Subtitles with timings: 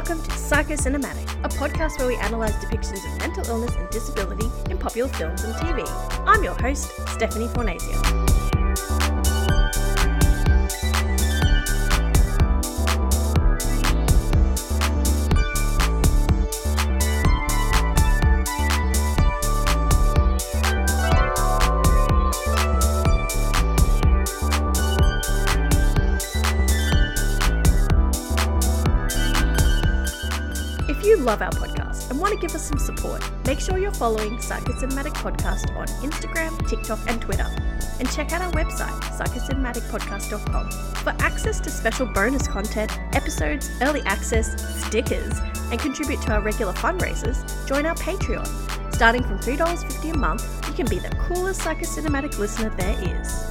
[0.00, 4.78] welcome to Psychocinematic, a podcast where we analyse depictions of mental illness and disability in
[4.78, 5.84] popular films and TV.
[6.26, 8.29] I'm your host, Stephanie Fornasier.
[32.40, 37.46] Give us some support, make sure you're following Psychocinematic Podcast on Instagram, TikTok, and Twitter.
[37.98, 44.48] And check out our website, psychocinematicpodcast.com, for access to special bonus content, episodes, early access,
[44.86, 45.38] stickers,
[45.70, 47.44] and contribute to our regular fundraisers.
[47.68, 48.46] Join our Patreon.
[48.94, 53.49] Starting from $3.50 a month, you can be the coolest psychocinematic listener there is.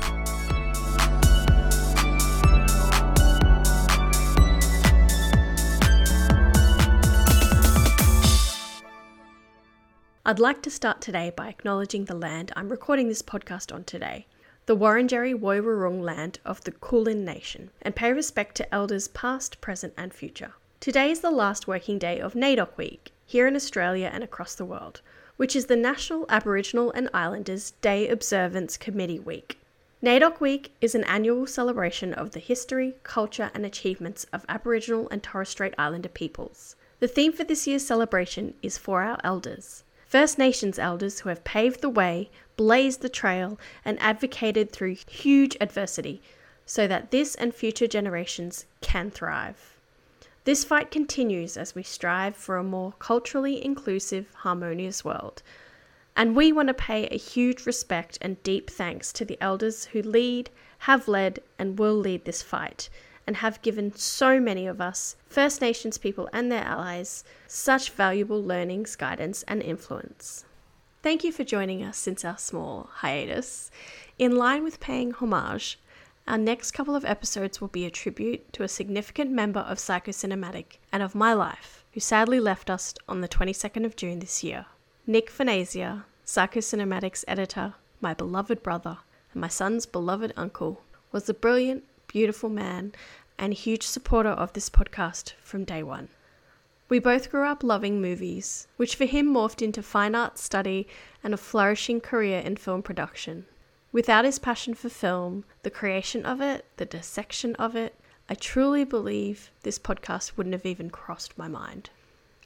[10.30, 14.28] I'd like to start today by acknowledging the land I'm recording this podcast on today,
[14.68, 19.92] the Wurundjeri Woiwurrung land of the Kulin Nation, and pay respect to elders past, present,
[19.98, 20.54] and future.
[20.80, 24.66] Today is the last working day of NAIDOC Week, here in Australia and across the
[24.66, 25.02] world,
[25.38, 29.58] which is the National Aboriginal and Islanders Day Observance Committee Week.
[30.04, 35.24] NAIDOC Week is an annual celebration of the history, culture, and achievements of Aboriginal and
[35.24, 36.76] Torres Strait Islander peoples.
[37.00, 39.84] The theme for this year's celebration is For Our Elders.
[40.10, 45.56] First Nations elders who have paved the way, blazed the trail, and advocated through huge
[45.62, 46.20] adversity
[46.66, 49.78] so that this and future generations can thrive.
[50.46, 55.44] This fight continues as we strive for a more culturally inclusive, harmonious world.
[56.16, 60.02] And we want to pay a huge respect and deep thanks to the elders who
[60.02, 62.90] lead, have led, and will lead this fight,
[63.30, 68.44] and have given so many of us, First Nations people and their allies, such valuable
[68.44, 70.46] learnings, guidance, and influence.
[71.04, 73.70] Thank you for joining us since our small hiatus.
[74.18, 75.80] In line with paying homage,
[76.28, 80.80] our next couple of episodes will be a tribute to a significant member of Psychocinematic
[80.92, 84.66] and of my life, who sadly left us on the 22nd of June this year.
[85.06, 88.98] Nic Fornasier, Psychocinematic's editor, my beloved brother,
[89.34, 92.92] and my son's beloved uncle, was a brilliant, beautiful man
[93.38, 96.10] and huge supporter of this podcast from day one.
[96.90, 100.88] We both grew up loving movies, which for him morphed into fine arts study
[101.24, 103.46] and a flourishing career in film production.
[103.92, 107.94] Without his passion for film, the creation of it, the dissection of it,
[108.28, 111.92] I truly believe this podcast wouldn't have even crossed my mind.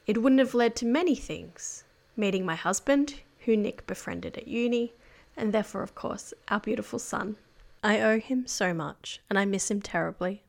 [0.06, 1.86] It wouldn't have led to many things
[2.18, 4.94] meeting my husband, who Nic befriended at uni,
[5.38, 7.38] and therefore, of course, our beautiful son.
[7.86, 10.42] I owe him so much, and I miss him terribly.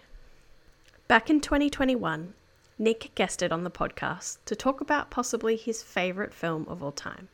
[1.08, 2.32] Back in 2021,
[2.78, 7.26] Nic guested on the podcast to talk about possibly his favourite film of all time,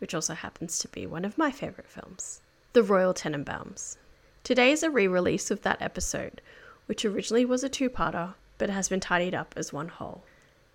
[0.00, 2.42] which also happens to be one of my favourite films,
[2.74, 3.96] The Royal Tenenbaums.
[4.44, 6.42] Today is a re release of that episode,
[6.84, 10.24] which originally was a two parter but has been tidied up as one whole.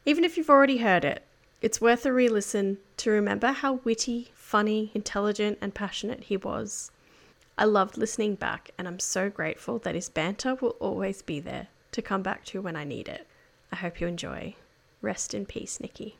[0.03, 1.21] Even if you've already heard it,
[1.61, 6.89] it's worth a re listen to remember how witty, funny, intelligent, and passionate he was.
[7.59, 11.69] I loved listening back, and I'm so grateful that his banter will always be there
[11.91, 13.25] to come back to when I need it.
[13.71, 14.53] I hope you enjoy.
[15.01, 16.13] Rest in peace, Niccie.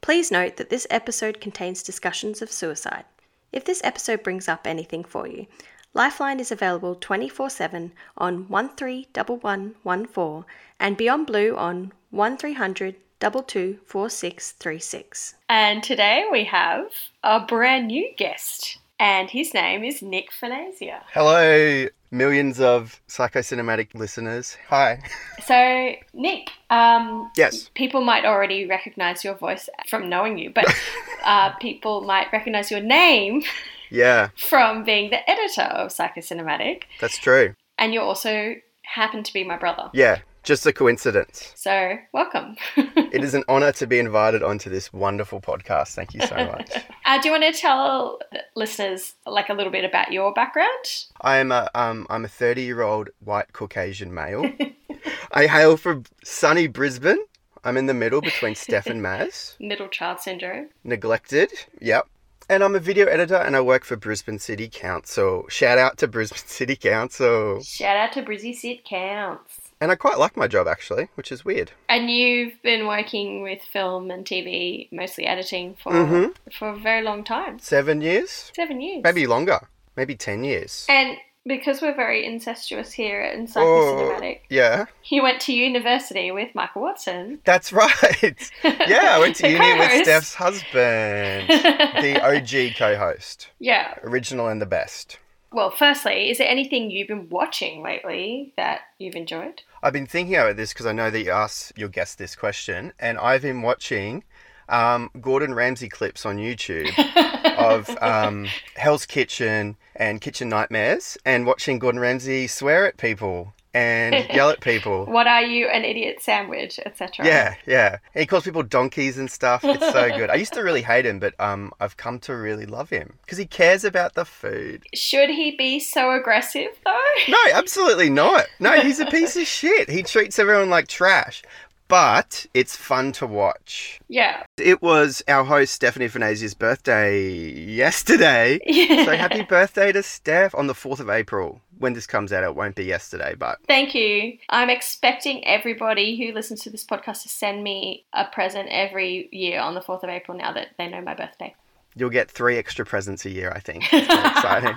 [0.00, 3.04] Please note that this episode contains discussions of suicide.
[3.52, 5.46] If this episode brings up anything for you,
[5.94, 10.44] Lifeline is available 24 7 on 131114
[10.80, 15.34] and Beyond Blue on 1300 224636.
[15.48, 16.86] And today we have
[17.22, 21.00] a brand new guest, and his name is Nic Fornasier.
[21.12, 24.56] Hello, millions of psychocinematic listeners.
[24.68, 25.00] Hi.
[25.46, 27.70] So, Nic, um, Yes.
[27.74, 30.66] people might already recognize your voice from knowing you, but
[31.24, 33.42] uh, people might recognize your name
[33.90, 37.54] Yeah, from being the editor of Psychocinematic, that's true.
[37.78, 39.88] and you also happen to be my brother.
[39.94, 40.18] Yeah,
[40.50, 41.52] just a coincidence.
[41.54, 42.56] So, welcome.
[43.12, 45.94] It is an honor to be invited onto this wonderful podcast.
[45.94, 46.72] Thank you so much.
[47.04, 48.18] uh, do you want to tell
[48.56, 50.84] listeners like a little bit about your background?
[51.20, 54.44] I am a um I'm a 30 year old white Caucasian male.
[55.32, 57.24] I hail from sunny Brisbane.
[57.62, 59.54] I'm in the middle between Steph and Maz.
[59.60, 60.70] Middle child syndrome.
[60.82, 61.52] Neglected.
[61.80, 62.08] Yep.
[62.48, 65.44] And I'm a video editor and I work for Brisbane City Council.
[65.48, 67.62] Shout out to Brisbane City Council.
[67.62, 69.69] Shout out to Brizzy City Counts.
[69.80, 71.72] And I quite like my job actually, which is weird.
[71.88, 76.34] And you've been working with film and TV, mostly editing, for Mhm.
[76.52, 77.58] for a very long time.
[77.58, 78.52] Seven years?
[78.54, 79.02] Seven years.
[79.02, 79.68] Maybe longer.
[79.96, 80.86] Maybe 10 years.
[80.88, 81.16] And
[81.46, 86.54] because we're very incestuous here at Psycho Oh, Cinematic, yeah, he went to university with
[86.54, 87.40] Michael Watson.
[87.44, 88.50] that's right.
[88.86, 90.04] Yeah, I went to uni with co-host.
[90.04, 93.94] Steph's husband, the OG co-host, yeah.
[94.04, 95.18] original and the best.
[95.52, 99.62] Well, firstly, is there anything you've been watching lately that you've enjoyed?
[99.82, 102.92] I've been thinking about this because I know that you asked your guest this question,
[102.98, 104.24] and I've been watching
[104.68, 106.90] um, Gordon Ramsay clips on YouTube
[107.56, 108.46] of um,
[108.76, 114.60] Hell's Kitchen and Kitchen Nightmares, and watching Gordon Ramsay swear at people and yell at
[114.60, 115.06] people.
[115.08, 117.24] what are you, an idiot sandwich, etc.
[117.24, 117.98] Yeah, yeah.
[118.14, 119.62] And he calls people donkeys and stuff.
[119.64, 120.30] It's so good.
[120.30, 123.38] I used to really hate him, but um, I've come to really love him because
[123.38, 124.84] he cares about the food.
[124.94, 127.12] Should he be so aggressive though?
[127.28, 128.46] No, absolutely not.
[128.58, 129.88] No, he's a piece of shit.
[129.88, 131.42] He treats everyone like trash.
[131.90, 134.00] But it's fun to watch.
[134.08, 134.44] Yeah.
[134.56, 137.20] It was our host Stephanie Fornasier's birthday
[137.50, 138.58] yesterday.
[138.70, 139.04] Yeah.
[139.04, 141.60] So happy birthday to Steph on the 4th of April.
[141.78, 144.38] When this comes out, it won't be yesterday, but Thank you.
[144.48, 149.60] I'm expecting everybody who listens to this podcast to send me a present every year
[149.60, 151.54] on the 4th of April now that they know my birthday.
[151.96, 153.84] you'll get three extra presents a year, I think.
[153.92, 154.76] It's exciting.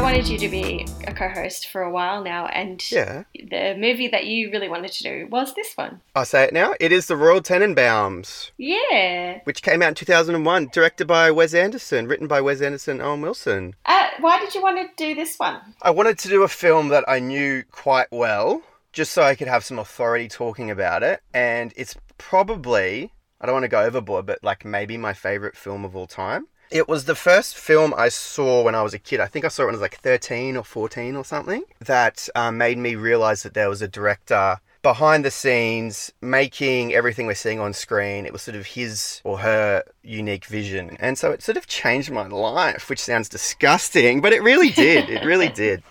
[0.00, 3.24] I wanted you to be a co host for a while now, and Yeah.
[3.34, 6.00] the movie that you really wanted to do was this one.
[6.16, 6.74] I'll say it now.
[6.80, 9.40] It is The Royal Tenenbaums, Yeah.
[9.44, 13.20] which came out in 2001, directed by Wes Anderson, written by Wes Anderson and Owen
[13.20, 13.74] Wilson.
[13.84, 15.60] Uh, why did you want to do this one?
[15.82, 18.62] I wanted to do a film that I knew quite well,
[18.94, 21.20] just so I could have some authority talking about it.
[21.34, 25.84] And it's probably, I don't want to go overboard, but like maybe my favorite film
[25.84, 26.46] of all time.
[26.70, 29.18] It was the first film I saw when I was a kid.
[29.18, 31.64] I think I saw it when I was like 13 or 14 or something.
[31.80, 37.26] That um, made me realize that there was a director behind the scenes making everything
[37.26, 38.24] we're seeing on screen.
[38.24, 40.96] It was sort of his or her unique vision.
[41.00, 45.10] And so it sort of changed my life, which sounds disgusting, but it really did.
[45.10, 45.82] It really did.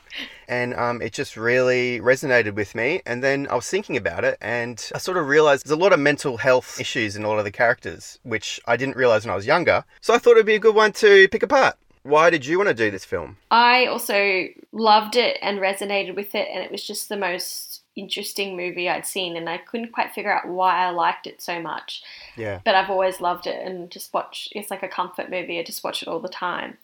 [0.50, 3.02] And um, it just really resonated with me.
[3.06, 5.94] And then I was thinking about it, and I sort of realized there's a lot
[5.94, 9.32] of mental health issues in a lot of the characters, which I didn't realize when
[9.32, 9.86] I was younger.
[10.02, 11.78] So I thought it'd be a good one to pick apart.
[12.04, 13.38] Why did you want to do this film?
[13.52, 18.56] I also loved it and resonated with it, and it was just the most interesting
[18.56, 22.02] movie I'd seen, and I couldn't quite figure out why I liked it so much.
[22.36, 22.62] Yeah.
[22.64, 25.60] But I've always loved it and just watch it's like a comfort movie.
[25.60, 26.78] I just watch it all the time.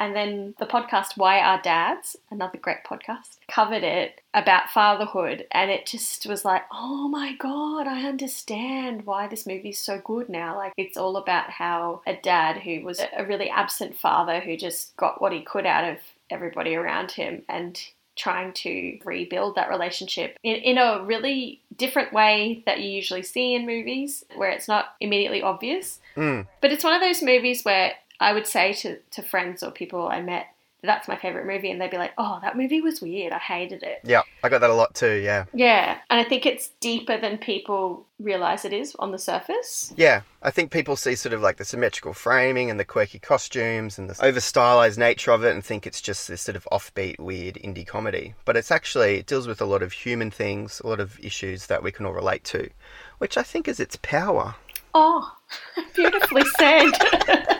[0.00, 5.70] And then the podcast Why Are Dads, another great podcast, covered it about fatherhood and
[5.70, 10.56] it just was like, "Oh my god, I understand why this movie's so good now."
[10.56, 14.96] Like it's all about how a dad who was a really absent father who just
[14.96, 15.98] got what he could out of
[16.30, 17.78] everybody around him and
[18.16, 23.54] trying to rebuild that relationship in, in a really different way that you usually see
[23.54, 26.00] in movies where it's not immediately obvious.
[26.16, 26.46] Mm.
[26.60, 30.06] But it's one of those movies where I would say to, to friends or people
[30.06, 30.48] I met,
[30.82, 33.32] that's my favorite movie, and they'd be like, oh, that movie was weird.
[33.32, 34.00] I hated it.
[34.02, 35.44] Yeah, I got that a lot too, yeah.
[35.52, 35.98] Yeah.
[36.08, 39.92] And I think it's deeper than people realize it is on the surface.
[39.96, 43.98] Yeah, I think people see sort of like the symmetrical framing and the quirky costumes
[43.98, 47.18] and the over stylized nature of it and think it's just this sort of offbeat,
[47.18, 48.34] weird indie comedy.
[48.44, 51.66] But it's actually, it deals with a lot of human things, a lot of issues
[51.66, 52.70] that we can all relate to,
[53.18, 54.54] which I think is its power.
[54.94, 55.36] Oh,
[55.94, 56.90] beautifully said.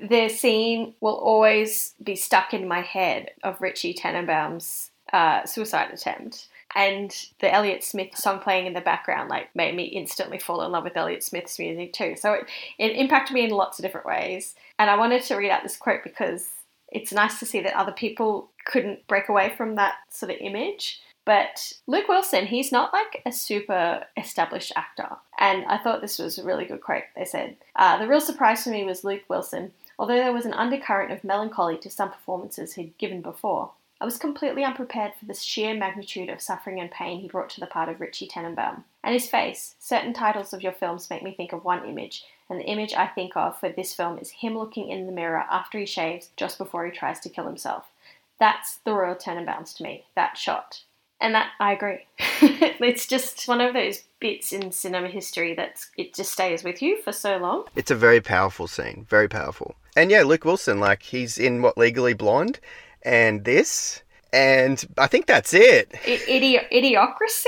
[0.00, 6.48] the scene will always be stuck in my head of Richie Tenenbaum's uh, suicide attempt.
[6.74, 10.70] And the Elliott Smith song playing in the background like made me instantly fall in
[10.70, 12.14] love with Elliott Smith's music too.
[12.16, 12.46] So it,
[12.78, 14.54] it impacted me in lots of different ways.
[14.78, 16.48] And I wanted to read out this quote because
[16.92, 21.00] it's nice to see that other people couldn't break away from that sort of image.
[21.24, 25.08] But Luke Wilson, he's not like a super established actor.
[25.38, 27.04] And I thought this was a really good quote.
[27.14, 29.72] They said, uh, The real surprise for me was Luke Wilson.
[30.00, 34.16] Although there was an undercurrent of melancholy to some performances he'd given before, I was
[34.16, 37.90] completely unprepared for the sheer magnitude of suffering and pain he brought to the part
[37.90, 38.84] of Richie Tenenbaum.
[39.04, 39.74] And his face.
[39.78, 43.08] Certain titles of your films make me think of one image, and the image I
[43.08, 46.56] think of for this film is him looking in the mirror after he shaves just
[46.56, 47.90] before he tries to kill himself.
[48.38, 50.84] That's the Royal Tenenbaums to me, that shot.
[51.20, 52.06] And that I agree.
[52.18, 57.00] it's just one of those bits in cinema history that it just stays with you
[57.02, 57.64] for so long.
[57.76, 59.74] It's a very powerful scene, very powerful.
[59.96, 62.58] And yeah, Luke Wilson, like he's in what Legally Blonde
[63.02, 65.92] and this, and I think that's it.
[66.06, 67.46] I- idi- idiocracy?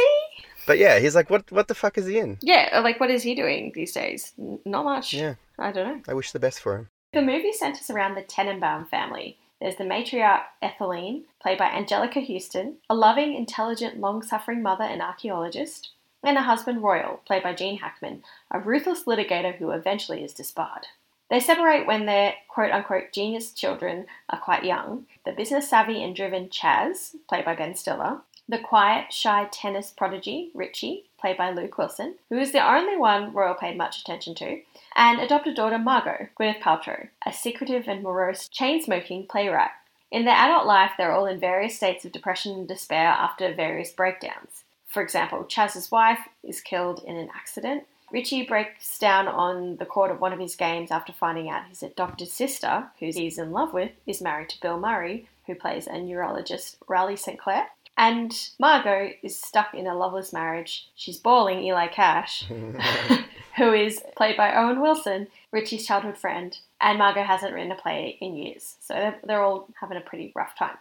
[0.67, 2.39] But yeah, he's like, what what the fuck is he in?
[2.43, 4.33] Yeah, like what is he doing these days?
[4.39, 5.15] N- Not much.
[5.15, 6.03] Yeah, I don't know.
[6.09, 6.89] I wish the best for him.
[7.13, 9.39] The movie centers around the Tenenbaum family.
[9.63, 15.01] There's the matriarch Etheline, played by Anjelica Huston, a loving, intelligent, long suffering mother and
[15.01, 15.91] archaeologist,
[16.25, 20.89] and her husband Royal, played by Gene Hackman, a ruthless litigator who eventually is disbarred.
[21.31, 25.07] They separate when their quote unquote genius children are quite young.
[25.25, 28.23] The business savvy and driven Chaz, played by Ben Stiller,
[28.53, 33.33] the quiet, shy tennis prodigy Richie, played by Luke Wilson, who is the only one
[33.33, 34.61] Royal paid much attention to,
[34.95, 39.71] and adopted daughter Margot, Gwyneth Paltrow, a secretive and morose chain smoking playwright.
[40.11, 43.91] In their adult life, they're all in various states of depression and despair after various
[43.91, 44.65] breakdowns.
[44.87, 47.85] For example, Chaz's wife is killed in an accident.
[48.11, 51.83] Richie breaks down on the court of one of his games after finding out his
[51.83, 55.99] adopted sister, who he's in love with, is married to Bill Murray, who plays a
[55.99, 57.39] neurologist, Raleigh St.
[57.39, 57.69] Clair.
[57.97, 60.89] And Margot is stuck in a loveless marriage.
[60.95, 62.45] She's bawling Eli Cash,
[63.57, 66.59] who is played by Owen Wilson, Richie's childhood friend.
[66.81, 70.33] And Margot hasn't written a play in years, so they're, they're all having a pretty
[70.35, 70.79] rough time.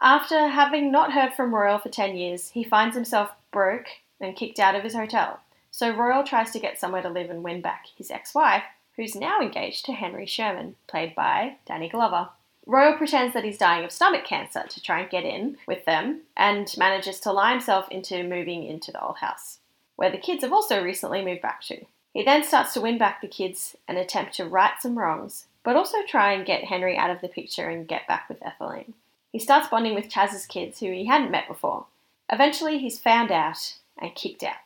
[0.00, 3.86] After having not heard from Royal for 10 years, he finds himself broke
[4.20, 5.40] and kicked out of his hotel.
[5.70, 8.64] So Royal tries to get somewhere to live and win back his ex wife,
[8.96, 12.30] who's now engaged to Henry Sherman, played by Danny Glover.
[12.66, 16.22] Royal pretends that he's dying of stomach cancer to try and get in with them
[16.36, 19.58] and manages to lie himself into moving into the old house,
[19.96, 21.84] where the kids have also recently moved back to.
[22.14, 25.76] He then starts to win back the kids and attempt to right some wrongs, but
[25.76, 28.94] also try and get Henry out of the picture and get back with Etheline.
[29.32, 31.86] He starts bonding with Chaz's kids, who he hadn't met before.
[32.30, 34.56] Eventually, he's found out and kicked out.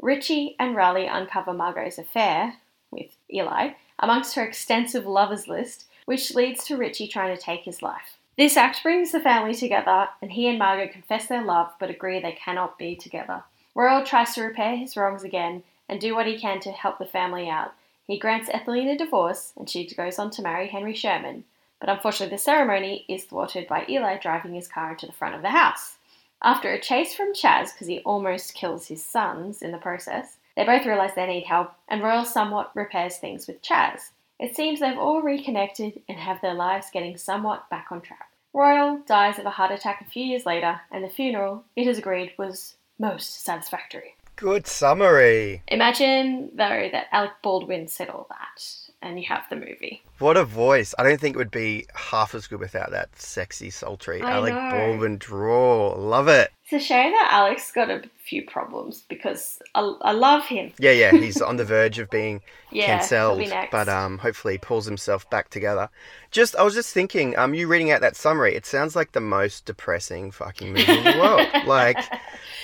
[0.00, 2.54] Richie and Raleigh uncover Margot's affair
[2.90, 7.82] with Eli amongst her extensive lovers list, which leads to Richie trying to take his
[7.82, 8.18] life.
[8.36, 12.18] This act brings the family together, and he and Margot confess their love but agree
[12.18, 13.44] they cannot be together.
[13.74, 17.04] Royal tries to repair his wrongs again and do what he can to help the
[17.04, 17.74] family out.
[18.06, 21.44] He grants Etheline a divorce, and she goes on to marry Henry Sherman.
[21.78, 25.42] But unfortunately, the ceremony is thwarted by Eli driving his car into the front of
[25.42, 25.96] the house.
[26.42, 30.64] After a chase from Chaz, because he almost kills his sons in the process, they
[30.64, 34.10] both realize they need help, and Royal somewhat repairs things with Chaz.
[34.38, 38.28] It seems they've all reconnected and have their lives getting somewhat back on track.
[38.52, 41.98] Royal dies of a heart attack a few years later, and the funeral, it is
[41.98, 44.16] agreed, was most satisfactory.
[44.36, 45.62] Good summary.
[45.68, 48.62] Imagine, though, that Alec Baldwin said all that,
[49.02, 50.02] and you have the movie.
[50.18, 50.94] What a voice.
[50.98, 54.54] I don't think it would be half as good without that sexy, sultry I Alec
[54.54, 54.70] know.
[54.70, 55.94] Baldwin draw.
[55.98, 56.50] Love it.
[56.64, 60.72] It's a shame that Alex got a few problems because I, I love him.
[60.78, 62.40] Yeah, yeah, he's on the verge of being
[62.70, 65.90] Yeah, cancelled, be but um, hopefully he pulls himself back together.
[66.30, 69.20] Just, I was just thinking, um, you reading out that summary, it sounds like the
[69.20, 71.46] most depressing fucking movie in the world.
[71.66, 71.98] Like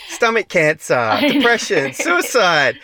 [0.09, 2.81] stomach cancer, depression, suicide,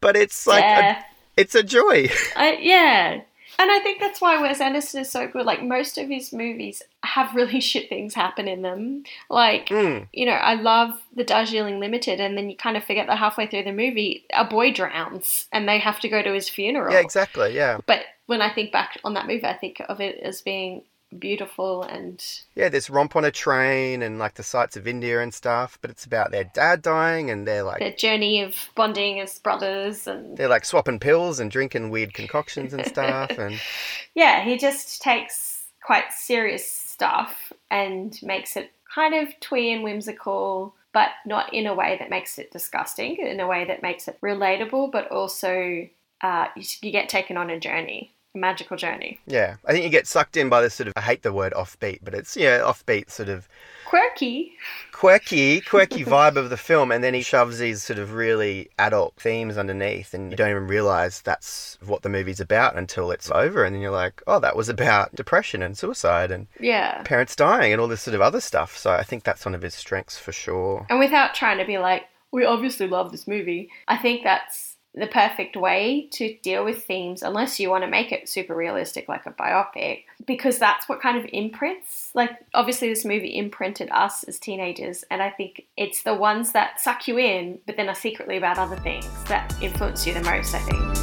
[0.00, 1.00] but it's like yeah.
[1.00, 2.08] a, it's a joy.
[2.36, 3.20] I, yeah.
[3.58, 5.44] And I think that's why Wes Anderson is so good.
[5.44, 9.04] Like, most of his movies have really shit things happen in them.
[9.28, 10.08] Like, Mm.
[10.12, 13.46] you know, I love the Darjeeling Limited, and then you kind of forget that halfway
[13.46, 16.92] through the movie, a boy drowns and they have to go to his funeral.
[16.94, 17.54] Yeah, exactly.
[17.54, 20.82] Yeah, But when I think back on that movie, I think of it as being
[21.18, 22.22] beautiful and
[22.54, 22.68] yeah.
[22.68, 26.04] There's romp on a train and like the sights of India and stuff, but it's
[26.04, 30.48] about their dad dying and they're like their journey of bonding as brothers and they're
[30.48, 33.60] like swapping pills and drinking weird concoctions and stuff and
[34.14, 40.74] yeah, he just takes quite serious stuff and makes it kind of twee and whimsical,
[40.92, 44.20] but not in a way that makes it disgusting, in a way that makes it
[44.20, 45.88] relatable, but also
[46.20, 49.20] uh, you, you get taken on a journey, magical journey.
[49.26, 51.52] yeah, I think you get sucked in by this sort of I hate the word
[51.52, 53.48] offbeat, but it's yeah, offbeat sort of
[53.84, 54.52] Quirky.
[54.92, 59.14] quirky, quirky vibe of the film, and then he shoves these sort of really adult
[59.16, 63.64] themes underneath, and you don't even realize that's what the movie's about until it's over,
[63.64, 67.02] and then you're like, oh, that was about depression and suicide and Yeah.
[67.02, 68.78] parents dying and all this sort of other stuff.
[68.78, 70.86] So I think that's one of his strengths for sure.
[70.88, 75.06] And without trying to be like, we obviously love this movie, I think that's the
[75.06, 79.24] perfect way to deal with themes, unless you want to make it super realistic like
[79.24, 82.10] a biopic, because that's what kind of imprints.
[82.14, 86.78] Like, obviously, this movie imprinted us as teenagers, and I think it's the ones that
[86.78, 90.54] suck you in, but then are secretly about other things that influence you the most,
[90.54, 90.96] I think.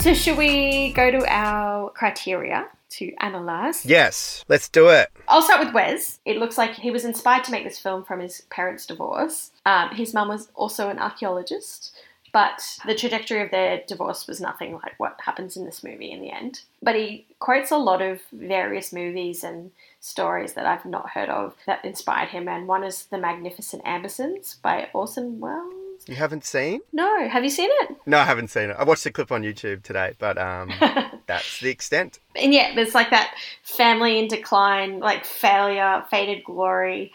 [0.00, 3.84] So, should we go to our criteria to analyze?
[3.86, 5.10] Yes, let's do it.
[5.28, 6.20] I'll start with Wes.
[6.24, 9.52] It looks like he was inspired to make this film from his parents' divorce.
[9.66, 11.94] Um, his mum was also an archaeologist,
[12.32, 16.20] but the trajectory of their divorce was nothing like what happens in this movie in
[16.20, 16.62] the end.
[16.82, 19.70] But he quotes a lot of various movies and
[20.00, 24.60] stories that I've not heard of that inspired him, and one is The Magnificent Ambersons
[24.62, 25.74] by Orson Welles.
[26.10, 26.80] You haven't seen?
[26.92, 27.96] No, have you seen it?
[28.04, 28.76] No, I haven't seen it.
[28.76, 30.72] I watched the clip on YouTube today, but um,
[31.26, 32.18] that's the extent.
[32.34, 37.12] And yeah, there's like that family in decline, like failure, faded glory.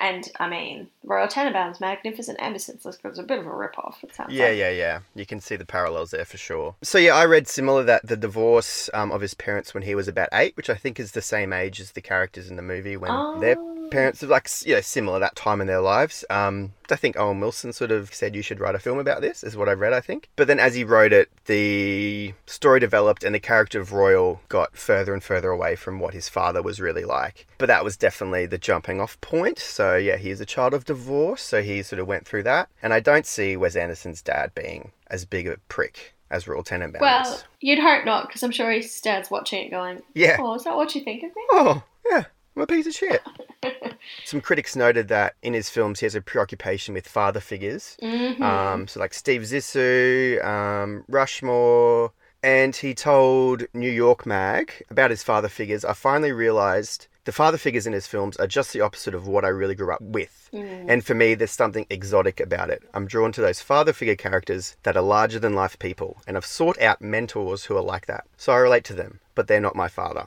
[0.00, 3.98] And I mean, Royal Tenenbaums, Magnificent Ambersons, it's a bit of a rip-off.
[4.02, 4.56] It sounds Yeah, like.
[4.58, 5.00] yeah, yeah.
[5.14, 6.76] You can see the parallels there for sure.
[6.82, 10.08] So yeah, I read similar that the divorce um, of his parents when he was
[10.08, 12.96] about eight, which I think is the same age as the characters in the movie
[12.96, 13.74] when their Oh.
[13.90, 16.24] Parents of like you know similar that time in their lives.
[16.30, 19.44] Um, I think Owen Wilson sort of said you should write a film about this,
[19.44, 19.92] is what I read.
[19.92, 23.92] I think, but then as he wrote it, the story developed and the character of
[23.92, 27.46] Royal got further and further away from what his father was really like.
[27.58, 29.58] But that was definitely the jumping off point.
[29.58, 32.68] So yeah, he is a child of divorce, so he sort of went through that,
[32.82, 37.00] and I don't see Wes Anderson's dad being as big a prick as Royal Tenenbaums.
[37.00, 40.36] Well, you'd hope not, because I'm sure his dad's watching it going, yeah.
[40.38, 41.42] oh, is that what you think of me?
[41.52, 42.24] Oh, yeah,
[42.58, 43.22] I'm a piece of shit.
[44.24, 47.96] Some critics noted that in his films he has a preoccupation with father figures.
[48.02, 48.40] Mhm.
[48.40, 52.10] Um, so like Steve Zissou, um, Rushmore,
[52.42, 55.84] and he told New York Mag about his father figures.
[55.84, 59.44] I finally realized the father figures in his films are just the opposite of what
[59.44, 60.48] I really grew up with.
[60.52, 60.86] Mm.
[60.88, 62.82] And for me, there's something exotic about it.
[62.92, 66.44] I'm drawn to those father figure characters that are larger than life people, and I've
[66.46, 68.24] sought out mentors who are like that.
[68.36, 70.26] So I relate to them, but they're not my father.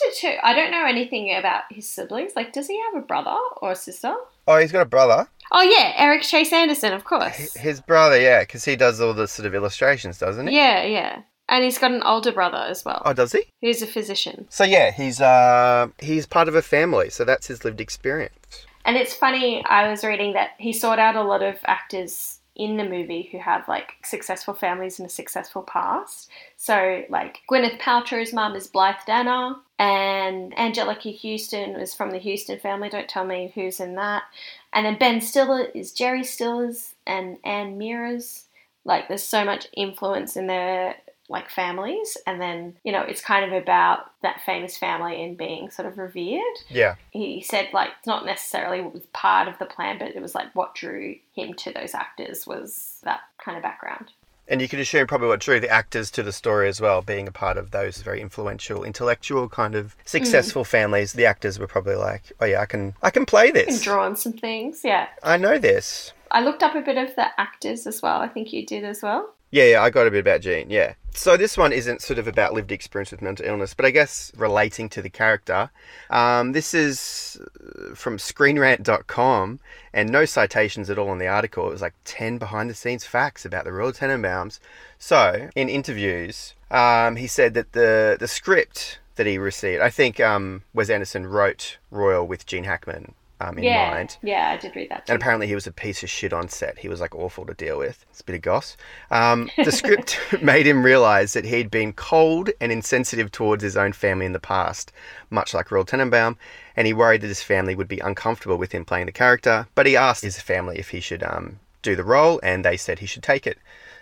[0.00, 0.36] I wonder too.
[0.42, 2.32] I don't know anything about his siblings.
[2.36, 4.14] Like, does he have a brother or a sister?
[4.46, 5.28] Oh, he's got a brother.
[5.50, 7.54] Oh yeah, Eric Chase Anderson, of course.
[7.54, 10.56] His brother, yeah, because he does all the sort of illustrations, doesn't he?
[10.56, 11.22] Yeah, yeah.
[11.48, 13.44] And he's got an older brother as well, Oh, does he?
[13.62, 14.46] who's a physician.
[14.50, 18.66] So yeah, he's uh he's part of a family, so that's his lived experience.
[18.84, 22.76] And it's funny, I was reading that he sought out a lot of actors in
[22.76, 26.28] the movie who have like successful families and a successful past.
[26.56, 32.58] So, like Gwyneth Paltrow's mum is Blythe Danner, and Anjelica Huston was from the Huston
[32.58, 32.88] family.
[32.88, 34.24] Don't tell me who's in that.
[34.72, 38.44] And then Ben Stiller is Jerry Stiller's and Anne Meara's.
[38.84, 40.96] Like, there's so much influence in their
[41.28, 45.70] like families, and then you know it's kind of about that famous family and being
[45.70, 46.96] sort of revered Yeah.
[47.10, 50.34] he said like it's not necessarily what was part of the plan, but it was
[50.34, 54.12] like what drew him to those actors was that kind of background.
[54.50, 57.28] And you can assume probably what drew the actors to the story as well, being
[57.28, 60.68] a part of those very influential, intellectual kind of successful mm.
[60.68, 61.12] families.
[61.12, 63.82] The actors were probably like, "Oh yeah, I can, I can play this.
[63.82, 65.08] draw on some things, yeah.
[65.22, 68.20] I know this." I looked up a bit of the actors as well.
[68.20, 69.34] I think you did as well.
[69.50, 70.70] Yeah, yeah, I got a bit about Gene.
[70.70, 70.94] Yeah.
[71.14, 74.30] So this one isn't sort of about lived experience with mental illness, but I guess
[74.36, 75.70] relating to the character.
[76.10, 79.58] Um, this is uh, from ScreenRant.com,
[79.92, 81.66] and no citations at all in the article.
[81.66, 84.60] It was like ten behind-the-scenes facts about the Royal Tenenbaums.
[84.98, 90.20] So in interviews, um, he said that the the script that he received, I think
[90.20, 94.16] um, Wes Anderson wrote Royal with Gene Hackman um, in yeah, mind.
[94.22, 95.06] yeah, I did read that.
[95.06, 95.12] Too.
[95.12, 96.78] And apparently he was a piece of shit on set.
[96.78, 98.04] He was like awful to deal with.
[98.10, 98.76] It's a bit of goss.
[99.10, 103.92] Um, the script made him realise that he'd been cold and insensitive towards his own
[103.92, 104.92] family in the past,
[105.30, 106.36] much like Royal Tenenbaum,
[106.76, 109.66] and he worried that his family would be uncomfortable with him playing the character.
[109.74, 112.98] But he asked his family if he should um, do the role, and they said
[112.98, 113.58] he should take it.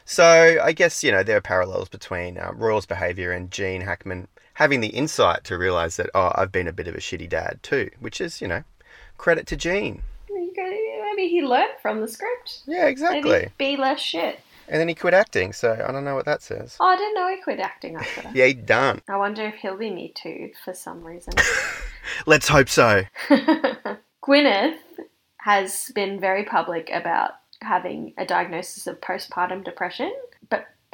[0.07, 4.29] So I guess you know there are parallels between uh, Royal's behaviour and Gene Hackman
[4.55, 7.59] having the insight to realise that oh I've been a bit of a shitty dad
[7.63, 8.63] too, which is you know
[9.17, 10.03] credit to Gene.
[10.29, 12.63] You go- Maybe he learned from the script.
[12.67, 13.31] Yeah, exactly.
[13.31, 14.41] Maybe be less shit.
[14.69, 16.77] And then he quit acting, so I don't know what that says.
[16.81, 18.35] Oh, I didn't know he quit acting after that.
[18.35, 19.01] Yeah, he done.
[19.09, 21.35] I wonder if he'll be Me Too for some reason.
[22.27, 23.03] Let's hope so.
[24.25, 24.79] Gwyneth
[25.39, 30.13] has been very public about having a diagnosis of postpartum depression,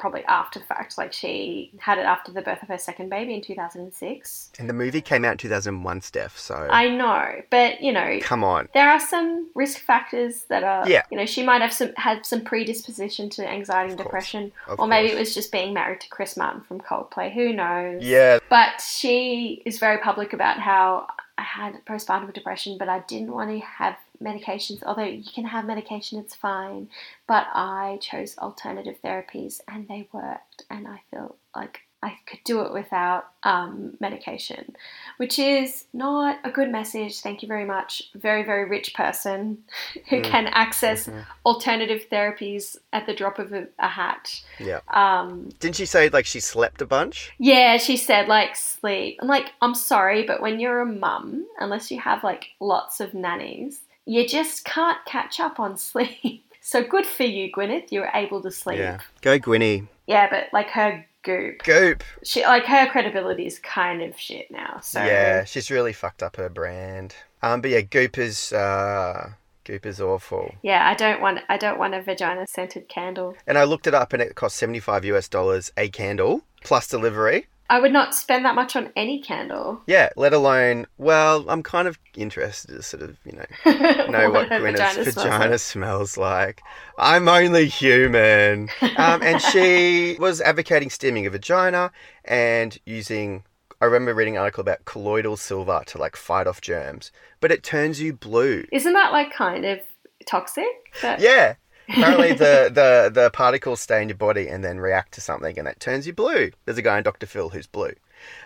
[0.03, 0.97] probably after the fact.
[0.97, 4.51] Like she had it after the birth of her second baby in 2006.
[4.59, 8.43] And the movie came out in 2001, Steph, so I know, but you know, come
[8.43, 8.67] on.
[8.73, 11.03] there are some risk factors that are, Yeah.
[11.09, 14.87] you know, she might have some had some predisposition to anxiety and depression, of or
[14.87, 17.31] maybe it was just being married to Chris Martin from Coldplay.
[17.33, 18.03] Who knows?
[18.03, 23.31] Yeah, But she is very public about how I had postpartum depression, but I didn't
[23.31, 24.81] want to have medications.
[24.83, 26.89] Although you can have medication, it's fine.
[27.27, 32.59] But I chose alternative therapies and they worked, and I feel like I could do
[32.63, 34.75] it without um, medication,
[35.15, 37.21] which is not a good message.
[37.21, 38.03] Thank you very much.
[38.13, 39.59] Very, very rich person
[40.09, 40.23] who Mm.
[40.25, 41.25] can access Mhm.
[41.45, 44.41] alternative therapies at the drop of a, a hat.
[44.59, 44.81] yeah.
[44.89, 47.31] Um, Didn't she say like she slept a bunch?
[47.39, 49.19] yeah, she said like sleep.
[49.21, 53.13] I'm like, I'm sorry, but when you're a mum, unless you have like lots of
[53.13, 56.45] nannies, you just can't catch up on sleep.
[56.65, 57.91] So good for you, Gwyneth.
[57.91, 58.79] You were able to sleep.
[58.79, 58.99] Yeah.
[59.19, 59.85] Go Gwynny.
[60.07, 62.05] Yeah, but like her goop, Goop.
[62.23, 64.79] she like her credibility is kind of shit now.
[64.81, 67.15] So Yeah, she's really fucked up her brand.
[67.41, 69.31] Um, but yeah, Goop is uh,
[69.65, 70.55] Goop is awful.
[70.61, 73.35] yeah, I don't want I don't want a vagina scented candle.
[73.45, 76.87] And I looked it up, and it cost seventy five US dollars a candle plus
[76.87, 77.47] delivery.
[77.69, 79.81] I would not spend that much on any candle.
[79.87, 83.45] Yeah, let alone, well, I'm kind of interested to sort of, you know,
[84.09, 86.61] know what, her Gwyneth's vagina vagina, smells smells, like.
[86.97, 88.69] I'm only human.
[88.97, 91.91] Um, and she was advocating steaming a vagina
[92.25, 93.43] and using.
[93.81, 97.63] I remember reading an article about colloidal silver to like fight off germs, but it
[97.63, 98.63] turns you blue.
[98.71, 99.79] Isn't that like kind of
[100.25, 100.65] toxic?
[101.01, 101.55] That- Yeah.
[101.89, 105.67] Apparently, the, the, the particles stay in your body and then react to something, and
[105.67, 106.51] that turns you blue.
[106.65, 107.25] There's a guy in Dr.
[107.25, 107.93] Phil who's blue.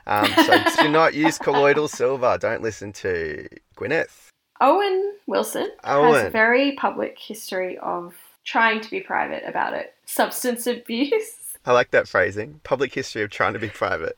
[0.05, 2.37] Um, so do not use colloidal silver.
[2.39, 4.29] Don't listen to Gwyneth.
[4.59, 9.93] Owen Wilson has a very public history of trying to be private about it.
[10.05, 11.57] Substance abuse.
[11.65, 12.61] I like that phrasing.
[12.63, 14.17] Public history of trying to be private.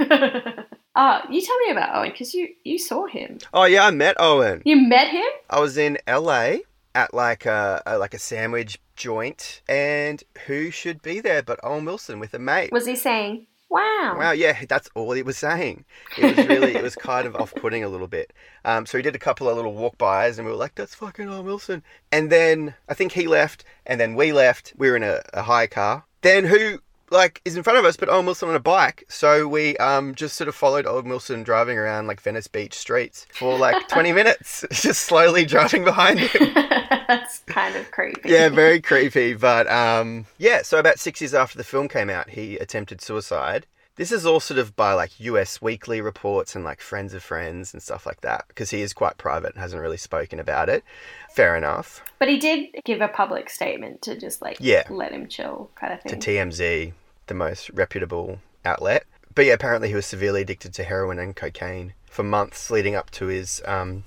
[0.00, 3.38] uh, you tell me about Owen because you, you saw him.
[3.52, 4.62] Oh yeah, I met Owen.
[4.64, 5.26] You met him?
[5.50, 6.56] I was in LA
[6.96, 11.84] at like a, a like a sandwich joint, and who should be there but Owen
[11.84, 12.72] Wilson with a mate?
[12.72, 14.16] Was he saying, wow?
[14.18, 15.84] Wow, yeah, that's all he was saying.
[16.16, 18.32] It was really, it was kind of off-putting a little bit.
[18.64, 21.28] Um, so he did a couple of little walk-bys, and we were like, "That's fucking
[21.28, 24.72] Owen Wilson." And then I think he left, and then we left.
[24.78, 26.06] We were in a, a hire car.
[26.22, 26.80] Then who
[27.10, 29.04] like is in front of us, but Owen Wilson on a bike?
[29.08, 33.26] So we um just sort of followed Owen Wilson driving around like Venice Beach streets
[33.32, 36.52] for like twenty minutes, just slowly driving behind him.
[37.08, 38.28] That's kind of creepy.
[38.30, 39.34] yeah, very creepy.
[39.34, 43.66] But um, yeah, so about six years after the film came out, he attempted suicide.
[43.96, 47.72] This is all sort of by like US weekly reports and like friends of friends
[47.72, 50.84] and stuff like that because he is quite private and hasn't really spoken about it.
[51.30, 52.04] Fair enough.
[52.18, 54.84] But he did give a public statement to just like Yeah.
[54.90, 56.20] let him chill kind of thing.
[56.20, 56.30] To.
[56.30, 56.92] TMZ,
[57.26, 59.04] the most reputable outlet.
[59.34, 63.10] But yeah, apparently he was severely addicted to heroin and cocaine for months leading up
[63.12, 64.04] to his um,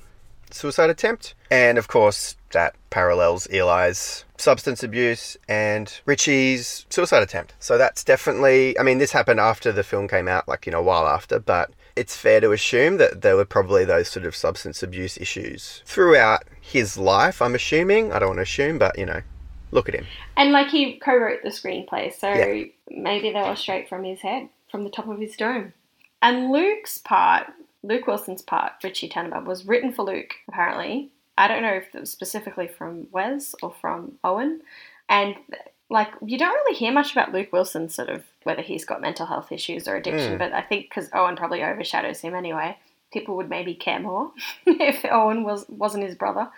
[0.52, 1.34] suicide attempt.
[1.50, 7.54] And of course, that parallels Eli's substance abuse and Richie's suicide attempt.
[7.60, 10.80] So that's definitely, I mean, this happened after the film came out, like, you know,
[10.80, 14.36] a while after, but it's fair to assume that there were probably those sort of
[14.36, 18.12] substance abuse issues throughout his life, I'm assuming.
[18.14, 19.22] I don't want to assume, but, you know,
[19.72, 20.06] look at him.
[20.38, 22.64] and like he co-wrote the screenplay, so Yeah.
[22.90, 25.74] maybe they were straight from his head, from the top of his dome.
[26.22, 27.48] And Luke's part,
[27.84, 31.12] Luke Wilson's part, Richie Tenenbaum, was written for Luke, apparently.
[31.40, 34.62] I don't know if it was specifically from Wes or from Owen.
[35.08, 35.36] And
[35.90, 39.26] like, you don't really hear much about Luke Wilson, sort of whether he's got mental
[39.26, 40.36] health issues or addiction.
[40.36, 40.38] Mm.
[40.38, 42.78] But I think because Owen probably overshadows him anyway,
[43.14, 44.32] people would maybe care more
[44.66, 46.50] if Owen was wasn't his brother.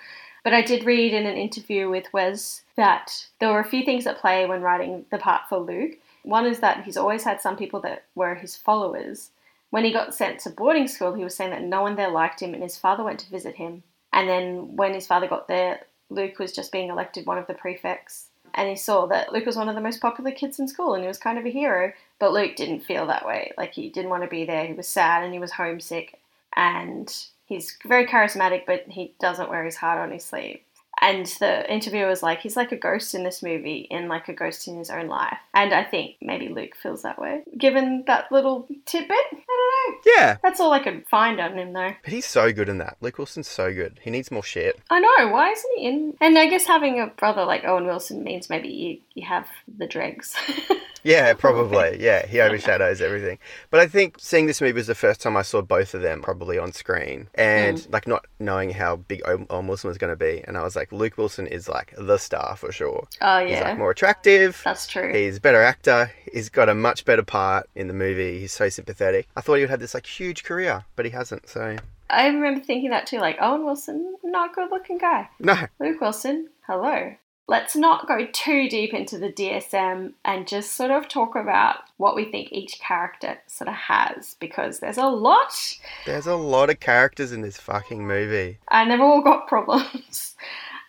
[0.44, 4.08] But I did read in an interview with Wes that there were a few things
[4.08, 6.00] at play when writing the part for Luke.
[6.24, 9.30] One is that he's always had some people that were his followers.
[9.70, 12.42] When he got sent to boarding school, he was saying that no one there liked
[12.42, 13.84] him, and his father went to visit him.
[14.14, 17.54] And then when his father got there, Luke was just being elected one of the
[17.54, 18.28] prefects.
[18.54, 21.04] And he saw that Luke was one of the most popular kids in school and
[21.04, 21.94] he was kind of a hero.
[22.20, 23.54] But Luke didn't feel that way.
[23.58, 24.66] Like he didn't want to be there.
[24.66, 26.20] He was sad and he was homesick.
[26.56, 27.14] And
[27.46, 30.60] he's very charismatic, but he doesn't wear his heart on his sleeve.
[31.02, 34.34] And the interviewer was like, he's like a ghost in this movie, and like a
[34.34, 35.38] ghost in his own life.
[35.54, 39.18] And I think maybe Luke feels that way, given that little tidbit.
[39.32, 40.00] I don't know.
[40.16, 41.92] Yeah, That's all I could find on him, though.
[42.04, 42.98] but he's so good in that.
[43.02, 44.00] Luke Wilson's so good.
[44.04, 44.80] He needs more shit.
[44.90, 45.30] I know.
[45.30, 46.14] Why isn't he in?
[46.22, 49.88] And I guess having a brother like Owen Wilson means maybe you, you have the
[49.88, 50.36] dregs.
[51.04, 51.98] Yeah, probably.
[52.00, 53.40] Yeah, he overshadows everything.
[53.70, 56.22] But I think seeing this movie was the first time I saw both of them
[56.22, 57.94] probably on screen, and mm.
[57.94, 60.92] like not knowing how big Owen Wilson was going to be, and I was like,
[60.92, 63.08] Luke Wilson is like the star for sure.
[63.22, 64.62] oh He's yeah, like more attractive.
[64.64, 65.12] that's true.
[65.14, 66.12] He's a better actor.
[66.32, 68.40] He's got a much better part in the movie.
[68.40, 69.28] He's so sympathetic.
[69.36, 71.50] I thought he would have this like huge career, but he hasn't.
[71.50, 71.78] So
[72.10, 73.20] I remember thinking that too.
[73.20, 75.30] Like Owen Wilson, not a good-looking guy.
[75.40, 77.16] no, Luke Wilson, hello.
[77.48, 82.16] Let's not go too deep into the DSM and just sort of talk about what
[82.16, 85.52] we think each character sort of has because there's a lot
[86.06, 88.60] there's a lot of characters in this fucking movie.
[88.72, 90.36] and they've all got problems.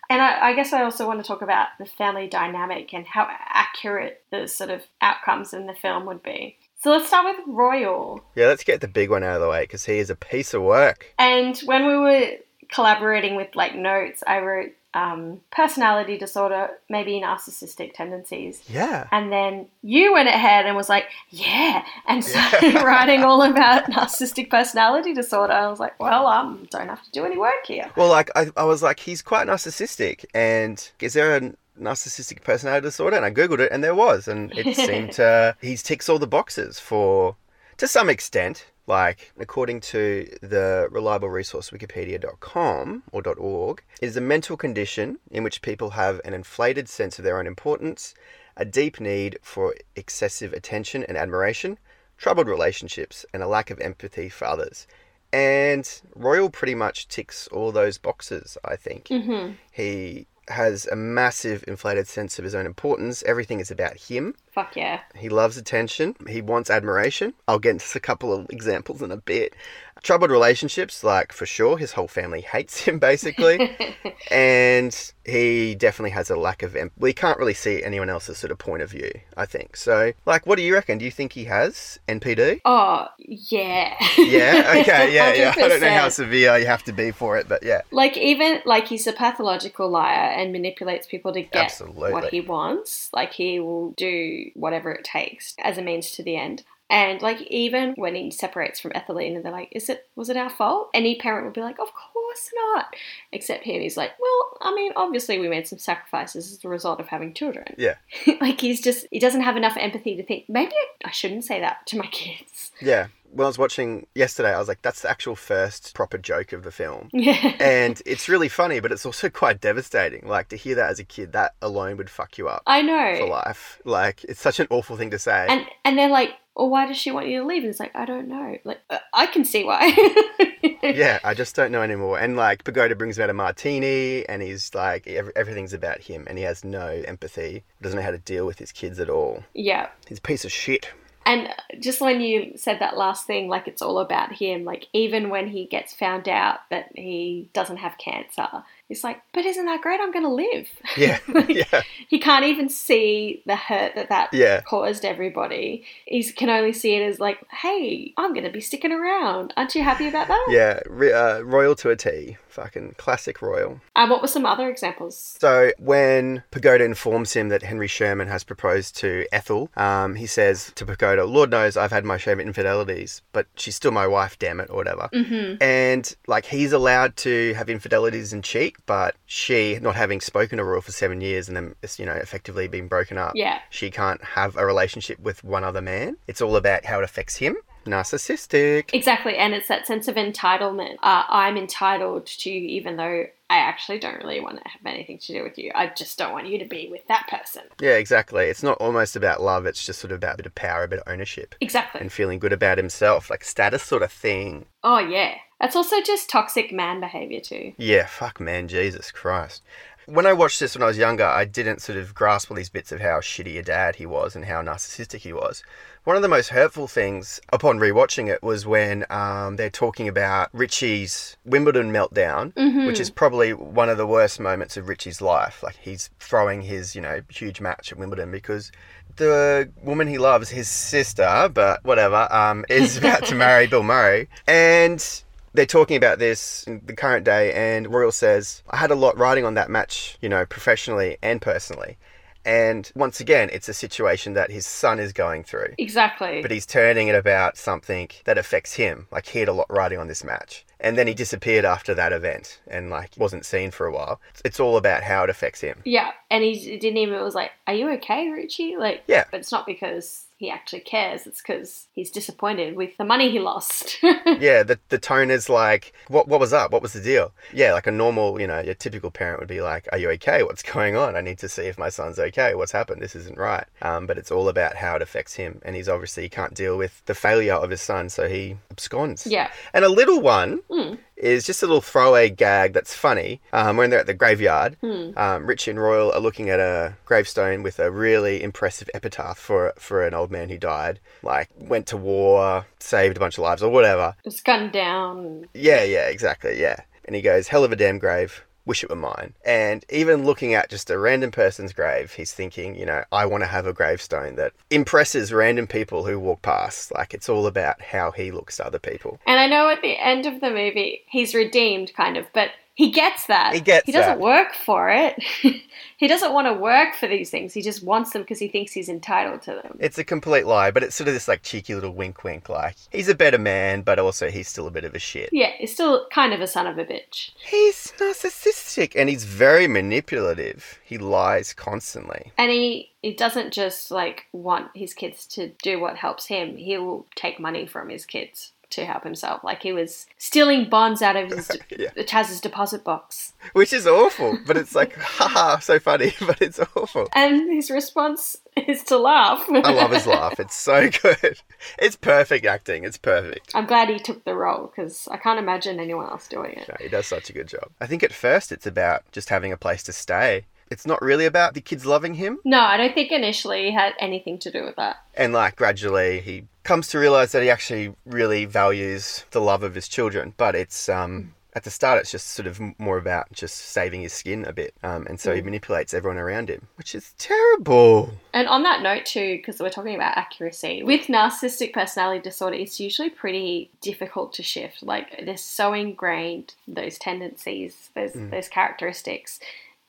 [0.09, 3.27] And I, I guess I also want to talk about the family dynamic and how
[3.49, 6.59] accurate the sort of outcomes in the film would be.
[6.83, 8.23] So let's start with Royal.
[8.35, 10.53] Yeah, let's get the big one out of the way because he is a piece
[10.53, 11.15] of work.
[11.19, 12.31] And when we were
[12.71, 18.63] collaborating with like notes, I wrote um, personality disorder, maybe narcissistic tendencies.
[18.69, 19.09] Yeah.
[19.11, 24.51] And then you went ahead and was like, yeah, and started writing all about narcissistic
[24.51, 25.53] personality disorder.
[25.53, 27.91] I was like, well, I um, don't have to do any work here.
[27.97, 31.41] Well, like I, I was like, he's quite narcissistic, and is there a
[31.81, 33.17] narcissistic personality disorder?
[33.17, 36.27] And I googled it, and there was, and it seemed to he ticks all the
[36.27, 37.37] boxes for,
[37.79, 38.67] to some extent.
[38.87, 45.63] Like according to the reliable resource Wikipedia.com or .org, is a mental condition in which
[45.63, 48.15] people have an inflated sense of their own importance,
[48.57, 51.79] a deep need for excessive attention and admiration,
[52.19, 54.87] troubled relationships, and a lack of empathy for others.
[55.33, 59.07] And Royal pretty much ticks all those boxes, I think.
[59.07, 59.53] Mm-hmm.
[59.71, 63.23] He has a massive inflated sense of his own importance.
[63.23, 64.35] Everything is about him.
[64.51, 65.01] Fuck yeah.
[65.15, 66.17] He loves attention.
[66.29, 67.35] He wants admiration.
[67.47, 69.55] I'll get into a couple of examples in a bit.
[70.03, 73.77] Troubled relationships, like for sure, his whole family hates him basically.
[74.31, 77.01] and he definitely has a lack of empathy.
[77.01, 79.77] We can't really see anyone else's sort of point of view, I think.
[79.77, 80.99] So, like, what do you reckon?
[80.99, 82.61] Do you think he has NPD?
[82.65, 83.95] Oh, yeah.
[84.19, 85.55] Yeah, okay, yeah, yeah.
[85.57, 87.83] I don't know how severe you have to be for it, but yeah.
[87.91, 92.13] Like even like he's a pathological liar and manipulates people to get Absolutely.
[92.13, 93.09] what he wants.
[93.13, 96.65] Like he will do whatever it takes as a means to the end.
[96.91, 100.37] And like even when he separates from Etheline and they're like, Is it was it
[100.37, 100.91] our fault?
[100.93, 102.95] Any parent would be like, Of course not.
[103.33, 107.01] Except him, he's like, Well, I mean, obviously we made some sacrifices as a result
[107.01, 107.75] of having children.
[107.79, 107.95] Yeah.
[108.41, 111.87] like he's just he doesn't have enough empathy to think, maybe I shouldn't say that
[111.87, 112.73] to my kids.
[112.81, 113.07] Yeah.
[113.33, 116.63] When I was watching yesterday, I was like, that's the actual first proper joke of
[116.65, 117.09] the film.
[117.15, 117.57] Yeah.
[117.61, 120.27] and it's really funny, but it's also quite devastating.
[120.29, 123.17] Like to hear that as a kid, that alone would fuck you up I know.
[123.19, 123.81] for life.
[123.85, 125.47] Like it's such an awful thing to say.
[125.49, 127.63] And and they're like, well, why does she want you to leave?
[127.63, 128.59] And it's like, I don't know.
[128.65, 129.97] Like, uh, I can see why.
[130.83, 132.19] yeah, I just don't know anymore.
[132.19, 136.27] And like Pagoda brings him out a martini, and he's like ev- everything's about him,
[136.29, 137.63] and he has no empathy.
[137.81, 139.45] Doesn't know how to deal with his kids at all.
[139.55, 139.89] yeah.
[140.09, 140.91] He's a piece of shit.
[141.25, 145.31] And just when you said that last thing, like it's all about him, like even
[145.31, 148.49] when he gets found out that he doesn't have cancer,
[148.89, 150.01] he's like, but isn't that great?
[150.01, 150.69] I'm going to live.
[150.97, 154.61] Yeah, Like, yeah, He can't even see the hurt that that yeah.
[154.61, 155.85] caused everybody.
[156.05, 159.55] He can only see it as like, hey, I'm going to be sticking around.
[159.57, 160.47] Aren't you happy about that?
[160.51, 162.37] Yeah, re- uh, royal to a T.
[162.49, 163.81] Fucking classic royal.
[163.97, 165.39] And what were some other examples?
[165.41, 170.71] So when Pagoda informs him that Henry Sherman has proposed to Ethel, um, he says
[170.75, 174.39] to Pagoda, "Lord knows I've had my share of infidelities, but she's still my wife,
[174.39, 175.63] damn it, or whatever." Mm-hmm.
[175.63, 180.65] And like he's allowed to have infidelities and cheat, but she, not having spoken to
[180.65, 183.61] Royal for seven years and then you know effectively being broken up, Yeah.
[183.71, 186.17] she can't have a relationship with one other man.
[186.27, 187.57] It's all about how it affects him.
[187.85, 188.91] Narcissistic.
[188.93, 190.95] Exactly, and it's that sense of entitlement.
[191.03, 195.19] Uh, I'm entitled to you, even though I actually don't really want to have anything
[195.19, 195.73] to do with you.
[195.75, 197.63] I just don't want you to be with that person.
[197.81, 198.45] Yeah, exactly.
[198.47, 199.67] It's not almost about love.
[199.67, 201.55] It's just sort of about a bit of power, a bit of ownership.
[201.61, 202.01] Exactly.
[202.01, 204.67] and feeling good about himself, like status sort of thing.
[204.83, 207.73] Oh yeah, that's also just toxic man behavior too.
[207.77, 209.63] Yeah, fuck man, Jesus Christ.
[210.07, 212.69] When I watched this when I was younger, I didn't sort of grasp all these
[212.71, 215.63] bits of how shitty a dad he was and how narcissistic he was.
[216.05, 220.49] One of the most hurtful things upon rewatching it was when um, they're talking about
[220.53, 222.89] Richie's Wimbledon meltdown, Mhm.
[222.89, 225.63] which is probably one of the worst moments of Richie's life.
[225.63, 228.73] Like he's throwing his, you know, huge match at Wimbledon because
[229.15, 234.29] the woman he loves, his sister, but whatever, um, is about to marry Bill Murray,
[234.49, 235.23] and
[235.55, 239.17] they're talking about this in the current day, and Royal says, I had a lot
[239.19, 241.97] riding on that match, you know, professionally and personally.
[242.45, 245.75] And once again, it's a situation that his son is going through.
[245.79, 246.43] Exactly.
[246.43, 249.07] But he's turning it about something that affects him.
[249.11, 250.65] Like he had a lot riding on this match.
[250.81, 254.21] And then he disappeared after that event and like wasn't seen for a while.
[254.45, 255.81] It's all about how it affects him.
[255.85, 259.25] yeah, and he didn't even it was like, "Are you okay, Richie?" Like, Yeah.
[259.31, 261.25] but it's not because he actually cares.
[261.27, 263.99] It's because he's disappointed with the money he lost.
[264.03, 266.73] yeah, the the tone is like, what what was up?
[266.73, 267.33] What was the deal?
[267.53, 270.43] Yeah, like a normal, you know, your typical parent would be like, Are you okay?
[270.43, 271.15] What's going on?
[271.15, 272.55] I need to see if my son's okay.
[272.57, 273.01] What's happened?
[273.01, 273.65] This isn't right.
[273.83, 277.03] Um, but it's all about how it affects him, and he's obviously can't deal with
[277.07, 279.27] the failure of his son, so he absconds.
[279.27, 279.51] yeah.
[279.73, 280.99] And a little one Mm.
[281.17, 283.41] Is just a little throwaway gag that's funny.
[283.53, 285.11] Um, when they're at the graveyard, Hmm.
[285.17, 289.73] um, Richie and Royal are looking at a gravestone with a really impressive epitaph for
[289.79, 293.63] for an old man who died, like went to war, saved a bunch of lives,
[293.63, 294.17] or whatever.
[294.25, 295.47] Was gunned down.
[295.55, 296.77] Yeah, yeah, exactly, yeah.
[297.05, 299.35] And he goes, "Hell of a damn grave." Wish it were mine.
[299.45, 303.43] And even looking at just a random person's grave, he's thinking, you know, I want
[303.43, 306.93] to have a gravestone that impresses random people who walk past.
[306.93, 309.19] Like, it's all about how he looks to other people.
[309.27, 312.91] And I know at the end of the movie, he's redeemed, kind of, but he
[312.91, 313.55] gets that.
[313.55, 314.21] He gets He doesn't that.
[314.21, 315.23] work for it.
[315.99, 317.53] he doesn't want to work for these things.
[317.53, 319.77] He just wants them because he thinks he's entitled to them.
[319.79, 322.77] It's a complete lie, but it's sort of this like cheeky little wink wink, like
[322.91, 325.29] he's a better man, but also he's still a bit of a shit.
[325.33, 327.33] Yeah, he's still kind of a son of a bitch.
[327.45, 330.79] He's narcissistic and he's very manipulative.
[330.83, 332.33] He lies constantly.
[332.39, 336.57] And he, he doesn't just like want his kids to do what helps him.
[336.57, 339.43] He will take money from his kids to help himself.
[339.45, 341.91] Like he was stealing bonds out of his Yeah.
[342.07, 343.33] Chaz's deposit box.
[343.53, 347.09] Which is awful, but it's like, haha, so funny, but it's awful.
[347.15, 349.45] And his response is to laugh.
[349.49, 350.39] I love his laugh.
[350.41, 351.39] It's so good.
[351.79, 352.85] It's perfect acting.
[352.85, 353.53] It's perfect.
[353.55, 356.69] I'm glad he took the role because I can't imagine anyone else doing it.
[356.69, 357.71] No, he does such a good job.
[357.81, 360.45] I think at first it's about just having a place to stay.
[360.73, 362.39] It's not really about the kids loving him.
[362.45, 364.97] No, I don't think initially he had anything to do with that.
[365.15, 369.75] And like gradually he comes to realize that he actually really values the love of
[369.75, 370.35] his children.
[370.37, 374.13] But it's um at the start it's just sort of more about just saving his
[374.13, 374.75] skin a bit.
[374.83, 378.11] Um, and so he manipulates everyone around him, which is terrible.
[378.33, 382.81] And on that note, too, because we're talking about accuracy, with narcissistic personality disorder, it's
[382.81, 384.83] usually pretty difficult to shift.
[384.83, 389.39] Like, they're so ingrained, those tendencies, those, those characteristics.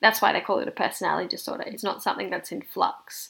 [0.04, 1.64] That's why they call it a personality disorder.
[1.66, 3.30] It's not something that's in flux.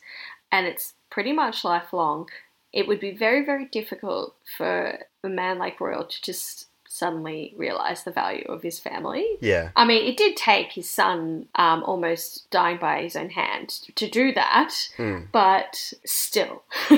[0.51, 2.27] And it's pretty much lifelong.
[2.73, 8.03] It would be very, very difficult for a man like Royal to just suddenly realize
[8.03, 9.25] the value of his family.
[9.41, 9.69] Yeah.
[9.75, 14.07] I mean, it did take his son um, almost dying by his own hand to
[14.07, 15.27] do that, Mm.
[15.31, 16.63] but still.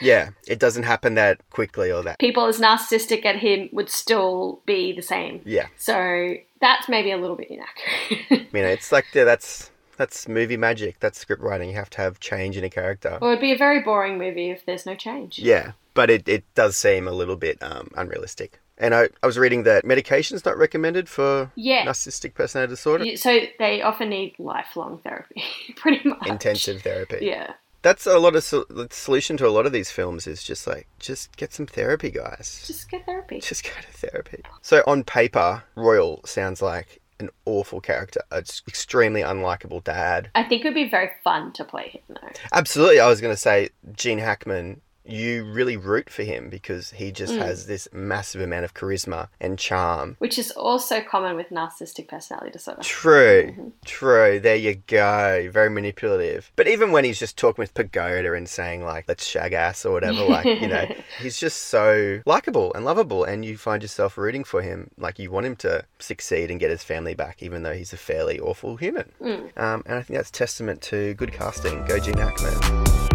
[0.00, 0.30] Yeah.
[0.46, 2.20] It doesn't happen that quickly or that.
[2.20, 5.40] People as narcissistic at him would still be the same.
[5.44, 5.66] Yeah.
[5.76, 8.48] So that's maybe a little bit inaccurate.
[8.52, 11.00] You know, it's like yeah, that's that's movie magic.
[11.00, 11.70] That's script writing.
[11.70, 13.18] You have to have change in a character.
[13.20, 15.38] well, it'd be a very boring movie if there's no change.
[15.38, 18.60] Yeah, but it, it does seem a little bit um, unrealistic.
[18.80, 21.84] And I, I was reading that medication's not recommended for Yeah.
[21.84, 23.04] narcissistic personality disorder.
[23.04, 25.42] You- So they often need lifelong therapy,
[25.76, 26.24] pretty much.
[26.28, 27.18] Intensive therapy.
[27.22, 27.54] Yeah.
[27.82, 30.66] That's a lot of sol- the solution to a lot of these films is just
[30.66, 32.64] like just get some therapy, guys.
[32.66, 33.40] Just get therapy.
[33.40, 34.42] Just go to therapy.
[34.62, 40.30] So on paper, Royal sounds like an awful character, an extremely unlikable dad.
[40.34, 42.28] I think it would be very fun to play him, though.
[42.52, 44.80] Absolutely, I was going to say Gene Hackman.
[45.08, 47.38] You really root for him because he just Mm.
[47.38, 50.16] has this massive amount of charisma and charm.
[50.18, 52.82] Which is also common with narcissistic personality disorder.
[52.82, 54.38] True, true.
[54.40, 55.48] There you go.
[55.50, 56.50] Very manipulative.
[56.56, 59.92] But even when he's just talking with Pagoda and saying like "let's shag ass" or
[59.92, 60.86] whatever, like you know,
[61.20, 64.90] he's just so likable and lovable, and you find yourself rooting for him.
[64.98, 67.96] Like you want him to succeed and get his family back, even though he's a
[67.96, 69.10] fairly awful human.
[69.20, 69.56] Mm.
[69.58, 71.84] Um, and I think that's testament to good casting.
[71.86, 73.07] Go Gene Hackman.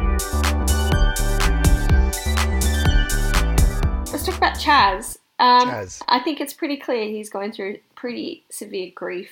[4.25, 5.19] Let's talk about Chas.
[5.38, 6.01] Um, Chas.
[6.07, 9.31] I think it's pretty clear he's going through pretty severe grief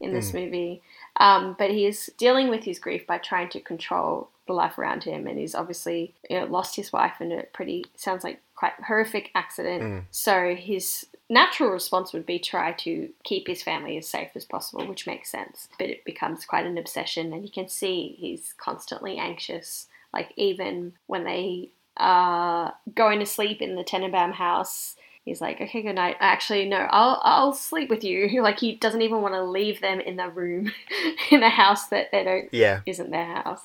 [0.00, 0.82] in this movie.
[1.18, 5.04] Um, but he is dealing with his grief by trying to control the life around
[5.04, 8.72] him, and he's obviously you know, lost his wife in a pretty sounds like quite
[8.84, 9.82] horrific accident.
[9.84, 10.04] Mm.
[10.10, 14.84] So his natural response would be try to keep his family as safe as possible,
[14.88, 15.68] which makes sense.
[15.78, 19.86] But it becomes quite an obsession, and you can see he's constantly anxious.
[20.12, 25.82] Like even when they are going to sleep in the Tenenbaum house, he's like, "Okay,
[25.82, 28.28] good night." Actually, no, I'll I'll sleep with you.
[28.42, 30.72] Like he doesn't even want to leave them in the room
[31.30, 33.62] in a house that they don't Yeah, isn't their house.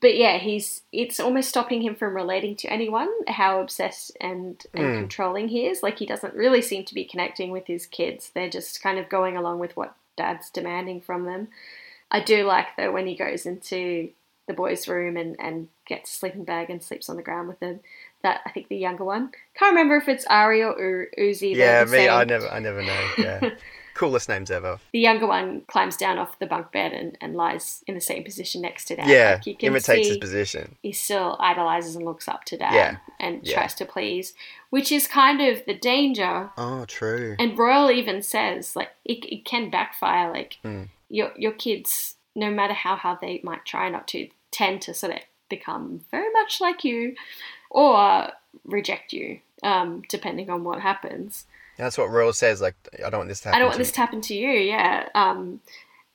[0.00, 3.08] But yeah, he's it's almost stopping him from relating to anyone.
[3.26, 4.98] How obsessed and, and Mm.
[4.98, 5.82] controlling he is.
[5.82, 8.30] Like he doesn't really seem to be connecting with his kids.
[8.34, 11.48] They're just kind of going along with what dad's demanding from them.
[12.10, 14.10] I do like though when he goes into
[14.48, 17.60] the boys' room and, and gets a sleeping bag and sleeps on the ground with
[17.60, 17.78] them.
[18.24, 21.54] That I think the younger one can't remember if it's Ari or Uzi.
[21.54, 21.84] yeah.
[21.84, 22.10] Me, same.
[22.10, 23.08] I never, I never know.
[23.16, 23.50] Yeah,
[23.94, 24.80] coolest names ever.
[24.92, 28.24] the younger one climbs down off the bunk bed and, and lies in the same
[28.24, 29.08] position next to dad.
[29.08, 30.74] Yeah, Like, imitates his position.
[30.82, 33.54] he still idolizes and looks up to dad Yeah, and yeah.
[33.54, 34.34] tries to please,
[34.70, 36.50] which is kind of the danger.
[36.58, 37.36] Oh, true.
[37.38, 40.32] And Royal even says like it, it can backfire.
[40.32, 40.88] Like Mm.
[41.08, 45.14] your your kids, no matter how hard they might try not to, tend to sort
[45.14, 47.14] of become very much like you,
[47.70, 48.28] or
[48.64, 51.46] reject you, um, depending on what happens.
[51.76, 52.60] That's what Royal says.
[52.60, 53.56] Like, I don't want this to happen.
[53.56, 54.50] I don't want to this to happen to you.
[54.50, 55.08] Yeah.
[55.14, 55.60] Um,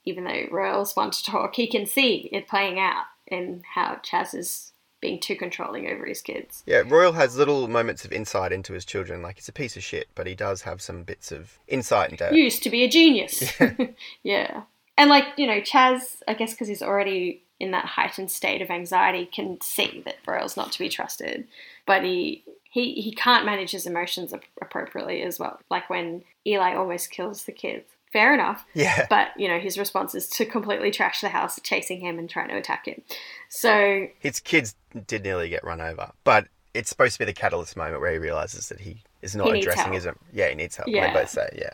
[0.04, 4.34] even though Royals want to talk, he can see it playing out in how Chas
[4.34, 6.62] is being too controlling over his kids.
[6.66, 9.22] Yeah, Royal has little moments of insight into his children.
[9.22, 12.28] Like he's a piece of shit, but he does have some bits of insight into.
[12.34, 13.52] Used to be a genius.
[14.22, 14.62] yeah.
[14.96, 18.70] And like, you know, Chas, I guess because he's already in that heightened state of
[18.70, 21.46] anxiety, can see that Royal's not to be trusted.
[21.86, 22.44] But he
[22.74, 25.60] he, he can't manage his emotions ap- appropriately as well.
[25.70, 27.86] Like when Eli almost kills the kids.
[28.12, 28.64] Fair enough.
[28.74, 32.30] Yeah, But, you know, his response is to completely trash the house, chasing him and
[32.30, 33.02] trying to attack him.
[33.48, 34.76] So, his kids
[35.08, 38.18] did nearly get run over, but it's supposed to be the catalyst moment where he
[38.18, 40.06] realizes that he is not He addressing his.
[40.32, 40.88] Yeah, he needs help.
[40.88, 41.08] Yeah.
[41.08, 41.72] They both say, yeah.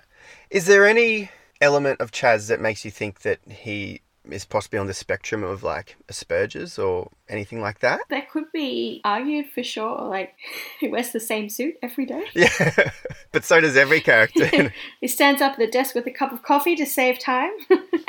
[0.51, 4.01] Is there any element of Chas that makes you think that he
[4.33, 8.01] is possibly on the spectrum of like Asperger's or anything like that.
[8.11, 10.01] That could be argued for sure.
[10.03, 10.35] Like,
[10.81, 12.25] he wears the same suit every day.
[12.35, 12.91] Yeah,
[13.33, 14.73] but so does every character.
[15.01, 17.51] he stands up at the desk with a cup of coffee to save time.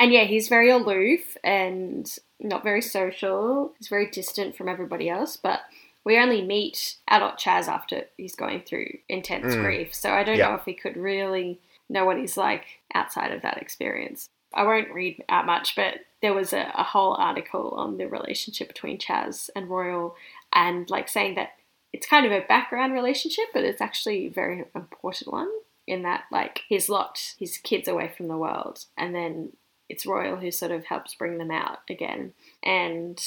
[0.00, 2.10] and yeah, he's very aloof and
[2.40, 3.72] not very social.
[3.78, 5.60] He's very distant from everybody else, but
[6.04, 9.62] we only meet adult Chas after he's going through intense Mm.
[9.62, 9.94] grief.
[9.94, 10.48] So I don't Yeah.
[10.48, 12.64] know if we could really know what he's like
[12.94, 14.28] outside of that experience.
[14.54, 18.68] I won't read out much, but there was a, a whole article on the relationship
[18.68, 20.14] between Chas and Royal
[20.52, 21.50] and like saying that
[21.92, 25.50] it's kind of a background relationship, but it's actually a very important one
[25.86, 29.52] in that like he's locked his kids away from the world and then
[29.88, 32.32] it's Royal who sort of helps bring them out again.
[32.62, 33.22] And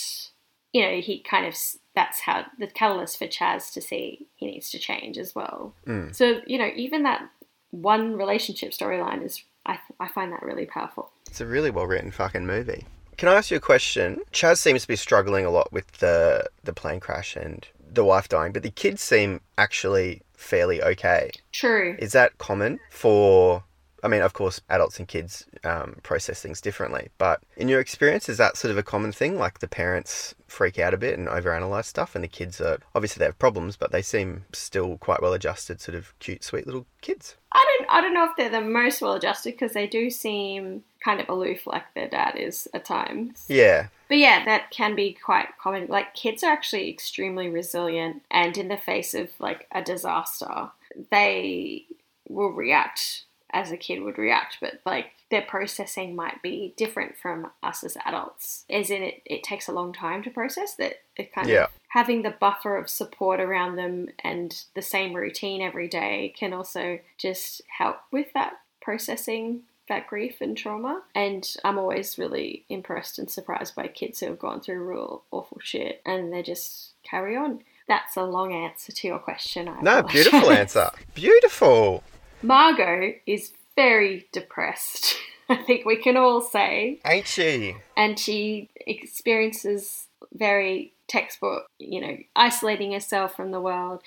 [0.74, 1.56] you know, he kind of
[1.96, 5.74] that's how the catalyst for Chas to see he needs to change as well.
[5.86, 6.14] Mm.
[6.14, 7.30] So you know, even that
[7.72, 11.12] one relationship storyline is I I find that really powerful.
[11.28, 12.86] It's a really well written fucking movie.
[13.18, 14.20] Can I ask you a question?
[14.32, 18.28] Chas seems to be struggling a lot with the the plane crash and the wife
[18.28, 21.32] dying, but the kids seem actually fairly okay.
[21.52, 21.96] True.
[22.00, 23.64] Is that common for?
[24.06, 28.30] I mean, of course, adults and kids um, process things differently, but in your experience,
[28.30, 29.40] is that sort of a common thing?
[29.40, 33.20] Like the parents freak out a bit and overanalyze stuff, and the kids are obviously
[33.20, 36.86] they have problems, but they seem still quite well adjusted, sort of cute, sweet little
[37.02, 37.36] kids.
[37.52, 40.84] I don't I don't know if they're the most well adjusted because they do seem
[41.04, 43.46] kind of aloof like their dad is at times.
[43.48, 45.88] Yeah, But yeah, that can be quite common.
[45.88, 50.70] Like kids are actually extremely resilient and in the face of like a disaster,
[51.12, 51.86] they
[52.28, 53.24] will react
[53.56, 57.98] as a kid would react, but like their processing might be different from us as
[58.06, 58.66] adults.
[58.70, 61.64] As in it, it takes a long time to process that it kind Yeah.
[61.64, 66.54] of having the buffer of support around them and the same routine every day can
[66.54, 71.04] also just help with that processing that grief and trauma.
[71.14, 75.60] And I'm always really impressed and surprised by kids who have gone through real awful
[75.62, 77.62] shit and they just carry on.
[77.88, 79.68] That's a long answer to your question.
[79.70, 82.04] I no, beautiful answer, beautiful.
[82.46, 85.16] Margot is very depressed.
[85.50, 87.76] I think we can all say Ain't she?
[87.96, 94.02] and she experiences very textbook, you know, isolating herself from the world.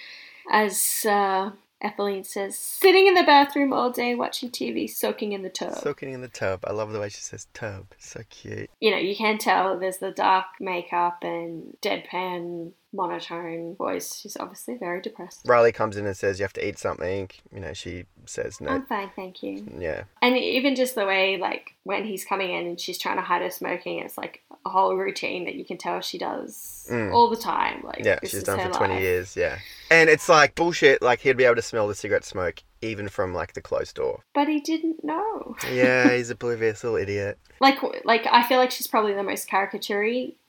[0.51, 5.49] As uh, Etheline says, sitting in the bathroom all day watching TV, soaking in the
[5.49, 5.77] tub.
[5.77, 6.65] Soaking in the tub.
[6.67, 7.87] I love the way she says tub.
[7.99, 8.71] So cute.
[8.81, 14.17] you know, you can tell there's the dark makeup and deadpan monotone voice.
[14.21, 15.43] She's obviously very depressed.
[15.47, 17.31] Raleigh comes in and says you have to eat something.
[17.53, 18.71] You know, she says no.
[18.71, 19.67] I'm fine, thank you.
[19.79, 20.05] Yeah.
[20.23, 23.43] And even just the way, like, when he's coming in and she's trying to hide
[23.43, 27.13] her smoking, it's like a whole routine that you can tell she does Mm.
[27.13, 27.83] all the time.
[27.85, 29.03] Like, Yeah, she's done for 20 life.
[29.03, 29.59] years, yeah.
[29.91, 33.35] And it's like bullshit, like he'd be able to smell the cigarette smoke even from
[33.35, 34.21] like the closed door.
[34.35, 35.57] But he didn't know.
[35.71, 37.39] Yeah, he's a oblivious little idiot.
[37.61, 40.03] Like, like I feel like she's probably the most caricature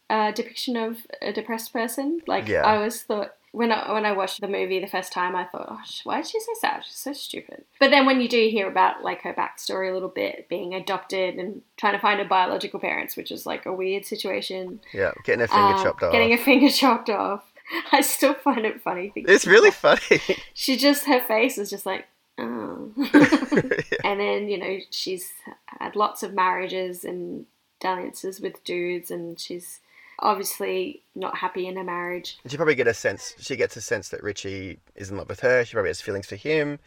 [0.09, 2.21] uh, depiction of a depressed person.
[2.27, 2.65] Like, Yeah.
[2.65, 5.67] I always thought when I when I watched the movie the first time, I thought,
[5.69, 6.83] oh, why is she so sad?
[6.85, 7.65] She's so stupid.
[7.79, 11.35] But then when you do hear about like her backstory a little bit, being adopted
[11.35, 15.39] and trying to find her biological parents, which is like a weird situation, Yeah, getting
[15.41, 16.11] her finger uh, chopped off.
[16.11, 17.43] getting her finger chopped off.
[17.91, 19.11] I still find it funny.
[19.15, 20.21] It's really funny.
[20.53, 22.07] she just her face is just like
[22.37, 22.91] oh
[24.03, 25.31] and then you know she's
[25.79, 27.45] had lots of marriages and
[27.81, 29.79] dalliances with dudes and she's
[30.21, 33.33] obviously not happy in her marriage she probably get a sense.
[33.39, 35.63] She gets a sense that Richie is in love with her.
[35.65, 36.79] She probably has feelings for him.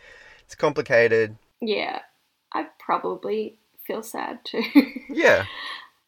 [0.45, 1.37] It's complicated.
[1.61, 2.01] yeah
[2.55, 3.57] i probably
[3.87, 4.63] feel sad too
[5.09, 5.45] Yeah,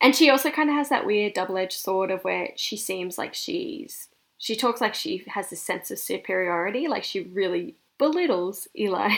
[0.01, 3.35] and she also kind of has that weird double-edged sword of where she seems like
[3.35, 4.09] she's
[4.39, 9.11] she talks like she has this sense of superiority like she really belittles eli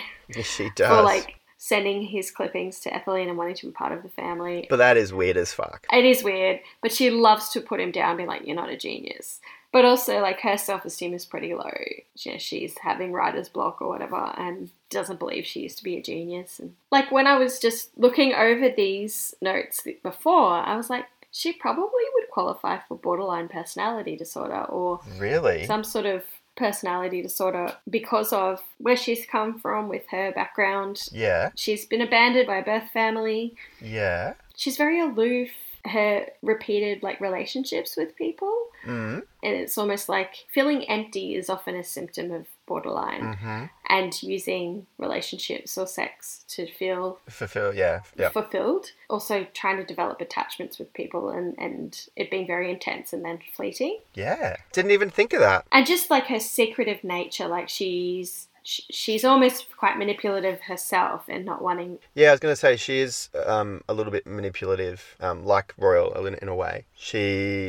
[0.42, 1.04] she does.
[1.04, 4.66] like sending his clippings to Etheline and wanting to be part of the family.
[4.70, 5.84] but that is weird as fuck.
[5.92, 8.76] It is weird, but she loves to put him down, be like, "You're not a
[8.76, 9.40] genius."
[9.72, 11.72] But also, like her self-esteem is pretty low.
[12.16, 16.02] She, she's having writer's block or whatever, and doesn't believe she used to be a
[16.02, 16.60] genius.
[16.60, 21.52] And like when I was just looking over these notes before, I was like, she
[21.52, 25.66] probably would qualify for borderline personality disorder or Really?
[25.66, 26.22] some sort of
[26.56, 31.02] personality disorder because of where she's come from with her background.
[31.12, 33.54] Yeah, She's been abandoned by a birth family.
[33.80, 34.34] yeah.
[34.56, 35.50] She's very aloof.
[35.84, 38.52] Her repeated like relationships with people,
[38.84, 39.22] Mm.
[39.44, 43.64] and it's almost like feeling empty is often a symptom of borderline, Mm-hmm.
[43.88, 47.74] and using relationships or sex to feel Fulfill.
[47.74, 48.28] Yeah, yeah.
[48.30, 48.92] fulfilled.
[49.08, 53.38] Also, trying to develop attachments with people and and it being very intense and then
[53.54, 54.00] fleeting.
[54.14, 54.56] Yeah.
[54.72, 55.64] Didn't even think of that.
[55.72, 61.44] and just like her secretive nature like she's sh- she's almost quite manipulative herself and
[61.44, 61.98] not wanting.
[62.14, 65.72] Yeah, I was going to say she is um, a little bit manipulative, um, like
[65.78, 66.84] Royal in, in a way.
[66.96, 67.18] She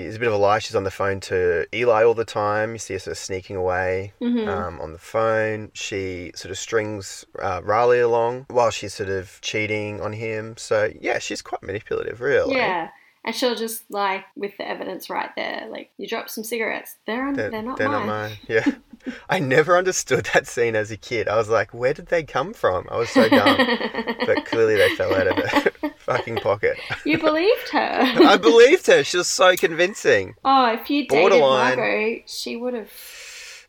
[0.06, 0.60] is a bit of a lie.
[0.60, 2.74] She's on the phone to Eli all the time.
[2.74, 4.48] You see her sort of sneaking away Mhm.
[4.48, 5.72] um, on the phone.
[5.74, 10.56] She sort of strings uh, Raleigh along while she's sort of cheating on him.
[10.58, 12.56] So, yeah, she's quite manipulative, really.
[12.56, 12.90] Yeah.
[13.26, 16.96] And she'll just like with the evidence right there, like you dropped some cigarettes.
[17.06, 18.08] They're they're, they're not they're mine.
[18.08, 18.38] not mine.
[18.48, 18.66] Yeah.
[19.30, 21.28] I never understood that scene as a kid.
[21.28, 22.88] I was like, where did they come from?
[22.90, 23.58] I was so dumb.
[24.26, 26.78] but clearly they fell out of her fucking pocket.
[27.06, 28.02] you believed her.
[28.02, 29.04] I believed her.
[29.04, 30.36] She was so convincing.
[30.46, 31.78] oh, if you dated Borderline.
[31.78, 32.92] Margot, she would have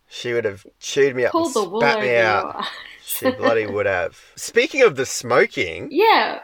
[0.09, 2.65] She would have chewed me up pulled the wool spat me out.
[3.05, 4.19] She bloody would have.
[4.37, 6.41] Speaking of the smoking, Yeah,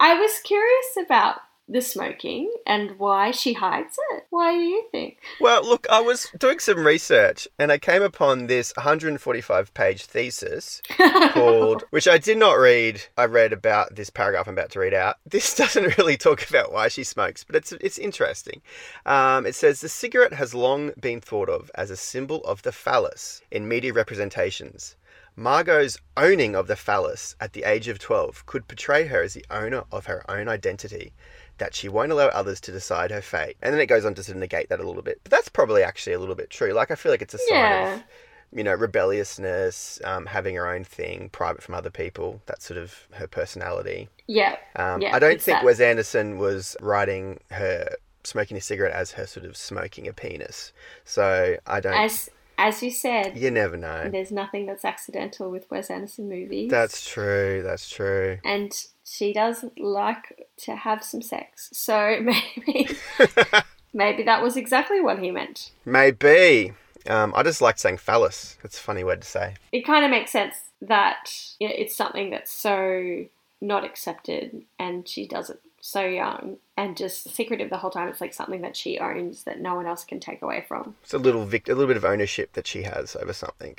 [0.00, 1.36] I was curious about
[1.68, 4.24] the smoking and why she hides it.
[4.30, 5.18] Why do you think?
[5.40, 10.80] well, look, I was doing some research and I came upon this 145 page thesis
[11.32, 13.02] called, which I did not read.
[13.16, 15.16] I read about this paragraph I'm about to read out.
[15.26, 18.62] This doesn't really talk about why she smokes, but it's it's interesting.
[19.04, 22.72] Um, it says the cigarette has long been thought of as a symbol of the
[22.72, 24.96] phallus in media representations.
[25.38, 29.44] Margot's owning of the phallus at the age of 12 could portray her as the
[29.52, 31.12] owner of her own identity,
[31.58, 33.56] that she won't allow others to decide her fate.
[33.62, 35.20] And then it goes on to sort of negate that a little bit.
[35.24, 36.72] But that's probably actually a little bit true.
[36.72, 37.94] Like, I feel like it's a sign Yeah.
[37.96, 38.02] of
[38.50, 42.40] you know, rebelliousness, um, having her own thing, private from other people.
[42.46, 44.08] That's sort of her personality.
[44.26, 45.64] Yeah, Um, Yeah, I don't think that.
[45.64, 47.88] Wes Anderson was writing her
[48.24, 50.72] smoking a cigarette as her sort of smoking a penis.
[51.04, 51.94] So I don't.
[51.94, 52.30] as
[52.60, 54.08] as you said, you never know.
[54.10, 56.70] there's nothing that's accidental with Wes Anderson movies.
[56.70, 57.62] That's true.
[57.62, 58.38] That's true.
[58.44, 58.72] and
[59.08, 61.70] she does like to have some sex.
[61.72, 62.90] So maybe
[63.92, 65.72] maybe that was exactly what he meant.
[65.84, 66.72] Maybe.
[67.06, 68.58] Um, I just like saying phallus.
[68.62, 69.54] It's a funny word to say.
[69.72, 73.24] It kind of makes sense that you know, it's something that's so
[73.60, 78.08] not accepted, and she does it so young and just secretive the whole time.
[78.08, 80.96] It's like something that she owns that no one else can take away from.
[81.02, 83.76] It's a little vic- a little bit of ownership that she has over something.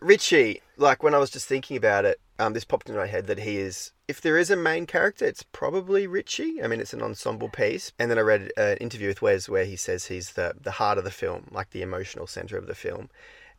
[0.00, 3.26] Richie, like when I was just thinking about it, um, this popped into my head
[3.26, 3.92] that he is.
[4.08, 6.62] If there is a main character, it's probably Richie.
[6.62, 7.92] I mean, it's an ensemble piece.
[7.98, 10.98] And then I read an interview with Wes where he says he's the the heart
[10.98, 13.10] of the film, like the emotional center of the film,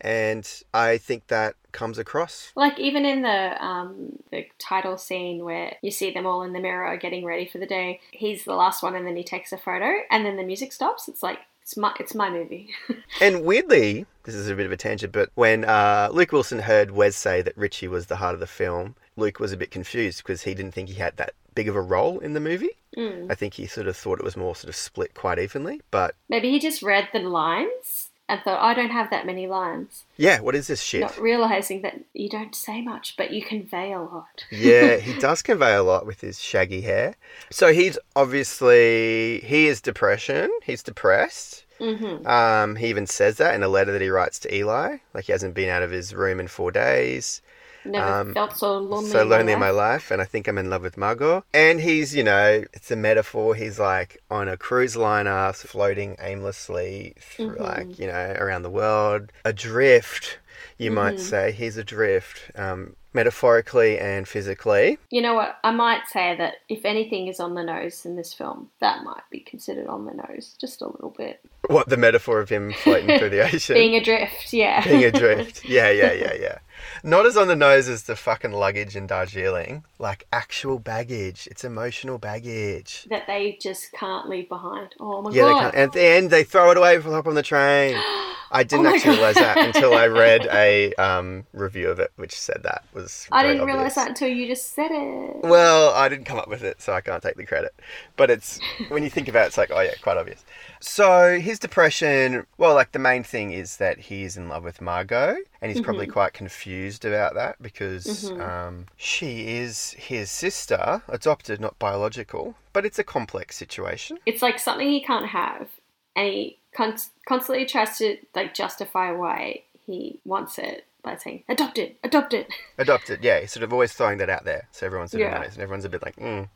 [0.01, 2.51] and I think that comes across.
[2.55, 6.59] Like even in the um, the title scene where you see them all in the
[6.59, 9.57] mirror getting ready for the day, he's the last one, and then he takes a
[9.57, 11.07] photo, and then the music stops.
[11.07, 12.70] It's like it's my it's my movie.
[13.22, 16.91] And weirdly, this is a bit of a tangent, but when uh, Luke Wilson heard
[16.91, 20.20] Wes say that Richie was the heart of the film, Luke was a bit confused
[20.20, 22.78] because he didn't think he had that big of a role in the movie.
[22.97, 23.32] Mm.
[23.32, 25.82] I think he sort of thought it was more sort of split quite evenly.
[25.91, 30.05] But Maybe he just read the lines and thought, I don't have that many lines.
[30.17, 31.01] yeah, what is this shit?
[31.01, 34.45] Not realizing that you don't say much, but you convey a lot.
[34.51, 37.15] yeah, he does convey a lot with his shaggy hair.
[37.49, 40.49] So he's obviously he is depression.
[40.63, 41.65] He's depressed.
[41.79, 44.97] hmm Um, he even says that in a letter that he writes to Eli.
[45.13, 47.41] Like he hasn't been out of his room in four days.
[47.84, 49.09] Never Um, felt so lonely.
[49.09, 50.11] so in my in my life.
[50.11, 51.43] and I think I'm in love with Margot.
[51.53, 53.55] And he's, you know, it's a metaphor.
[53.55, 57.59] He's like on a cruise liner, floating aimlessly, through, Mhm.
[57.59, 60.38] like you know, around the world, adrift.
[60.77, 61.19] You might Mhm.
[61.19, 64.97] say he's adrift, um, metaphorically and physically.
[65.09, 65.57] You know what?
[65.63, 69.23] I might say that if anything is on the nose in this film, that might
[69.29, 71.39] be considered on the nose, just a little bit.
[71.67, 74.84] What the metaphor of him floating through the ocean, Being adrift, yeah.
[74.84, 75.63] being adrift.
[75.65, 76.57] Yeah, yeah, yeah, yeah.
[77.03, 79.84] Not as on the nose as the fucking luggage in Darjeeling.
[79.99, 81.47] Like actual baggage.
[81.49, 83.05] It's emotional baggage.
[83.09, 84.95] that they just can't leave behind.
[84.99, 85.36] Oh my god.
[85.36, 85.75] Yeah, they can't.
[85.75, 87.95] And at the end, they throw it away for hop on the train.
[88.53, 92.38] I didn't Oh actually realize that until I read a um, review of it, which
[92.38, 93.25] said that was.
[93.32, 95.38] I didn't realize that until you just said it.
[95.43, 97.73] Well, I didn't come up with it, so I can't take the credit.
[98.17, 98.59] But it's
[98.89, 100.43] when you think about it, it's like, oh yeah, quite obvious.
[100.84, 104.82] So his depression, well, like the main thing is that he is in love with
[104.82, 106.13] Margot, and he's probably Mm-hmm.
[106.13, 108.41] quite confused about that because Mhm.
[108.41, 112.55] um, she is his sister, adopted, not biological.
[112.73, 114.17] But it's a complex situation.
[114.25, 115.69] It's like something he can't have,
[116.15, 121.77] and he con- constantly tries to like justify why he wants it by saying adopt
[121.77, 122.47] it, adopt it.
[122.77, 123.39] Adopted, yeah.
[123.39, 125.38] He's sort of always throwing that out there, so everyone sort of Yeah.
[125.39, 126.49] knows, and everyone's a bit like, mm.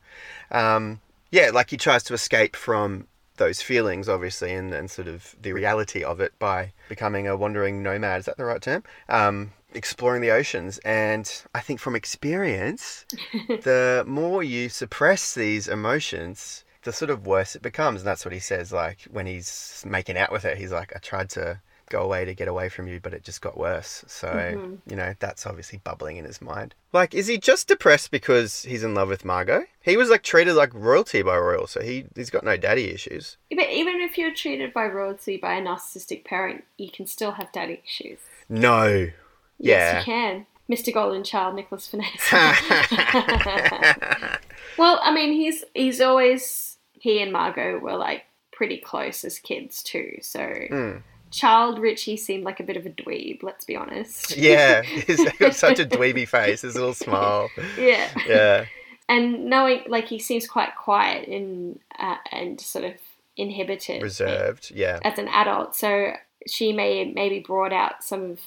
[0.52, 1.00] um,
[1.32, 3.08] yeah, like he tries to escape from
[3.38, 7.84] those feelings, obviously, and, and sort of the reality of it by becoming a wandering
[7.84, 8.20] nomad.
[8.20, 8.84] Is that the right term?
[9.10, 13.06] Um, exploring the oceans, and I think from experience,
[13.48, 16.64] the more you suppress these emotions.
[16.84, 18.72] The sort of worse it becomes, and that's what he says.
[18.72, 21.60] Like when he's making out with her, he's like, "I tried to
[21.90, 24.04] go away to get away from you, but it just got worse.
[24.08, 24.90] So, Mm-hmm.
[24.90, 26.74] you know, that's obviously bubbling in his mind.
[26.94, 29.66] Like, is he just depressed because he's in love with Margot?
[29.82, 33.38] He was like treated like royalty by Royal, so he, he's got no daddy issues.
[33.50, 37.52] But even if you're treated by royalty by a narcissistic parent, you can still have
[37.52, 38.20] daddy issues.
[38.50, 39.10] No.
[39.58, 40.00] Yes, Yeah.
[40.00, 40.46] you can.
[40.68, 40.92] Mr.
[40.92, 42.32] Golden Child, Nicholas Fornasier.
[44.78, 49.84] well, I mean, he's he's always he and Margot were like pretty close as kids
[49.84, 50.18] too.
[50.22, 51.04] So Mm.
[51.32, 53.44] Child Richie seemed like a bit of a dweeb.
[53.44, 54.36] Let's be honest.
[54.38, 57.50] Yeah, he's got such a dweeby face, his little smile.
[57.78, 58.10] yeah.
[58.28, 58.66] Yeah.
[59.08, 62.94] And knowing like he seems quite quiet and uh, and sort of
[63.38, 64.72] inhibited Reserved.
[64.74, 65.00] Yeah.
[65.04, 65.76] as an adult.
[65.76, 66.14] So
[66.48, 68.40] she may maybe brought out some of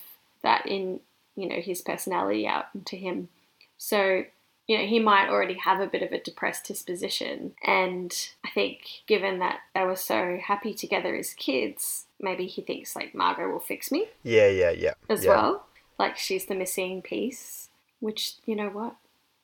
[0.43, 1.01] that in
[1.37, 3.29] you know his personality out into him.
[3.77, 4.25] So
[4.69, 8.15] you know he might already have a bit of a depressed disposition, and
[8.45, 13.15] I think given that they were so happy together as kids, maybe he thinks like
[13.15, 14.95] Margot will fix me Yeah, yeah, yeah.
[15.09, 15.31] as yeah.
[15.31, 15.67] well.
[15.99, 18.95] Like she's the missing piece, which you know what,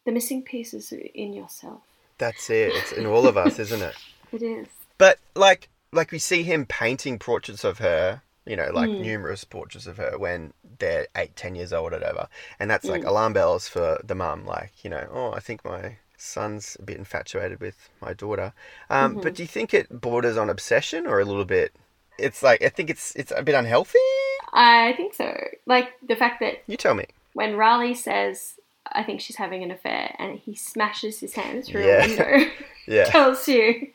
[0.05, 1.81] the missing piece is in yourself.
[2.19, 2.73] That's it.
[2.75, 3.95] It's in all of us, isn't it?
[4.33, 4.67] It is.
[4.99, 9.01] But like like we see him painting portraits of her, you know, like Mm.
[9.01, 12.29] numerous portraits of her when they're eight, ten years old or whatever.
[12.59, 13.09] And that's like Mm.
[13.09, 16.97] alarm bells for the mum, like, you know, oh, I think my son's a bit
[16.99, 18.53] infatuated with my daughter.
[18.91, 19.21] Um, Mm-hmm.
[19.23, 21.75] But do you think it borders on obsession or a little bit
[22.19, 23.99] it's like I think it's it's a bit unhealthy?
[24.53, 25.37] I think so.
[25.67, 27.07] Like the fact that You tell me.
[27.33, 28.55] when Raleigh says,
[28.93, 32.05] I think she's having an affair, and he smashes his hand through Yeah.
[32.05, 32.53] a window,
[32.87, 33.05] Yeah.
[33.17, 33.89] tells you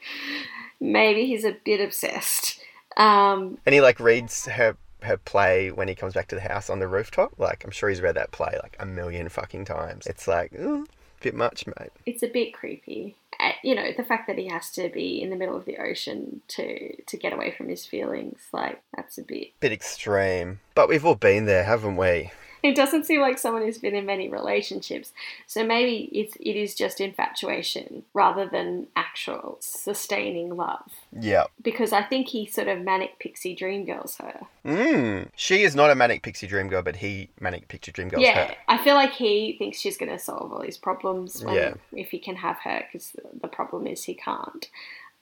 [0.81, 2.58] maybe he's a bit obsessed.
[2.99, 6.69] Um, And he like reads her her play when he comes back to the house
[6.69, 7.31] on the rooftop.
[7.37, 10.05] Like I'm sure he's read that play like a million fucking times.
[10.07, 10.85] It's like ooh,
[11.21, 11.91] bit much, mate.
[12.05, 13.15] it's a bit creepy.
[13.39, 15.77] Uh, you know, the fact that he has to be in the middle of the
[15.77, 19.57] ocean to to get away from his feelings, like that's a bit.
[19.61, 20.59] Bit extreme.
[20.75, 22.31] But we've all been there, haven't we?
[22.63, 25.13] It doesn't seem like someone who's been in many relationships,
[25.47, 30.91] so maybe it's it is just infatuation rather than actual sustaining love.
[31.17, 31.45] Yeah.
[31.61, 34.41] Because I think he sort of manic pixie dream girls her.
[34.65, 35.29] Mm.
[35.35, 38.47] She is not a manic pixie dream girl, but he manic pixie dream girls yeah,
[38.47, 38.55] her.
[38.67, 41.73] I feel like he thinks she's going to solve all his problems when, Yeah.
[41.93, 44.69] if he can have her, because the problem is he can't.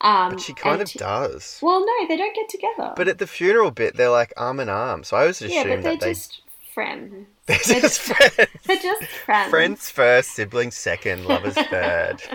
[0.01, 1.59] Um, But she kind of does.
[1.61, 2.93] Well, no, they don't get together.
[2.95, 5.03] But at the funeral bit, they're like arm in arm.
[5.03, 6.41] So I always yeah, assumed but they're that they just
[6.77, 7.25] friends.
[7.47, 8.51] they're they're just friends.
[8.65, 9.49] They're just friends.
[9.49, 12.21] Friends first, siblings second, lovers third.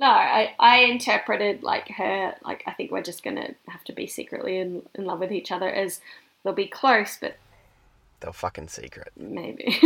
[0.00, 4.06] No, I, I interpreted like her like I think we're just gonna have to be
[4.06, 6.00] secretly in, in love with each other as
[6.42, 7.38] they'll be close, but
[8.20, 9.12] They're fucking secret.
[9.16, 9.78] maybe.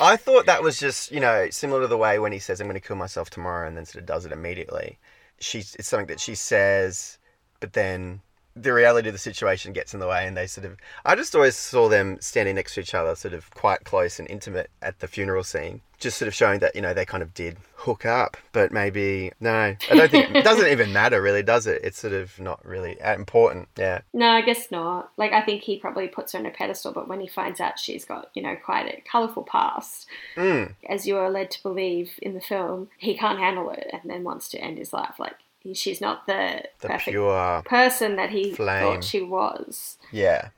[0.00, 2.66] I thought that was just, you know, similar to the way when he says, I'm
[2.66, 4.98] going to kill myself tomorrow and then sort of does it immediately.
[5.38, 7.18] She's, it's something that she says,
[7.60, 8.20] but then
[8.56, 10.76] the reality of the situation gets in the way and they sort of.
[11.04, 14.30] I just always saw them standing next to each other, sort of quite close and
[14.30, 17.34] intimate at the funeral scene, just sort of showing that, you know, they kind of
[17.34, 19.32] did hook up, but maybe.
[19.40, 20.34] No, I don't think.
[20.34, 21.80] it doesn't even matter, really, does it?
[21.82, 23.68] It's sort of not really important.
[23.76, 24.02] Yeah.
[24.12, 25.10] no, I guess not.
[25.16, 27.78] Like I think he probably puts her on a pedestal, but when he finds out
[27.80, 30.74] she's got, you know, quite a colourful past, Mm.
[30.88, 34.22] as you are led to believe in the film, he can't handle it and then
[34.24, 35.14] wants to end his life.
[35.18, 35.34] Like
[35.64, 37.62] he, she's not the, The perfect pure.
[37.64, 38.82] person that he flame.
[38.82, 39.98] thought she was.
[40.12, 40.50] Yeah.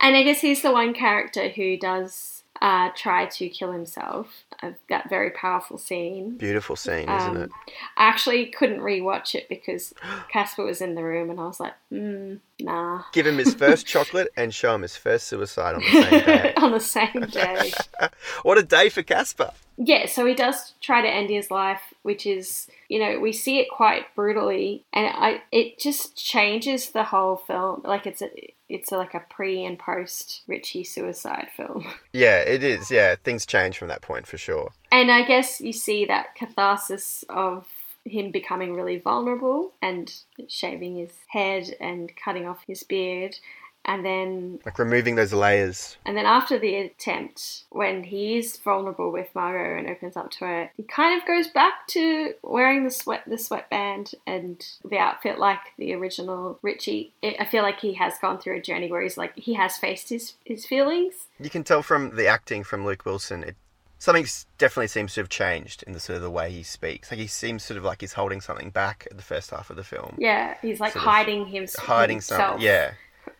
[0.00, 4.44] And I guess he's the one character who does uh, try to kill himself.
[4.88, 6.36] That very powerful scene.
[6.36, 7.50] Beautiful scene, isn't Um, it?
[7.96, 9.94] I actually couldn't rewatch it because
[10.32, 13.02] Casper was in the room and I was like, mm, nah.
[13.12, 16.54] Give him his first chocolate and show him his first suicide on the same day.
[16.56, 17.72] On the same day.
[18.42, 19.52] what a day for Casper.
[19.76, 23.60] yeah, so he does try to end his life, which is, you know, we see
[23.60, 27.82] it quite brutally, and I it just changes the whole film.
[27.84, 28.28] Like it's a
[28.68, 31.86] it's a, like a pre and post Richie suicide film.
[32.12, 32.90] Yeah, it is.
[32.90, 34.47] Yeah, things change from that point for sure.
[34.90, 37.66] And I guess you see that catharsis of
[38.04, 40.12] him becoming really vulnerable and
[40.48, 43.36] shaving his head and cutting off his beard.
[43.84, 45.96] And then Like removing those layers.
[46.04, 50.44] and then after the attempt, when he is vulnerable with Margot and opens up to
[50.44, 55.38] her, he kind of goes back to wearing the sweat the sweatband and the outfit
[55.38, 57.12] like the original Richie.
[57.22, 60.10] I feel like he has gone through a journey where he's like he has faced
[60.10, 61.14] his his feelings.
[61.40, 63.56] You can tell from the acting from Luke Wilson, it
[63.98, 64.26] something
[64.58, 67.10] definitely seems to have changed in the sort of the way he speaks.
[67.10, 69.76] Like he seems sort of like he's holding something back at the first half of
[69.76, 71.86] the film, Yeah, he's like Sort hiding himself.
[71.86, 72.60] hiding something.
[72.62, 72.92] Yeah,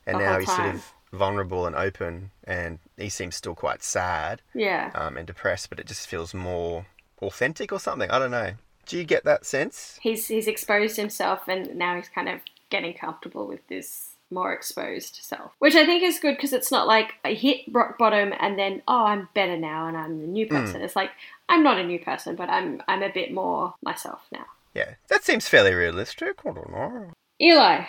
[0.07, 4.91] and now he's sort of vulnerable and open, and he seems still quite sad Yeah.
[4.95, 6.87] um, and depressed, but it just feels more
[7.23, 8.11] authentic or something.
[8.11, 8.53] I don't know.
[8.87, 9.99] Do you get that sense?
[10.03, 12.41] he's he's exposed himself and now he's kind of
[12.71, 16.87] getting comfortable with this more exposed self, which I think is good because it's not
[16.87, 20.47] like I hit rock bottom and then oh I'm better now and I'm the new
[20.47, 20.57] Hmm.
[20.57, 20.83] person.
[20.83, 21.11] It's like
[21.49, 24.47] I'm not a new person, but I'm I'm a bit more myself now.
[24.75, 26.41] Yeah, that seems fairly realistic.
[26.45, 27.11] I don't know.
[27.41, 27.85] Eli,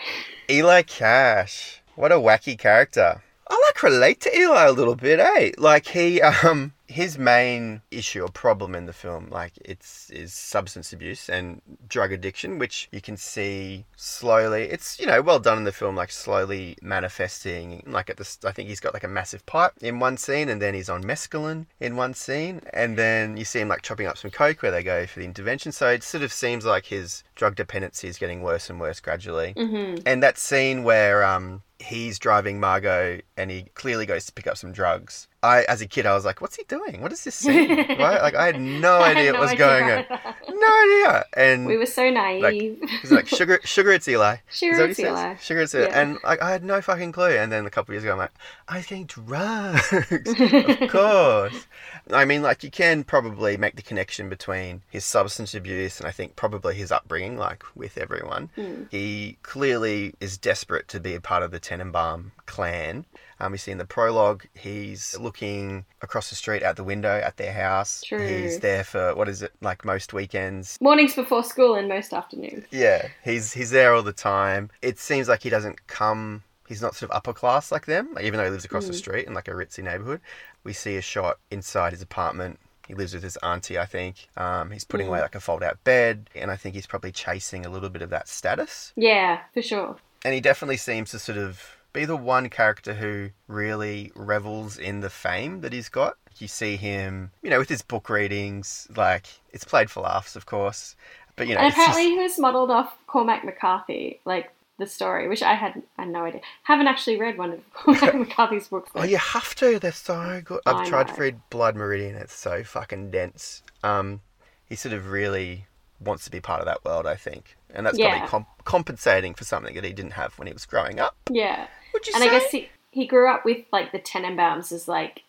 [0.49, 1.81] Eli Cash.
[1.95, 3.21] What a wacky character.
[3.49, 5.51] I like relate to Eli a little bit, eh?
[5.57, 10.91] Like he um his main issue or problem in the film, like it's is substance
[10.91, 14.63] abuse and drug addiction, which you can see slowly.
[14.63, 17.83] It's you know well done in the film, like slowly manifesting.
[17.85, 20.59] Like at the, I think he's got like a massive pipe in one scene, and
[20.59, 24.17] then he's on mescaline in one scene, and then you see him like chopping up
[24.17, 25.71] some coke where they go for the intervention.
[25.71, 29.53] So it sort of seems like his drug dependency is getting worse and worse gradually.
[29.55, 30.01] mm-hmm.
[30.07, 34.57] And that scene where um, he's driving Margot and he clearly goes to pick up
[34.57, 35.27] some drugs.
[35.41, 37.01] I, as a kid, I was like, "What's he doing?
[37.01, 38.21] What is this scene?" right?
[38.21, 40.05] Like I had no idea what was going on.
[40.49, 41.25] No idea.
[41.33, 42.77] And we were so naive.
[43.01, 44.99] he's like, "Sugar, sugar, it's Eli." Sure, Is that what it's?
[44.99, 45.35] Eli.
[45.35, 45.85] Sugar, it's Eli.
[45.85, 46.01] Yeah.
[46.01, 47.29] And like, I had no fucking clue.
[47.29, 48.31] And then a couple of years ago, I'm like,
[48.67, 51.67] "I was getting drugs." of course.
[52.11, 56.11] I mean, like, you can probably make the connection between his substance abuse and I
[56.11, 58.49] think probably his upbringing, like with everyone.
[58.57, 58.87] Mm.
[58.91, 63.05] He clearly is desperate to be a part of the Tenenbaum clan.
[63.39, 67.37] Um, we see in the prologue, he's looking across the street out the window at
[67.37, 68.01] their house.
[68.05, 68.19] True.
[68.25, 70.77] He's there for, what is it, like most weekends.
[70.81, 72.65] Mornings before school and most afternoons.
[72.71, 74.69] Yeah, he's he's there all the time.
[74.81, 76.43] It seems like he doesn't come.
[76.67, 78.13] He's not sort of upper class like them.
[78.13, 78.97] Like, even though he lives across the Mm.
[78.97, 80.21] street in like a ritzy neighborhood,
[80.63, 82.59] we see a shot inside his apartment.
[82.87, 84.27] He lives with his auntie, I think.
[84.35, 85.23] Um, he's putting away Mm.
[85.23, 88.27] like a fold-out bed, and I think he's probably chasing a little bit of that
[88.27, 88.93] status.
[88.95, 89.95] Yeah, for sure.
[90.25, 94.99] And he definitely seems to sort of be the one character who really revels in
[95.01, 96.17] the fame that he's got.
[96.37, 98.87] You see him, you know, with his book readings.
[98.95, 100.95] Like it's played for laughs, of course,
[101.35, 104.85] but you know, and it's just- apparently he was modelled off Cormac McCarthy, like the
[104.87, 106.39] story, which I had, I had no idea.
[106.63, 108.89] Haven't actually read one of Cormac McCarthy's books.
[108.95, 109.77] Oh, you have to.
[109.79, 110.61] They're so good.
[110.65, 111.15] I've I tried know.
[111.15, 112.15] to read Blood Meridian.
[112.15, 113.61] It's so fucking dense.
[113.83, 114.21] Um,
[114.69, 115.65] he sort of really
[115.99, 118.11] wants to be part of that world, I think, and that's Yeah.
[118.19, 121.17] probably com- compensating for something that he didn't have when he was growing up.
[121.29, 121.67] Yeah.
[121.99, 122.29] Would you and say?
[122.29, 125.23] I guess he, he grew up with like the Tenenbaums as like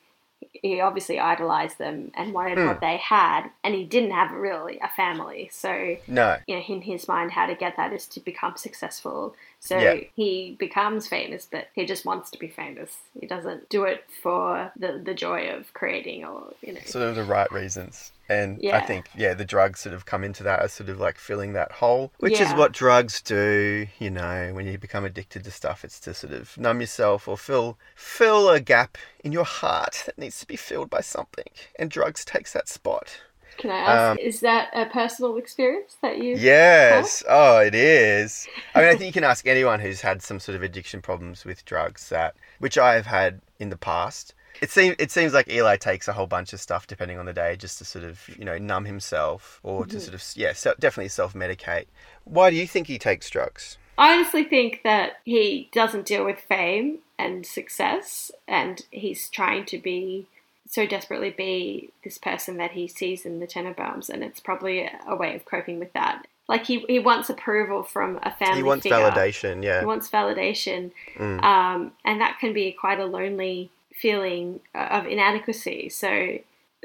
[0.53, 2.67] he obviously idolized them and wanted Hmm.
[2.67, 5.49] what they had, and he didn't have really a family.
[5.53, 6.37] So no.
[6.47, 9.35] you know, in his mind, how to get that is to become successful.
[9.63, 10.01] So Yeah.
[10.17, 12.97] he becomes famous, but he just wants to be famous.
[13.19, 16.81] He doesn't do it for the the joy of creating or you know.
[16.87, 18.13] Sort of the right reasons.
[18.29, 21.19] And I think, yeah, the drugs sort of come into that as sort of like
[21.19, 23.89] filling that hole, which is what drugs do.
[23.99, 27.37] You know, when you become addicted to stuff, it's to sort of numb yourself or
[27.37, 31.51] fill fill a gap in your heart that needs to be filled by something.
[31.79, 33.21] And drugs takes that spot.
[33.61, 36.37] Can I ask, Um, is that a personal experience that you?
[36.37, 37.23] Yes.
[37.29, 38.49] Oh, it is.
[38.75, 41.45] I mean, I think you can ask anyone who's had some sort of addiction problems
[41.45, 44.35] with drugs that, which I have had in the past.
[44.61, 47.33] It seems it seems like Eli takes a whole bunch of stuff depending on the
[47.33, 50.01] day, just to sort of you know numb himself or to Mhm.
[50.01, 51.87] sort of yeah, so definitely self medicate.
[52.25, 53.79] Why do you think he takes drugs?
[53.99, 59.79] I honestly think that he doesn't deal with fame and success, and he's trying to
[59.79, 60.27] be
[60.71, 65.17] so desperately be this person that he sees in the Tenenbaums, and it's probably a
[65.17, 66.27] way of coping with that.
[66.49, 68.99] Like he, he wants approval from a family he wants figure.
[68.99, 69.63] validation.
[69.65, 69.81] Yeah.
[69.81, 71.43] He wants validation, Mm.
[71.45, 75.89] um, and that can be quite a lonely feeling of inadequacy.
[75.91, 76.39] So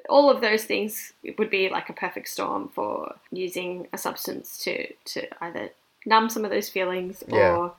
[0.10, 4.92] all of those things would be like a perfect storm for using a substance to
[5.14, 5.70] to either
[6.06, 7.70] numb some of those feelings or Yeah.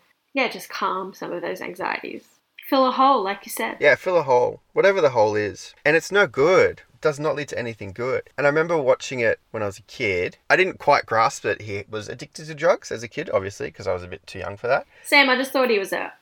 [0.45, 2.25] yeah, just calm some of those anxieties.
[2.69, 3.77] Fill a hole, like you said.
[3.79, 5.73] Yeah, fill a hole, whatever the hole is.
[5.85, 6.83] And it's no good.
[6.95, 8.29] It does not lead to anything good.
[8.37, 10.39] And I remember watching it when I was a kid.
[10.51, 13.87] I didn't quite grasp that he was addicted to drugs as a kid, obviously, because
[13.87, 14.85] I was a bit too young for that.
[15.05, 16.13] Sam, I just thought he was a, a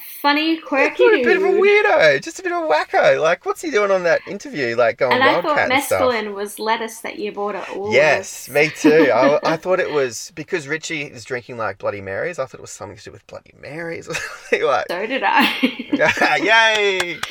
[0.00, 3.20] funny, I quirky thought a bit of a weirdo, just a bit of a wacko.
[3.20, 4.74] Like, what's he doing on that interview?
[4.76, 6.02] Like going And I thought wildcat and stuff.
[6.02, 7.92] mescaline was lettuce that you bought at Woolworths.
[7.92, 9.10] Yes, me too.
[9.12, 12.38] I, I thought it was because Richie is drinking like Bloody Marys.
[12.38, 14.14] I thought it was something to do with Bloody Marys or
[14.50, 14.86] something like.
[14.90, 16.38] So did I.
[16.42, 17.18] Yay!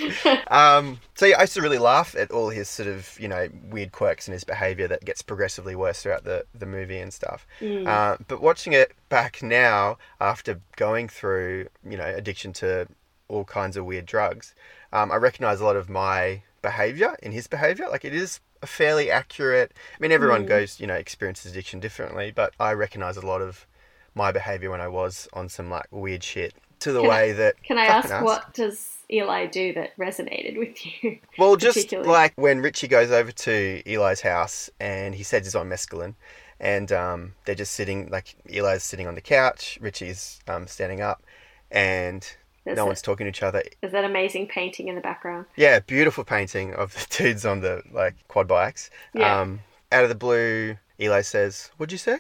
[0.47, 3.47] Um, so yeah, I used to really laugh at all his sort of you know
[3.69, 7.45] weird quirks and his behaviour that gets progressively worse throughout the the movie and stuff.
[7.59, 7.86] Mm.
[7.86, 12.88] Uh, but watching it back now after going through you know addiction to
[13.28, 14.55] all kinds of weird drugs,
[14.91, 17.88] um, I recognise a lot of my behaviour in his behaviour.
[17.88, 19.74] Like it is a fairly accurate.
[19.95, 20.47] I mean, everyone Mm.
[20.47, 23.67] goes you know experiences addiction differently, but I recognise a lot of
[24.15, 27.32] my behaviour when I was on some like weird shit to the Can I- way
[27.34, 31.20] that Can I ask what does Eli do that resonated with you?
[31.38, 35.68] Well, just like when Richie goes over to Eli's house and he says he's on
[35.70, 36.16] mescaline,
[36.60, 41.24] and um, they're just sitting, like Eli's sitting on the couch, Richie's um, standing up,
[41.72, 42.22] and
[42.64, 43.64] There's, no that, one's talking to each other.
[43.82, 45.46] there's that amazing painting in the background.
[45.56, 48.90] Yeah, beautiful painting of the dudes on the like quad bikes.
[49.14, 49.40] Yeah.
[49.42, 49.62] Um,
[49.92, 52.20] out of the blue, Eli says, "What'd you say?"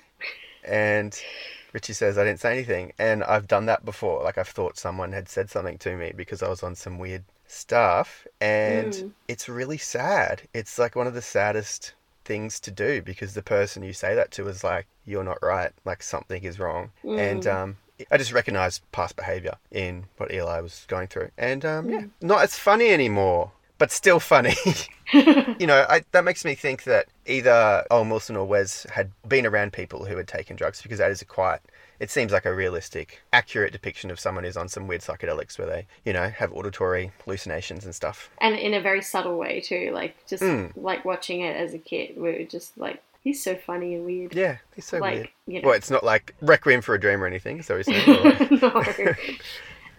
[0.63, 1.17] And
[1.73, 4.23] Richie says, "I didn't say anything." And I've done that before.
[4.23, 7.23] Like I've thought someone had said something to me because I was on some weird
[7.47, 9.11] stuff, and Mm.
[9.27, 10.43] it's really sad.
[10.53, 11.93] It's like one of the saddest
[12.23, 15.71] things to do because the person you say that to is like, "You're not right.
[15.85, 17.55] Like something is wrong." And Mm.
[17.55, 17.77] um,
[18.09, 22.11] I just recognized past behavior in what Eli was going through, and um, yeah, Mm.
[22.21, 23.51] not as funny anymore,
[23.81, 24.53] but still funny.
[25.59, 29.47] you know, I, that makes me think that either Owen Wilson or Wes had been
[29.47, 31.61] around people who had taken drugs because that is a quite.
[31.99, 35.67] It seems like a realistic, accurate depiction of someone who's on some weird psychedelics where
[35.67, 38.29] they, you know, have auditory hallucinations and stuff.
[38.39, 39.89] and in a very subtle way too.
[39.93, 40.71] Like just Mm.
[40.75, 44.35] like watching it as a kid, we were just like, he's so funny and weird.
[44.35, 45.29] Yeah, he's so like weird.
[45.47, 47.61] you know, Well, it's not like Requiem for a Dream or anything.
[47.63, 48.05] So he's saying,
[48.61, 48.83] no.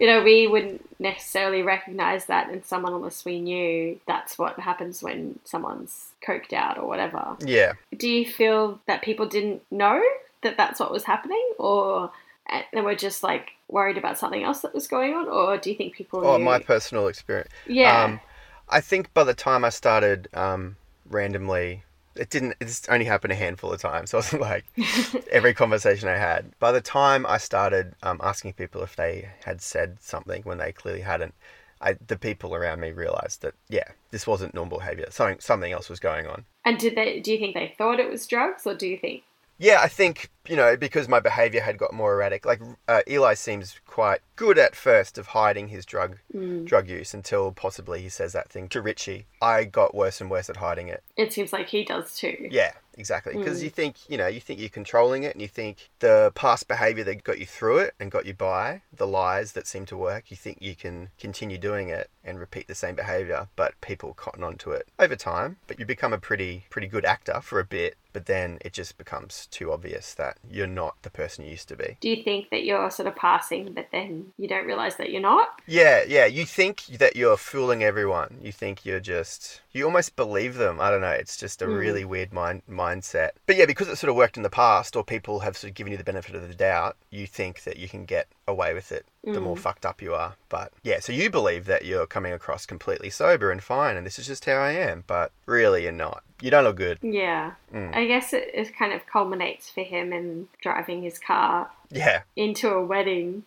[0.03, 5.01] You know, we wouldn't necessarily recognize that in someone unless we knew that's what happens
[5.01, 7.37] when someone's coked out or whatever.
[7.39, 10.03] yeah, Do you feel that people didn't know
[10.41, 12.11] that that's what was happening, or
[12.49, 15.69] uh, they were just like worried about something else that was going on, or do
[15.69, 16.19] you think people?
[16.27, 16.43] Oh, knew?
[16.43, 17.47] my personal experience.
[17.65, 18.19] yeah, Um,
[18.67, 20.75] I think by the time I started um,
[21.09, 21.85] randomly,
[22.15, 22.55] it didn't.
[22.59, 24.11] It's only happened a handful of times.
[24.13, 24.65] So it wasn't like
[25.31, 26.57] every conversation I had.
[26.59, 30.71] By the time I started um, asking people if they had said something when they
[30.71, 31.33] clearly hadn't,
[31.81, 35.07] I, the people around me realized that yeah, this wasn't normal behavior.
[35.09, 36.45] Something something else was going on.
[36.65, 37.19] and did they?
[37.19, 39.23] Do you think they thought it was drugs, or do you think?
[39.57, 42.45] Yeah, I think you know because my behavior had got more erratic.
[42.45, 46.65] Like uh, Eli seems quite good at first of hiding his drug Mm.
[46.65, 49.27] drug use until possibly he says that thing to Richie.
[49.39, 51.03] I got worse and worse at hiding it.
[51.15, 52.47] It seems like he does too.
[52.49, 53.37] Yeah, exactly.
[53.37, 53.63] Because Mm.
[53.65, 57.03] you think, you know, you think you're controlling it and you think the past behavior
[57.03, 60.31] that got you through it and got you by, the lies that seem to work,
[60.31, 64.43] you think you can continue doing it and repeat the same behavior, but people cotton
[64.43, 65.57] onto it over time.
[65.67, 68.97] But you become a pretty pretty good actor for a bit, but then it just
[68.97, 71.97] becomes too obvious that you're not the person you used to be.
[71.99, 75.21] Do you think that you're sort of passing, but then you don't realize that you're
[75.21, 75.49] not?
[75.67, 76.25] Yeah, yeah.
[76.25, 78.37] You think that you're fooling everyone.
[78.41, 79.61] You think you're just.
[79.71, 80.79] You almost believe them.
[80.79, 81.09] I don't know.
[81.09, 81.79] It's just a Mm.
[81.79, 83.31] really weird mind mindset.
[83.47, 85.75] But yeah, because it sort of worked in the past, or people have sort of
[85.75, 88.91] given you the benefit of the doubt, you think that you can get away with
[88.91, 89.05] it.
[89.23, 89.59] The more Mm.
[89.59, 90.35] fucked up you are.
[90.49, 94.19] But yeah, so you believe that you're coming across completely sober and fine, and this
[94.19, 95.05] is just how I am.
[95.07, 96.23] But really, you're not.
[96.41, 96.99] You don't look good.
[97.01, 97.53] Yeah.
[97.73, 97.95] Mm.
[97.95, 102.69] I guess it, it kind of culminates for him in driving his car Yeah, into
[102.69, 103.45] a wedding.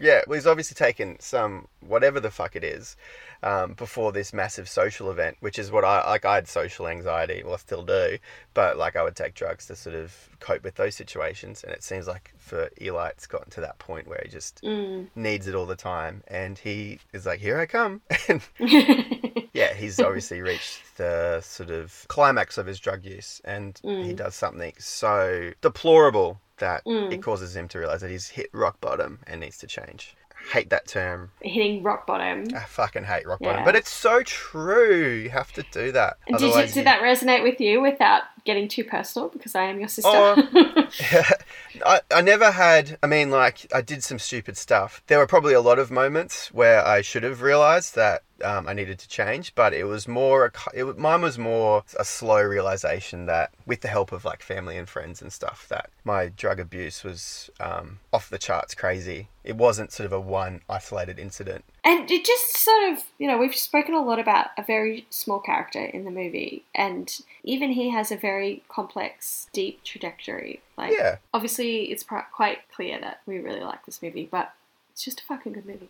[0.00, 2.96] Yeah, well, he's obviously taken some whatever the fuck it is
[3.42, 6.24] um, before this massive social event, which is what I like.
[6.24, 8.18] I had social anxiety, well, I still do,
[8.54, 11.82] but like I would take drugs to sort of cope with those situations, and it
[11.82, 15.08] seems like for Eli, it's gotten to that point where he just Mm.
[15.14, 18.42] needs it all the time, and he is like, "Here I come," and
[19.52, 24.16] yeah, he's obviously reached the sort of climax of his drug use, and he Mm.
[24.16, 27.12] does something so deplorable that Mm.
[27.12, 30.16] it causes him to realize that he's hit rock bottom and needs to change.
[30.52, 31.30] Hate that term.
[31.42, 32.44] Hitting rock bottom.
[32.56, 35.20] I fucking hate rock bottom, but it's so true.
[35.22, 36.16] You have to do that.
[36.26, 39.28] And did, you, did that resonate with you without getting too personal?
[39.28, 40.10] Because I am your sister.
[40.10, 40.88] Oh.
[41.84, 45.52] I, I never had i mean like i did some stupid stuff there were probably
[45.52, 49.54] a lot of moments where i should have realized that um, i needed to change
[49.54, 53.88] but it was more a, it, mine was more a slow realization that with the
[53.88, 58.30] help of like family and friends and stuff that my drug abuse was um, off
[58.30, 62.92] the charts crazy it wasn't sort of a one isolated incident And it just sort
[62.92, 66.64] of, you know, we've spoken a lot about a very small character in the movie,
[66.74, 67.10] and
[67.44, 70.60] even he has a very complex, deep trajectory.
[70.76, 74.52] Like, yeah obviously, it's pr- quite clear that we really like this movie, but
[74.92, 75.88] it's just a fucking good movie.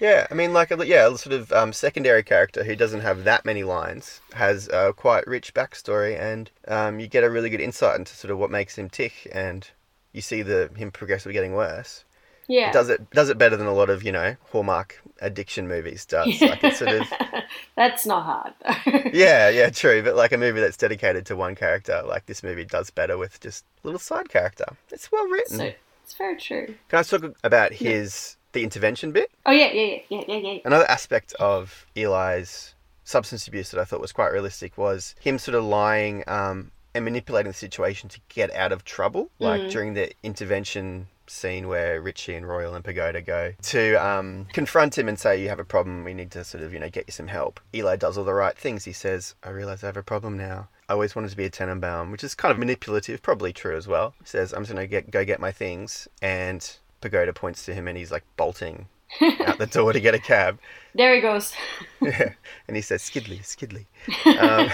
[0.00, 3.24] Yeah, I mean, like, a, yeah, a sort of um, secondary character who doesn't have
[3.24, 7.60] that many lines has a quite rich backstory, and um, you get a really good
[7.60, 9.68] insight into sort of what makes him tick, and
[10.12, 12.04] you see the him progressively getting worse.
[12.48, 12.70] Yeah.
[12.70, 16.04] It does it does it better than a lot of you know Hallmark addiction movies
[16.06, 16.40] does.
[16.40, 17.06] Like it's sort of
[17.76, 18.54] That's not hard.
[18.64, 19.10] though.
[19.12, 20.02] yeah, yeah, true.
[20.02, 23.38] But like a movie that's dedicated to one character, like this movie does better with
[23.40, 24.64] just a little side character.
[24.90, 25.58] It's well written.
[25.58, 25.72] So
[26.04, 26.74] it's very true.
[26.88, 29.30] Can I talk about his the intervention bit?
[29.46, 30.58] Oh yeah, yeah, yeah, yeah, yeah, yeah.
[30.64, 32.74] Another aspect of Eli's
[33.04, 37.04] substance abuse that I thought was quite realistic was him sort of lying um, and
[37.04, 39.30] manipulating the situation to get out of trouble.
[39.38, 39.70] Like Mm.
[39.70, 45.08] during the intervention scene where Richie and Royal and Pagoda go to um, confront him
[45.08, 47.12] and say, You have a problem, we need to sort of, you know, get you
[47.12, 47.60] some help.
[47.74, 48.84] Eli does all the right things.
[48.84, 50.68] He says, I realize I have a problem now.
[50.88, 53.86] I always wanted to be a Tenenbaum, which is kind of manipulative, probably true as
[53.86, 54.14] well.
[54.20, 56.08] He says, I'm just going to get, go get my things.
[56.22, 56.66] And
[57.00, 58.86] Pagoda points to him and he's like bolting
[59.46, 60.58] out the door to get a cab.
[60.94, 61.52] There he goes.
[62.00, 62.32] Yeah,
[62.66, 63.86] and he says Skidley, Skidley,
[64.40, 64.68] um,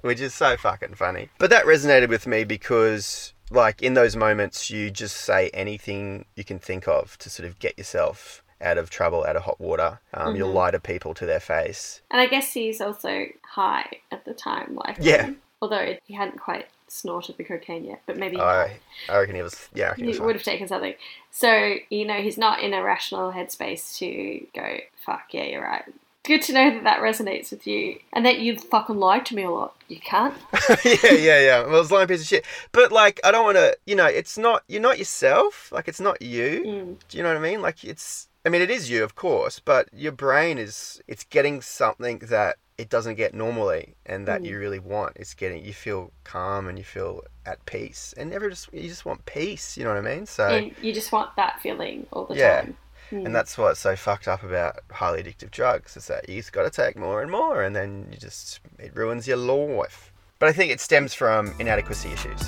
[0.00, 1.28] which is so fucking funny.
[1.38, 6.44] But that resonated with me because, like, in those moments, you just say anything you
[6.44, 10.00] can think of to sort of get yourself out of trouble, out of hot water.
[10.14, 10.54] Um, You'll Mhm.
[10.54, 12.02] lie to people to their face.
[12.10, 15.30] And I guess he's also high at the time, like Yeah.
[15.62, 18.78] although he hadn't quite snorted the cocaine yet, but maybe he I,
[19.08, 19.68] I reckon he was.
[19.72, 20.94] Yeah, I reckon he would have taken something.
[21.30, 24.78] So you know he's not in a rational headspace to go.
[25.06, 25.84] Fuck yeah, you're right.
[26.22, 29.42] Good to know that that resonates with you, and that you fucking lied to me
[29.42, 29.74] a lot.
[29.88, 30.34] You can't.
[30.84, 31.66] yeah, yeah, yeah.
[31.66, 32.44] Well, it's a lying piece of shit.
[32.72, 33.76] But like, I don't want to.
[33.86, 34.62] You know, it's not.
[34.68, 35.72] You're not yourself.
[35.72, 36.62] Like, it's not you.
[36.66, 36.96] Mm.
[37.08, 37.62] Do you know what I mean?
[37.62, 38.28] Like, it's.
[38.44, 41.00] I mean, it is you, of course, but your brain is.
[41.08, 44.46] It's getting something that it doesn't get normally, and that Mm.
[44.46, 45.16] you really want.
[45.16, 45.64] It's getting.
[45.64, 48.68] You feel calm and you feel at peace, and never just.
[48.74, 49.78] You just want peace.
[49.78, 50.26] You know what I mean?
[50.26, 50.46] So.
[50.48, 52.60] And you just want that feeling all the Yeah.
[52.60, 52.76] time.
[53.10, 53.26] Mm.
[53.26, 56.62] And that's what's so fucked up about highly addictive drugs is that you just got
[56.62, 60.12] to take more and more, and then you just it ruins your life.
[60.38, 62.40] But I think it stems from inadequacy issues.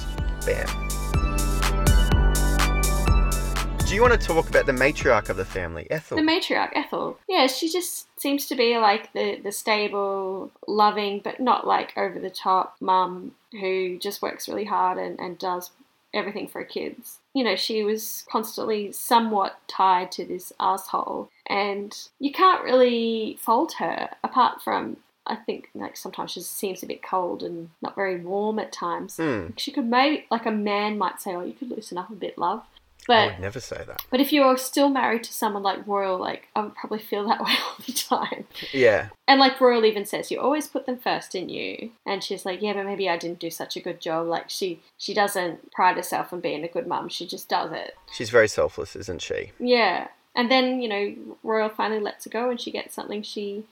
[0.47, 0.67] Bam.
[3.93, 6.17] Do you want to talk about the matriarch of the family, Ethel?
[6.17, 7.19] The matriarch, Ethel.
[7.29, 12.19] Yeah, she just seems to be like the, the stable, loving, but not like over
[12.19, 15.73] the top mum who just works really hard and, and does
[16.15, 17.19] everything for her kids.
[17.35, 23.75] You know, she was constantly somewhat tied to this asshole, and you can't really fault
[23.79, 24.99] her apart from.
[25.25, 29.19] I think like sometimes she seems a bit cold and not very warm at times.
[29.19, 29.51] Hmm.
[29.57, 32.37] She could maybe like a man might say, "Oh, you could loosen up a bit,
[32.37, 32.65] love."
[33.09, 34.05] I But would never say that.
[34.11, 37.41] but if you're still married to someone like Royal, like I would probably feel that
[37.45, 38.45] way all the time.
[38.73, 41.91] Yeah, And like Royal even says, you always put them first, didn't you?
[42.07, 44.27] And she's like, yeah, but maybe I didn't do such a good job.
[44.29, 47.09] Like she she doesn't pride herself on being a good mum.
[47.09, 47.97] She just does it.
[48.13, 49.51] she's very selfless, isn't she?
[49.59, 50.09] Yeah.
[50.35, 53.65] And then you know Royal finally lets her go, and she gets something she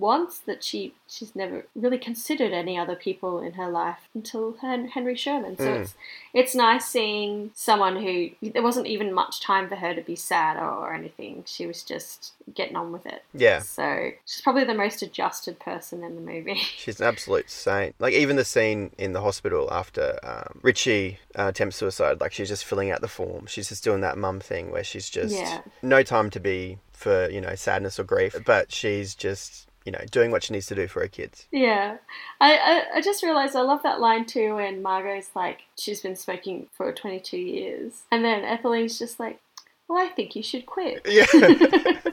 [0.00, 4.88] wants that she she's never really considered any other people in her life until Hen-
[4.88, 5.56] Henry Sherman.
[5.58, 5.80] So Mm.
[5.82, 5.94] it's
[6.32, 10.56] it's nice seeing someone who there wasn't even much time for her to be sad
[10.56, 11.44] or, or anything.
[11.46, 13.22] She was just getting on with it.
[13.34, 16.54] Yeah, So she's probably the most adjusted person in the movie.
[16.76, 17.94] she's an absolute saint.
[17.98, 22.48] Like even the scene in the hospital after um, Richie uh, attempts suicide, like she's
[22.48, 23.46] just filling out the form.
[23.46, 25.60] She's just doing that mum thing where she's just Yeah.
[25.82, 30.00] no time to be for you know sadness or grief, but she's just you know
[30.10, 31.46] doing what she needs to do for her kids.
[31.50, 31.96] Yeah,
[32.40, 36.16] I, I I just realized I love that line too when Margot's like she's been
[36.16, 39.40] smoking for 22 years, and then Etheline's just like,
[39.88, 41.00] well, I think you should quit.
[41.08, 41.26] Yeah.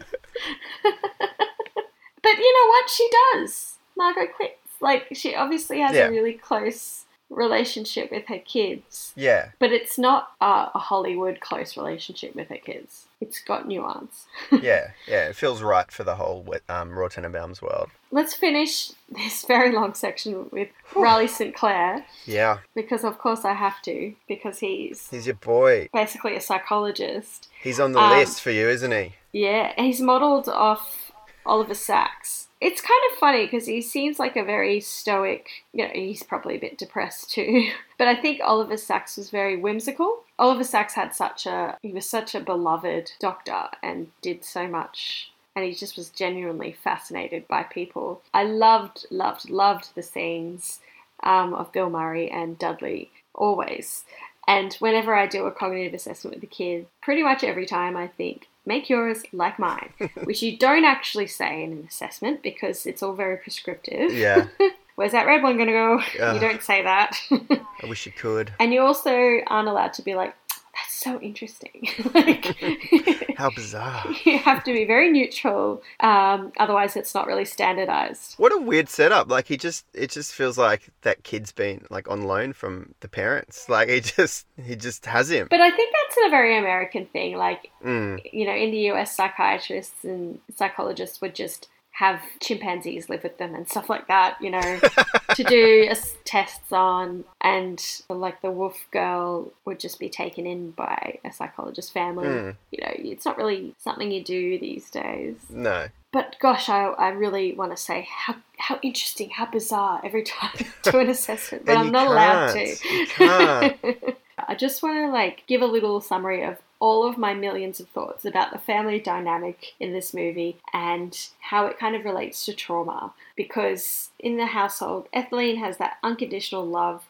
[2.23, 2.89] But you know what?
[2.89, 3.75] She does.
[3.95, 4.53] Margot quits.
[4.81, 6.07] Like she obviously has Yeah.
[6.07, 12.35] a really close relationship with her kids, yeah, but it's not a Hollywood close relationship
[12.35, 13.06] with her kids.
[13.19, 14.25] It's got nuance.
[14.51, 15.27] yeah, yeah.
[15.29, 17.89] It feels right for the whole um, Roy Tenenbaum's world.
[18.11, 21.53] Let's finish this very long section with Raleigh St.
[21.55, 25.89] Clair Yeah, because, of course, I have to because he's he's your boy.
[25.93, 27.47] basically a psychologist.
[27.61, 29.13] He's on the Um, list for you, isn't he?
[29.31, 31.11] Yeah, he's modelled off
[31.45, 32.46] Oliver Sacks.
[32.59, 36.55] It's kind of funny because he seems like a very stoic, you know, he's probably
[36.55, 37.69] a bit depressed too.
[37.97, 40.23] But I think Oliver Sacks was very whimsical.
[40.39, 45.31] Oliver Sacks had such a, he was such a beloved doctor and did so much.
[45.55, 48.21] And he just was genuinely fascinated by people.
[48.33, 50.81] I loved, loved, loved the scenes
[51.23, 54.03] um, of Bill Murray and Dudley always.
[54.47, 58.07] And whenever I do a cognitive assessment with the kid, pretty much every time I
[58.07, 59.89] think, make yours like mine,
[60.23, 64.13] which you don't actually say in an assessment because it's all very prescriptive.
[64.13, 64.47] Yeah,
[64.95, 66.01] Where's that red one going to go?
[66.23, 66.33] Ugh.
[66.35, 67.15] You don't say that.
[67.29, 68.51] I wish you could.
[68.59, 70.33] and you also aren't allowed to be like,
[70.77, 71.87] that's so interesting.
[72.13, 72.55] like,
[73.37, 74.03] How bizarre.
[74.25, 78.35] you have to be very neutral, um, otherwise, it's not really standardized.
[78.37, 79.29] What a weird setup.
[79.29, 83.07] Like he just it just feels like that kid's been like on loan from the
[83.07, 83.67] parents.
[83.69, 85.47] Like he just he just has him.
[85.49, 87.35] But I think that's a very American thing.
[87.37, 88.19] Like, Mm.
[88.33, 91.67] you know, in the US, psychiatrists and psychologists would just
[91.97, 94.79] have chimpanzees live with them and stuff like that, you know,
[95.33, 95.89] to do
[96.25, 97.23] tests on.
[97.41, 102.27] And like the wolf girl would just be taken in by a psychologist family.
[102.27, 102.55] Mm.
[102.69, 105.37] You know, it's not really something you do these days.
[105.49, 105.87] No.
[106.11, 110.51] But gosh, I, I really want to say how, how interesting, how bizarre every time
[110.53, 114.15] I do an assessment, but I'm not allowed to.
[114.47, 117.87] I just want to like give a little summary of all of my millions of
[117.89, 122.53] thoughts about the family dynamic in this movie and how it kind of relates to
[122.53, 123.13] trauma.
[123.35, 127.07] Because in the household, Etheline has that unconditional love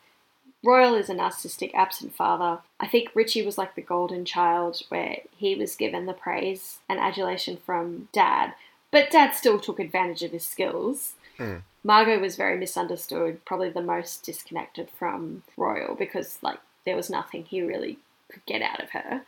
[0.63, 2.61] Royal is a narcissistic, absent father.
[2.79, 6.99] I think Richie was like the golden child where he was given the praise and
[6.99, 8.53] adulation from dad,
[8.91, 11.13] but dad still took advantage of his skills.
[11.37, 11.57] Hmm.
[11.83, 17.45] Margot was very misunderstood, probably the most disconnected from Royal because, like, there was nothing
[17.45, 17.99] he really
[18.29, 19.21] could get out of her.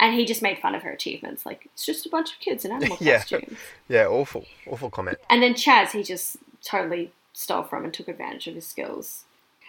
[0.00, 1.46] And he just made fun of her achievements.
[1.46, 3.18] Like, it's just a bunch of kids in animal Yeah.
[3.18, 3.58] costumes.
[3.88, 5.18] Yeah, awful, awful comment.
[5.28, 9.24] And then Chas, he just totally stole from and took advantage of his skills.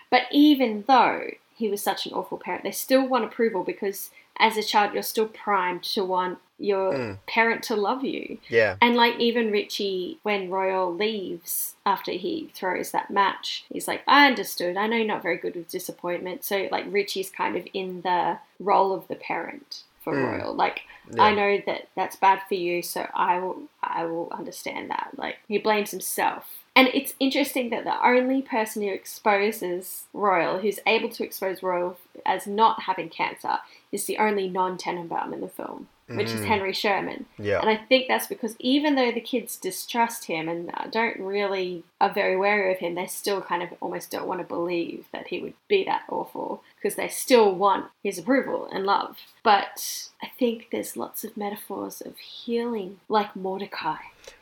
[0.10, 4.58] But even though he was such an awful parent, they still want approval because as
[4.58, 7.18] a child, you're still primed to want your Mm.
[7.28, 8.38] parent to love you.
[8.48, 14.02] Yeah, And like even Richie, when Royal leaves after he throws that match, he's like,
[14.08, 14.78] I understood.
[14.78, 16.44] I know you're not very good with disappointment.
[16.44, 20.40] So like Richie's kind of in the role of the parent for Mm.
[20.40, 20.54] Royal.
[20.54, 20.82] Like
[21.14, 21.24] yeah.
[21.24, 25.12] I know that that's bad for you, so I will I will understand that.
[25.16, 26.60] Like he blames himself.
[26.76, 31.98] And it's interesting that the only person who exposes Royal, who's able to expose Royal
[32.26, 33.60] as not having cancer,
[33.92, 36.46] is the only non-Tenenbaum in the film, which is Mm.
[36.46, 37.26] Henry Sherman.
[37.40, 41.84] yeah, And I think that's because even though the kids distrust him and don't really
[42.02, 45.28] are very wary of him, they still kind of almost don't want to believe that
[45.28, 49.18] he would be that awful because they still want his approval and love.
[49.44, 53.98] But I think there's lots of metaphors of healing, like Mordecai.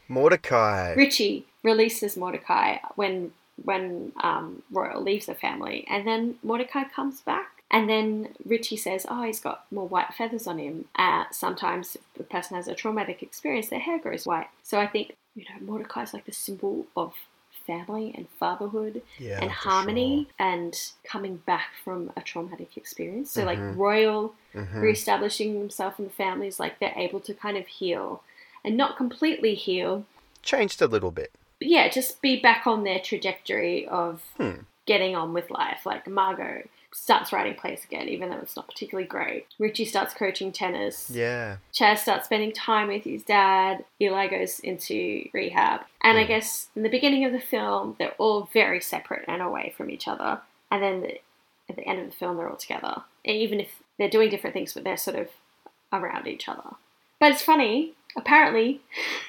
[0.07, 0.93] Mordecai.
[0.93, 3.31] Richie releases Mordecai when
[3.63, 7.60] when um, Royal leaves the family, and then Mordecai comes back.
[7.73, 12.19] And then Richie says, "Oh, he's got more white feathers on him." Uh, sometimes if
[12.19, 14.49] a person has a traumatic experience, their hair grows white.
[14.61, 17.13] So I think you know Mordecai's like the symbol of
[17.65, 23.31] family and fatherhood yeah, and harmony and coming back from a traumatic experience.
[23.31, 23.45] So Mhm.
[23.45, 24.63] like Royal sure.
[24.65, 24.81] Mhm.
[24.81, 28.23] reestablishing himself in the family is like they're able to kind of heal
[28.65, 30.05] and not completely heal,
[30.43, 31.31] Changed a little bit.
[31.61, 34.61] yeah, just be back on their trajectory of Hmm.
[34.87, 35.85] getting on with life.
[35.85, 36.63] Like Margot
[36.93, 39.47] starts writing plays again, even though it's not particularly great.
[39.59, 41.09] Richie starts coaching tennis.
[41.09, 43.85] Yeah, Chas starts spending time with his dad.
[44.01, 45.81] Eli goes into rehab.
[46.01, 46.27] And I Hmm.
[46.27, 50.07] guess in the beginning of the film, they're all very separate and away from each
[50.07, 50.41] other.
[50.69, 51.19] And then the,
[51.69, 53.03] at the end of the film, they're all together.
[53.25, 55.29] And even if they're doing different things, but they're sort of
[55.93, 56.75] around each other.
[57.19, 58.81] But it's funny, apparently,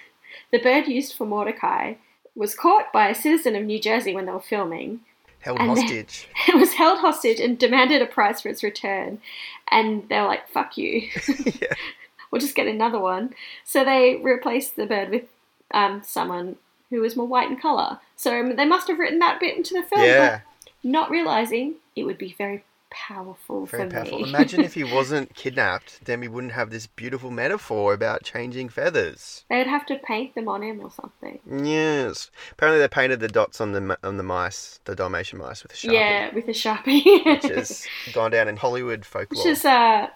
[0.51, 1.95] the bird used for Mordecai
[2.35, 5.01] was caught by a citizen of New Jersey when they were filming.
[5.43, 6.27] Held And hostage.
[6.49, 9.21] It was held hostage and demanded a price for its return.
[9.71, 11.09] And they were like, fuck you.
[11.45, 11.75] yeah.
[12.31, 13.35] we'll just get another one.
[13.65, 15.25] So they replaced the bird with
[15.73, 16.57] um, someone
[16.91, 18.01] who was more white in colour.
[18.17, 22.05] So they must have written that bit into the film, Yeah, but not realising it
[22.05, 24.21] would be very powerful very for powerful.
[24.21, 24.29] me.
[24.29, 29.45] Imagine if he wasn't kidnapped, then we wouldn't have this beautiful metaphor about changing feathers.
[29.51, 31.39] They'd have to paint them on him or something.
[31.51, 32.31] Yes.
[32.53, 35.77] Apparently, they painted the dots on the on the mice, the Dalmatian mice, with a
[35.77, 37.25] sharpie, Yeah, with a sharpie.
[37.27, 39.43] which has gone down in Hollywood folklore.
[39.45, 40.09] Which is uh,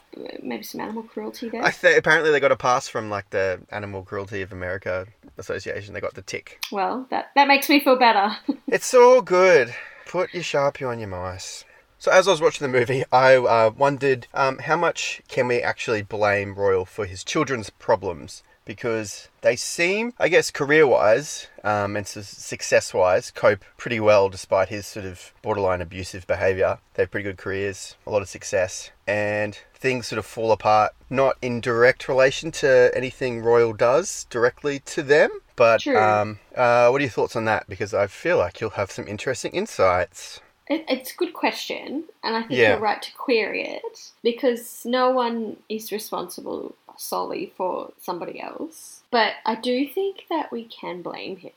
[0.42, 1.62] maybe some animal cruelty there.
[1.64, 5.06] I think apparently they got a pass from like the Animal Cruelty of America
[5.38, 5.94] Association.
[5.94, 6.58] They got the tick.
[6.72, 8.36] Well, that, that makes me feel better.
[8.68, 9.74] It's all good.
[10.06, 11.64] Put your sharpie on your mice.
[11.98, 15.60] So as I was watching the movie, I uh, wondered um, how much can we
[15.60, 18.42] actually blame Royal for his children's problems?
[18.64, 24.86] Because they seem, I guess, career-wise um, and su- success-wise, cope pretty well despite his
[24.86, 26.78] sort of borderline abusive behaviour.
[26.94, 30.94] They have pretty good careers, a lot of success, and things sort of fall apart.
[31.08, 37.00] Not in direct relation to anything Royal does directly to them, but um, uh, what
[37.00, 37.68] are your thoughts on that?
[37.68, 40.40] Because I feel like you'll have some interesting insights.
[40.68, 42.70] It, it's a good question, and I think Yeah.
[42.70, 49.02] you're right to query it because no one is responsible solely for somebody else.
[49.10, 51.52] But I do think that we can blame him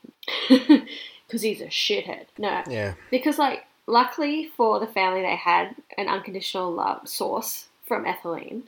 [1.28, 2.26] because he's a shithead.
[2.38, 2.94] No, Yeah.
[3.10, 8.64] because like luckily for the family, they had an unconditional love source from Etheline.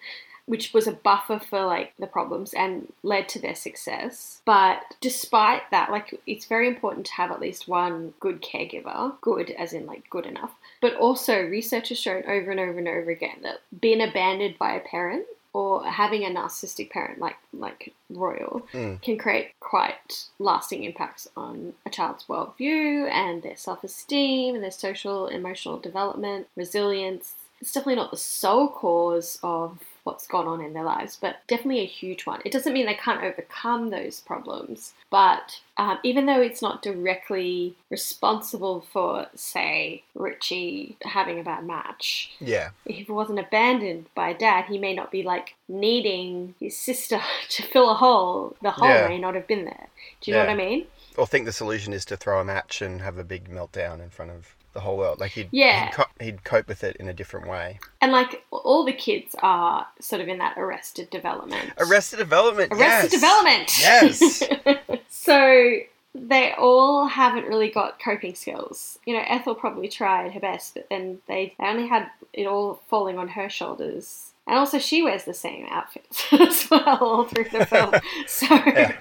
[0.46, 4.42] Which was a buffer for like the problems and led to their success.
[4.46, 9.52] But despite that, like it's very important to have at least one good caregiver, good
[9.52, 10.52] as in like good enough.
[10.82, 14.74] But also, research has shown over and over and over again that being abandoned by
[14.74, 19.02] a parent or having a narcissistic parent like like Royal Mm.
[19.02, 25.28] can create quite lasting impacts on a child's worldview and their self-esteem and their social
[25.28, 27.36] emotional development, resilience.
[27.60, 31.82] It's definitely not the sole cause of what's gone on in their lives, but definitely
[31.82, 32.42] a huge one.
[32.46, 37.76] It doesn't mean they can't overcome those problems, but um, even though it's not directly
[37.90, 42.70] responsible for, say, Richie having a bad match, Yeah.
[42.86, 47.20] if he wasn't abandoned by dad, he may not be like needing his sister
[47.50, 48.56] to fill a hole.
[48.62, 49.08] The hole Yeah.
[49.08, 49.88] may not have been there.
[50.22, 50.88] Do you know what I mean?
[51.18, 54.10] or think the solution is to throw a match and have a big meltdown in
[54.10, 55.20] front of the whole world.
[55.20, 55.86] Like he'd Yeah.
[55.86, 57.80] he'd, co- he'd cope with it in a different way.
[58.02, 61.72] And like all the kids are sort of in that arrested development.
[61.78, 62.72] Arrested Development.
[62.72, 63.12] Arrested yes.
[63.12, 63.80] Development.
[63.80, 65.00] Yes.
[65.10, 65.78] so
[66.14, 69.00] they all haven't really got coping skills.
[69.06, 72.82] You know, Ethel probably tried her best, but then they, they only had it all
[72.90, 74.28] falling on her shoulders.
[74.48, 77.94] And also, she wears the same outfits as well all through the film.
[78.28, 78.98] So Yeah.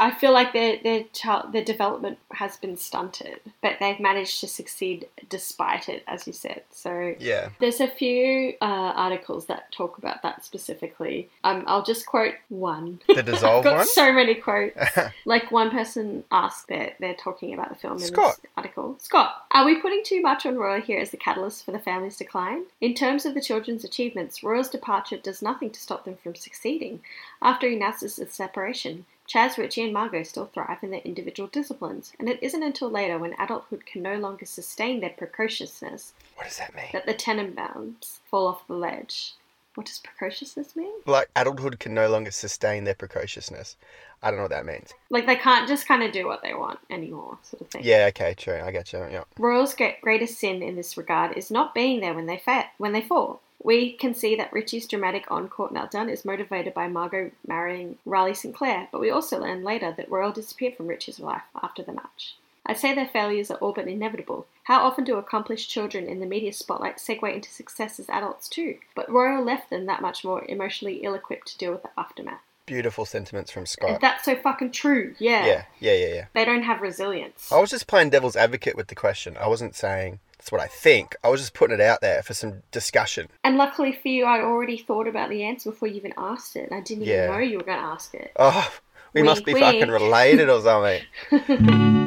[0.00, 4.48] I feel like their their child their development has been stunted, but they've managed to
[4.48, 6.62] succeed despite it, as you said.
[6.70, 7.50] So yeah.
[7.60, 11.28] there's a few uh, articles that talk about that specifically.
[11.44, 13.00] Um, I'll just quote one.
[13.08, 13.86] The dissolve got one.
[13.86, 14.74] so many quotes.
[15.26, 18.38] like one person asked, they're, they're talking about the film in Scott.
[18.40, 18.96] this article.
[18.98, 22.16] Scott, are we putting too much on Royal here as the catalyst for the family's
[22.16, 22.64] decline?
[22.80, 27.00] In terms of the children's achievements, Royal's departure does nothing to stop them from succeeding.
[27.42, 32.12] After he announces his separation, Chas, Richie, and Margot still thrive in their individual disciplines,
[32.18, 36.56] and it isn't until later when adulthood can no longer sustain their precociousness what does
[36.56, 36.88] that mean?
[36.92, 39.34] that the Tenenbaums fall off the ledge.
[39.74, 40.92] What does precociousness mean?
[41.06, 43.76] Like adulthood can no longer sustain their precociousness.
[44.22, 44.92] I don't know what that means.
[45.08, 47.82] Like they can't just kind of do what they want anymore, sort of thing.
[47.84, 48.06] Yeah.
[48.08, 48.34] Okay.
[48.34, 48.60] True.
[48.60, 48.98] I get you.
[49.10, 49.24] Yeah.
[49.38, 52.92] Royal's great, greatest sin in this regard is not being there when they fa- when
[52.92, 53.40] they fall.
[53.62, 58.54] We can see that Richie's dramatic on-court meltdown is motivated by Margot marrying Raleigh St.
[58.54, 62.36] Clair, but we also learn later that Royal disappeared from Richie's life after the match.
[62.70, 64.46] I'd say their failures are all but inevitable.
[64.62, 68.76] How often do accomplished children in the media spotlight segue into success as adults too?
[68.94, 72.40] But Royal left them that much more emotionally ill-equipped to deal with the aftermath.
[72.66, 74.00] Beautiful sentiments from Scott.
[74.00, 75.16] that's so fucking true.
[75.18, 75.44] Yeah.
[75.46, 75.64] Yeah.
[75.80, 75.94] Yeah.
[75.94, 76.14] Yeah.
[76.14, 76.24] Yeah.
[76.32, 77.50] They don't have resilience.
[77.50, 79.36] I was just playing devil's advocate with the question.
[79.36, 81.16] I wasn't saying that's what I think.
[81.24, 83.26] I was just putting it out there for some discussion.
[83.42, 86.68] And luckily for you, I already thought about the answer before you even asked it.
[86.70, 87.26] I didn't even Yeah.
[87.26, 88.30] know you were going to ask it.
[88.36, 88.72] Oh,
[89.12, 91.02] we must be Wink, fucking related or something.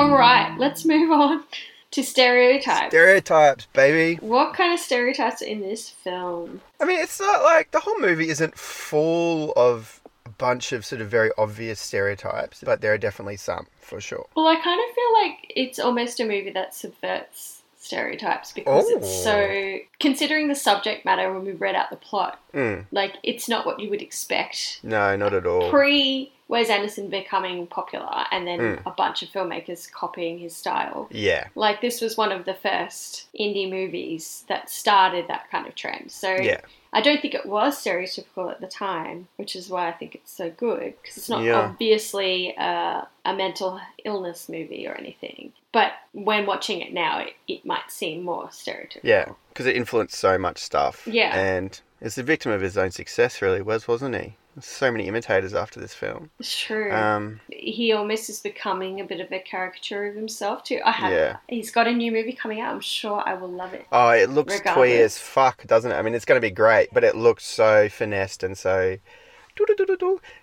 [0.00, 1.44] All right, let's move on
[1.92, 2.88] to stereotypes.
[2.88, 4.16] Stereotypes, baby.
[4.24, 6.60] what kind of stereotypes are in this film?
[6.80, 11.00] I mean, it's not like the whole movie isn't full of a bunch of sort
[11.00, 14.26] of very obvious stereotypes, but there are definitely some for sure.
[14.36, 19.06] Well, I kind of feel like it's almost a movie that subverts stereotypes because it's
[19.06, 19.24] Oh.
[19.24, 23.64] so considering the subject matter when we read out the plot Mm, like it's not
[23.64, 25.70] what you would expect no, not at all.
[25.70, 28.82] pre Wes Anderson becoming popular and then Mm.
[28.84, 33.28] a bunch of filmmakers copying his style Yeah, Like this was one of the first
[33.38, 36.10] indie movies that started that kind of trend.
[36.10, 36.60] So yeah,
[36.92, 40.32] I don't think it was stereotypical at the time, which is why I think it's
[40.32, 41.60] so good because it's not Yeah.
[41.60, 45.52] obviously a, a mental illness movie or anything.
[45.72, 49.00] But when watching it now, it, it might seem more stereotypical.
[49.04, 49.26] yeah.
[49.50, 51.06] Because it influenced so much stuff.
[51.06, 51.32] Yeah.
[51.38, 53.62] and it's the victim of his own success, really.
[53.62, 54.34] Wes, wasn't he?
[54.58, 56.30] So many imitators after this film.
[56.40, 56.92] It's true.
[56.92, 60.80] Um, he almost is becoming a bit of a caricature of himself too.
[60.84, 61.12] I have.
[61.12, 61.36] Yeah.
[61.48, 62.74] He's got a new movie coming out.
[62.74, 63.86] I'm sure I will love it.
[63.92, 65.94] oh, it looks twee as fuck, doesn't it?
[65.94, 68.96] I mean, it's going to be great, but it looks so finessed and so.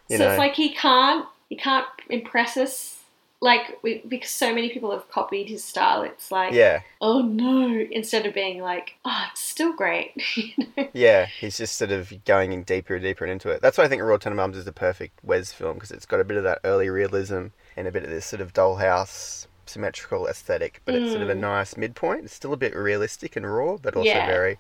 [0.10, 2.97] You so know, it's like he can't he can't impress us
[3.42, 7.86] like we, because so many people have copied his style it's like yeah, oh no
[7.92, 10.88] instead of being like oh it's still great you know?
[10.94, 13.62] Yeah, he's just sort of going in deeper and deeper into it.
[13.62, 16.24] That's why I think Royal Tenenbaums is the perfect Wes film because it's got a
[16.24, 20.82] bit of that early realism and a bit of this sort of dollhouse symmetrical aesthetic,
[20.86, 21.42] but it's sort of a Mm.
[21.42, 22.26] nice midpoint.
[22.26, 24.22] It's still a bit realistic and raw, but also Yeah.
[24.22, 24.58] very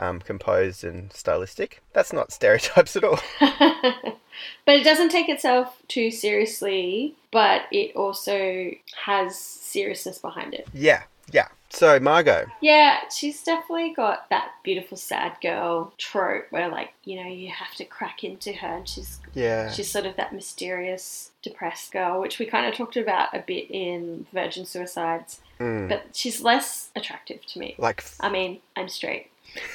[0.00, 1.80] um, composed and stylistic.
[1.92, 3.20] That's not stereotypes at all.
[3.40, 8.70] but it doesn't take itself too seriously but it also
[9.04, 11.02] has seriousness behind it yeah,
[11.32, 11.48] yeah.
[11.68, 17.28] So Margot, yeah she's definitely got that beautiful sad girl trope where like you know
[17.28, 21.92] you have to crack into her and she's yeah, She's sort of that mysterious, depressed
[21.92, 25.88] girl, which we kind of talked about a bit in Virgin Suicides, Mm.
[25.90, 27.74] but she's less attractive to me.
[27.78, 29.28] like, I mean, I'm straight,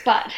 [0.03, 0.31] but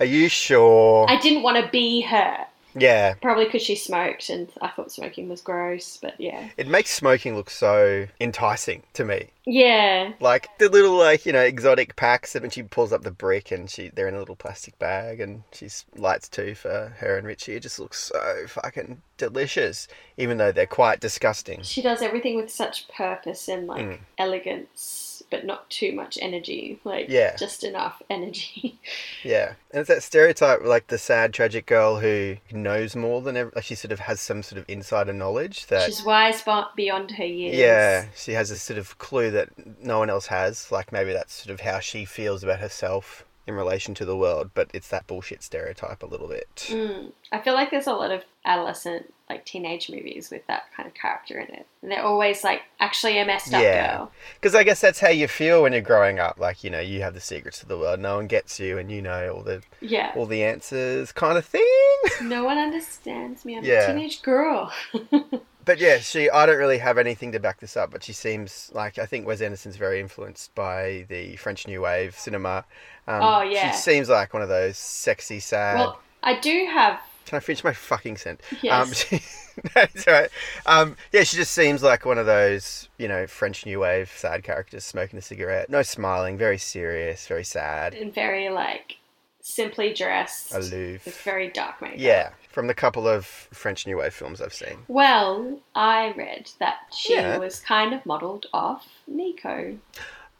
[0.00, 1.06] are you sure?
[1.08, 2.46] I didn't want to be her.
[2.74, 6.50] Yeah, Probably because she smoked and I thought smoking was gross, but yeah.
[6.56, 9.30] it makes smoking look so enticing to me.
[9.46, 10.12] Yeah.
[10.20, 13.50] Like the little like you know exotic packs and when she pulls up the brick
[13.50, 17.26] and she they're in a little plastic bag and she's lights two for her and
[17.26, 17.54] Richie.
[17.56, 21.62] It just looks so fucking delicious, even though they're quite disgusting.
[21.62, 23.98] She does everything with such purpose and like Mm.
[24.18, 26.80] elegance, but not too much energy.
[26.84, 27.36] Like, Yeah.
[27.36, 28.78] just enough energy.
[29.24, 33.52] Yeah, and it's that stereotype like the sad tragic girl who knows more than ever.
[33.54, 35.86] Like she sort of has some sort of insider knowledge that.
[35.86, 36.42] She's wise
[36.76, 37.56] beyond her years.
[37.56, 39.48] Yeah, she has a sort of clue that
[39.82, 40.70] no one else has.
[40.70, 44.50] Like maybe that's sort of how she feels about herself in relation to the world,
[44.54, 46.66] but it's that bullshit stereotype a little bit.
[46.68, 47.12] Mm.
[47.32, 50.94] I feel like there's a lot of adolescent, like teenage movies with that kind of
[50.94, 51.66] character in it.
[51.82, 53.96] And they're always like actually a messed up Yeah.
[53.96, 54.12] girl.
[54.34, 56.38] Because I guess that's how you feel when you're growing up.
[56.38, 58.00] Like you know, you have the secrets of the world.
[58.00, 60.12] No one gets you, and you know all the Yeah.
[60.14, 61.64] all the answers, kind of thing.
[62.22, 63.56] No one understands me.
[63.56, 63.82] I'm Yeah.
[63.82, 64.72] a teenage girl.
[65.68, 66.30] But yeah, she.
[66.30, 69.26] I don't really have anything to back this up, but she seems like I think
[69.26, 72.64] Wes Anderson's very influenced by the French New Wave cinema.
[73.06, 73.70] Um, Oh, yeah.
[73.70, 75.74] She seems like one of those sexy, sad.
[75.78, 76.98] well, I do have.
[77.26, 78.48] Can I finish my fucking sentence?
[78.62, 78.72] Yes.
[78.88, 79.22] Um, she,
[79.74, 80.30] that's right.
[80.64, 84.42] Um, yeah, she just seems like one of those, you know, French New Wave sad
[84.42, 85.68] characters smoking a cigarette.
[85.68, 88.96] No smiling, very serious, very sad, and very like
[89.42, 91.02] simply dressed with aloof.
[91.24, 91.98] very dark makeup.
[91.98, 94.78] Yeah, from the couple of French New Wave films I've seen.
[94.88, 97.38] Well, I read that she Yeah.
[97.38, 99.78] was kind of modelled off Nico.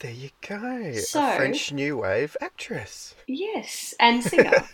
[0.00, 0.94] There you go.
[0.94, 3.14] So- a French New Wave actress.
[3.28, 4.64] Yes, and singer.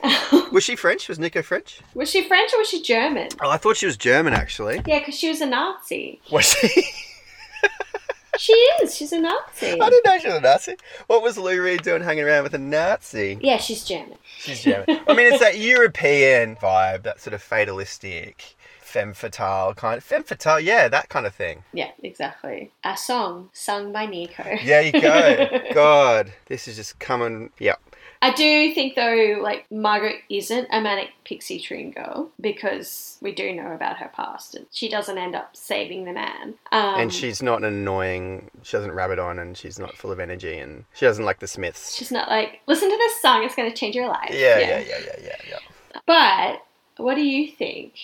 [0.52, 1.08] Was she French?
[1.08, 1.80] Was Nico French?
[1.94, 3.30] was she French or was she German?
[3.40, 4.80] Oh, I thought she was German actually.
[4.86, 6.20] Yeah, because she was a Nazi.
[6.30, 6.84] Was she?
[8.38, 8.94] She is.
[8.94, 9.80] She's a Nazi.
[9.80, 10.76] I didn't know she was a Nazi.
[11.06, 13.38] What was Lou Reed doing hanging around with a Nazi?
[13.40, 14.16] Yeah, she's German.
[14.38, 14.86] She's German.
[15.06, 20.22] I mean, it's that European vibe, that sort of fatalistic, femme fatale kind of femme
[20.24, 20.60] fatale.
[20.60, 21.64] Yeah, that kind of thing.
[21.72, 22.72] Yeah, exactly.
[22.84, 24.44] A song sung by Nico.
[24.64, 25.60] There you go.
[25.74, 27.50] God, this is just coming.
[27.58, 27.80] Yep.
[28.22, 33.52] I do think though, like Margaret isn't a manic pixie dream girl because we do
[33.52, 36.54] know about her past, and she doesn't end up saving the man.
[36.70, 38.48] Um, and she's not an annoying.
[38.62, 41.48] She doesn't rabbit on, and she's not full of energy, and she doesn't like the
[41.48, 41.96] Smiths.
[41.96, 44.30] she's not like listen to this song; it's going to change your life.
[44.32, 45.58] Yeah, yeah, yeah, yeah, yeah, yeah.
[46.06, 46.62] But
[47.02, 47.94] what do you think?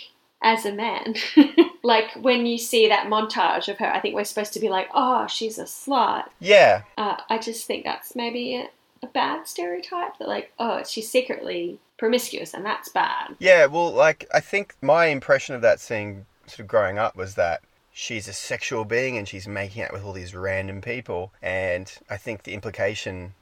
[0.40, 1.16] As a man,
[1.82, 4.88] like when you see that montage of her, I think we're supposed to be like,
[4.94, 6.26] oh, she's a slut.
[6.38, 8.68] Yeah, Uh, I just think that's maybe
[9.02, 13.34] a, bad stereotype that, like, oh, she's secretly promiscuous and that's bad.
[13.38, 13.66] yeah.
[13.66, 17.62] Well, like I think my impression of that scene, sort of growing up, was that
[17.92, 22.16] she's a sexual being and she's making out with all these random people, and I
[22.16, 23.34] think the implication.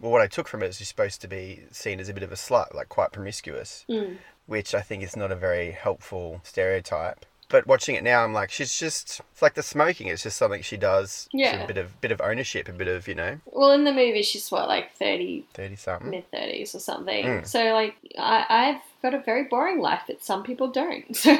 [0.00, 2.22] Well, what I took from it is she's supposed to be seen as a bit
[2.22, 3.84] of a slut, like quite promiscuous.
[3.88, 4.16] Mm.
[4.46, 7.26] which I think is not a very helpful stereotype.
[7.50, 10.06] But watching it now, I'm like, she's just it's like the smoking.
[10.06, 11.28] It's just something she does.
[11.32, 11.62] Yeah.
[11.62, 14.22] a bit of bit of ownership, a bit of you know, Well, in the movie,
[14.22, 16.10] she's what, like 30, thirty something.
[16.10, 17.24] mid 30s or something.
[17.26, 17.46] Mm.
[17.46, 21.04] So, like, I, I've got a very boring life that some people don't.
[21.16, 21.36] So,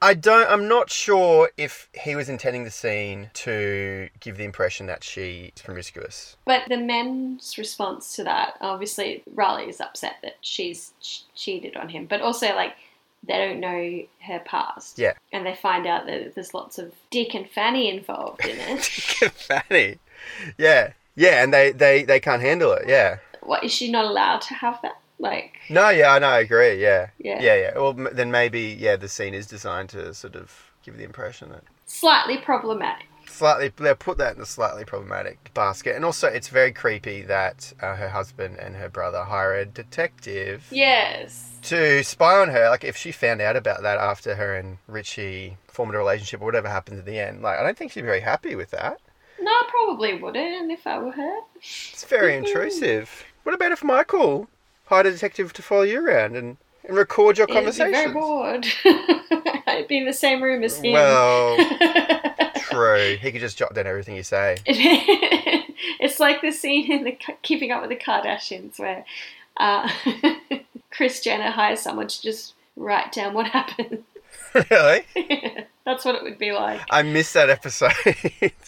[0.00, 0.50] I don't.
[0.50, 5.50] I'm not sure if he was intending the scene to give the impression that she's
[5.62, 6.36] promiscuous.
[6.44, 10.92] but the men's response to that, obviously, Raleigh is upset that she's
[11.34, 12.74] cheated on him, but also, like,
[13.26, 14.98] they don't know her past.
[14.98, 15.12] Yeah.
[15.32, 18.90] And they find out that there's lots of dick and fanny involved in it.
[19.20, 19.96] Dick and Fanny.
[20.58, 22.84] Yeah, yeah, and they they they can't handle it.
[22.88, 23.18] Yeah.
[23.40, 24.98] what, is she not allowed to have that?
[25.18, 26.28] Like, No, yeah, I know.
[26.28, 26.80] I agree.
[26.82, 27.10] Yeah.
[27.18, 27.40] Yeah.
[27.40, 27.72] Yeah, yeah.
[27.78, 31.50] Well, m- then maybe yeah, the scene is designed to sort of give the impression
[31.50, 33.06] that slightly problematic.
[33.32, 37.72] Slightly they put that in a slightly problematic basket and also it's very creepy that
[37.80, 41.50] uh, her husband and her brother hire a detective Yes.
[41.62, 45.56] to spy on her like if she found out about that after her and richie
[45.68, 48.06] formed a relationship or whatever happened at the end like i don't think she'd be
[48.06, 48.98] very happy with that
[49.40, 51.38] No, I probably wouldn't if I were her.
[51.56, 54.48] it's very intrusive what about if michael
[54.86, 58.12] hired a detective to follow you around and, and record your I'd be very conversations
[58.12, 58.66] bored.
[59.66, 60.92] I'd be in the same room as him.
[60.92, 61.56] well
[62.72, 67.16] true he could just jot down everything you say it's like the scene in the
[67.42, 69.04] Keeping Up with the Kardashians where
[69.56, 69.90] uh,
[70.90, 74.04] Kris Jenner hires someone to just write down what happened.
[74.70, 75.04] really
[75.84, 76.80] That's what it would be like.
[76.90, 77.92] I missed that episode.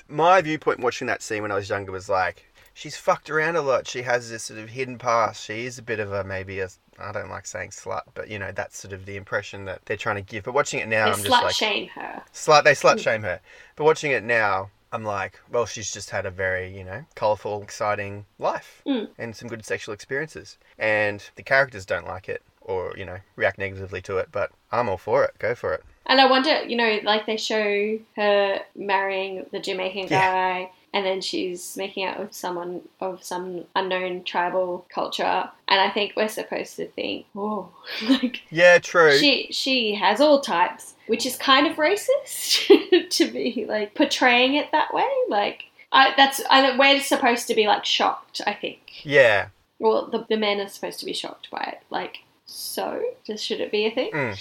[0.08, 2.44] My viewpoint watching that scene when I was younger was like,
[2.74, 3.86] she's fucked around a lot.
[3.86, 5.42] She has this sort of hidden past.
[5.44, 6.68] She is a bit of a maybe a
[6.98, 9.96] I don't like saying slut, but you know that's sort of the impression that they're
[9.96, 10.44] trying to give.
[10.44, 12.22] But watching it now, They I'm just slut like shame her.
[12.32, 12.64] slut.
[12.64, 13.40] They slut shame her.
[13.76, 17.62] But watching it now, I'm like, well, she's just had a very you know colourful,
[17.62, 19.08] exciting life Mm.
[19.18, 23.58] and some good sexual experiences, and the characters don't like it or you know react
[23.58, 24.28] negatively to it.
[24.30, 25.34] But I'm all for it.
[25.38, 25.82] Go for it.
[26.06, 30.66] And I wonder, you know, like they show her marrying the Jamaican Yeah.
[30.94, 35.50] And then she's making out with someone of some unknown tribal culture.
[35.68, 37.68] And I think we're supposed to think, oh,
[38.08, 39.18] like Yeah, true.
[39.18, 44.70] she she has all types, which is kind of racist to be like portraying it
[44.72, 45.08] that way.
[45.28, 48.40] Like I, that's I, we're supposed to be like shocked.
[48.46, 49.04] I think.
[49.04, 49.48] yeah.
[49.80, 51.80] Well, the the men are supposed to be shocked by it.
[51.90, 54.12] Like, so just should it be a thing?
[54.12, 54.38] Mm.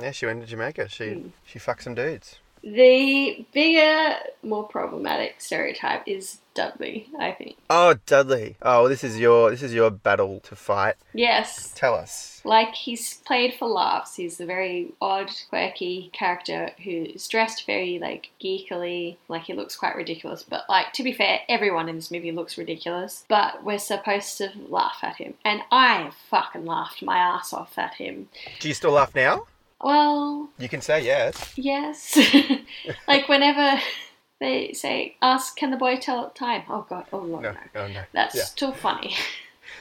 [0.00, 0.88] Yeah, she went to Jamaica.
[0.88, 1.30] She Mm.
[1.46, 2.40] she fucked some dudes.
[2.62, 7.56] The bigger, more problematic stereotype is Dudley, I think.
[7.70, 8.56] Oh, Dudley.
[8.62, 10.94] Oh, this is your this is your battle to fight.
[11.12, 11.72] Yes.
[11.74, 12.40] Tell us.
[12.44, 14.16] Like he's played for laughs.
[14.16, 19.16] He's a very odd, quirky character who's dressed very like geekily.
[19.28, 20.42] Like he looks quite ridiculous.
[20.42, 23.24] But like to be fair, everyone in this movie looks ridiculous.
[23.28, 27.94] But we're supposed to laugh at him, and I fucking laughed my ass off at
[27.94, 28.28] him.
[28.60, 29.46] Do you still laugh now?
[29.82, 31.52] Well, You can say yes.
[31.56, 32.18] yes.
[33.08, 33.80] like whenever
[34.40, 37.58] they say, "Ask, can the boy tell time?" Oh god, oh lord, No, no.
[37.74, 38.02] no, no.
[38.12, 38.44] That's Yeah.
[38.44, 39.14] still funny.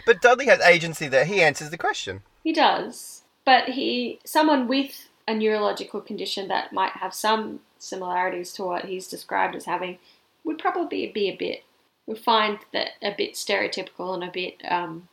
[0.06, 1.26] But Dudley has agency there.
[1.26, 2.22] He answers the question.
[2.44, 8.64] He does, but he someone with a neurological condition that might have some similarities to
[8.64, 9.98] what he's described as having
[10.44, 11.64] would probably be a bit
[12.08, 15.08] would find that a bit stereotypical and a bit um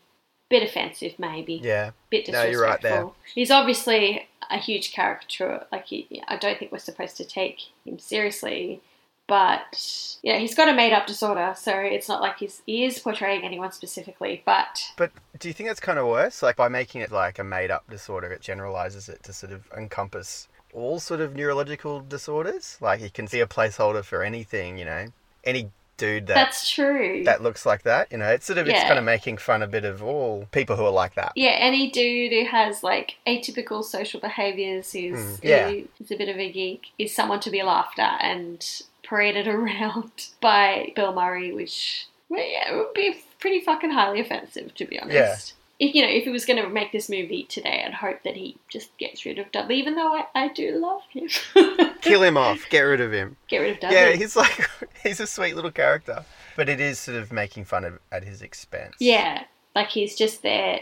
[0.49, 1.91] bit offensive maybe Yeah.
[2.11, 3.09] bit No, you're right there.
[3.35, 5.67] He's obviously a huge caricature.
[5.71, 8.81] Like he, I don't think we're supposed to take him seriously.
[9.27, 13.45] But yeah, he's got a made-up disorder, so it's not like he's he is portraying
[13.45, 14.43] anyone specifically.
[14.47, 16.43] But But do you think that's kind of worse?
[16.43, 19.71] Like by making it like a made up disorder, it generalizes it to sort of
[19.77, 22.79] encompass all sort of neurological disorders.
[22.81, 25.09] Like you can see a placeholder for anything, you know,
[25.45, 27.23] any dude that that's true.
[27.25, 28.11] that looks like that.
[28.11, 30.77] You know, it's sort of it's kind of making fun a bit of all people
[30.77, 31.33] who are like that.
[31.37, 35.69] yeah, any dude who has like atypical social behaviors, who's Mm, yeah.
[35.71, 39.47] who is a bit of a geek, is someone to be laughed at and paraded
[39.55, 40.11] around
[40.41, 44.99] by Bill Murray, which well, yeah, it would be pretty fucking highly offensive to be
[45.01, 45.55] honest.
[45.81, 48.35] If you know, if he was going to make this movie today, I'd hope that
[48.35, 51.29] he just gets rid of Dudley, even though I, I do love him.
[52.01, 53.37] Kill him off, get rid of him.
[53.47, 53.97] Get rid of Dudley.
[53.97, 54.69] Yeah, he's like
[55.03, 56.25] he's a sweet little character,
[56.57, 58.97] but it is sort of making fun of at his expense.
[58.99, 59.45] Yeah,
[59.77, 60.81] like he's just there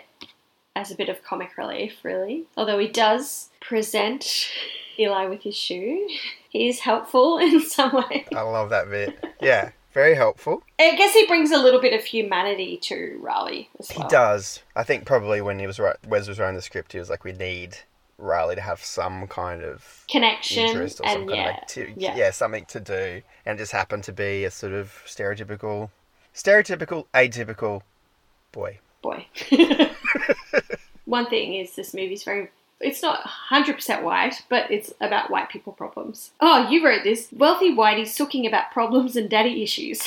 [0.75, 2.45] as a bit of comic relief, really.
[2.57, 4.49] Although he does present
[4.99, 6.09] Eli with his shoe,
[6.49, 8.27] he is helpful in some way.
[8.35, 9.23] I love that bit.
[9.41, 10.63] Yeah, very helpful.
[10.79, 14.63] I guess he brings a little bit of humanity to Raleigh as He does.
[14.77, 17.25] I think probably when he was right, Wes was writing the script, he was like,
[17.25, 17.79] we need
[18.19, 21.95] Raleigh to have some kind of Connection interest or some kind yeah, of activity.
[21.97, 22.15] yeah.
[22.15, 22.31] Yeah.
[22.31, 23.23] something to do.
[23.47, 25.89] And it just happened to be a sort of stereotypical,
[26.35, 27.81] stereotypical, atypical
[28.53, 28.81] boy.
[29.01, 29.25] boy.
[31.07, 33.21] One thing is this movie's very it's not
[33.51, 36.31] 100% white, but it's about white people problems.
[36.41, 37.29] Oh, you wrote this.
[37.33, 40.03] Wealthy whitey sooking about problems and daddy issues.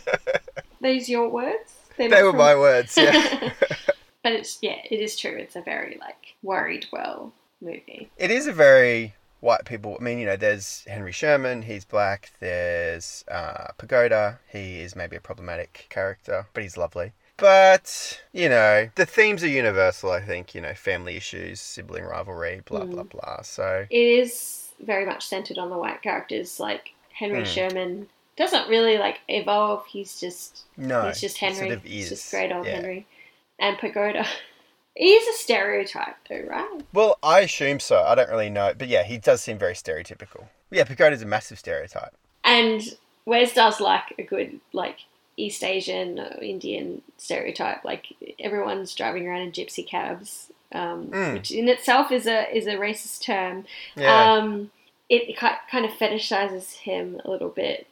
[0.80, 1.74] These your words?
[1.96, 3.52] They're They were from- my words, yeah.
[4.22, 5.36] but it's yeah, it is true.
[5.36, 8.08] It's a very like worried well movie.
[8.16, 9.96] it is a very white people.
[10.00, 12.32] I mean, you know, there's Henry Sherman, he's black.
[12.40, 17.12] There's uh, Pagoda, he is maybe a problematic character, but he's lovely.
[17.40, 22.62] But, you know, the themes are universal, I think, you know, family issues, sibling rivalry,
[22.64, 22.90] blah, Mm.
[22.92, 23.42] blah, blah.
[23.42, 26.60] So, It is very much centered on the white characters.
[26.60, 27.44] Like Henry Hmm.
[27.44, 29.84] Sherman doesn't really like evolve.
[29.86, 31.08] He's just no.
[31.08, 31.58] He's just he Henry.
[31.68, 32.76] Sort of He's just great old yeah.
[32.76, 33.06] Henry.
[33.58, 34.26] And Pagoda.
[34.96, 36.80] He is a stereotype, though, right?
[36.92, 38.02] Well, I assume so.
[38.02, 38.74] I don't really know.
[38.76, 40.48] But yeah, he does seem very stereotypical.
[40.70, 42.12] Yeah, Pagoda's a massive stereotype.
[42.44, 42.82] And
[43.24, 44.96] Wes does like a good, like,
[45.40, 47.84] East Asian or Indian stereotype.
[47.84, 48.06] Like,
[48.38, 51.32] everyone's driving around in gypsy cabs, um, Mm.
[51.34, 53.64] which in itself is a is a racist term.
[53.96, 54.34] Yeah.
[54.34, 54.70] Um,
[55.08, 57.86] it kind of fetishizes him a little bit,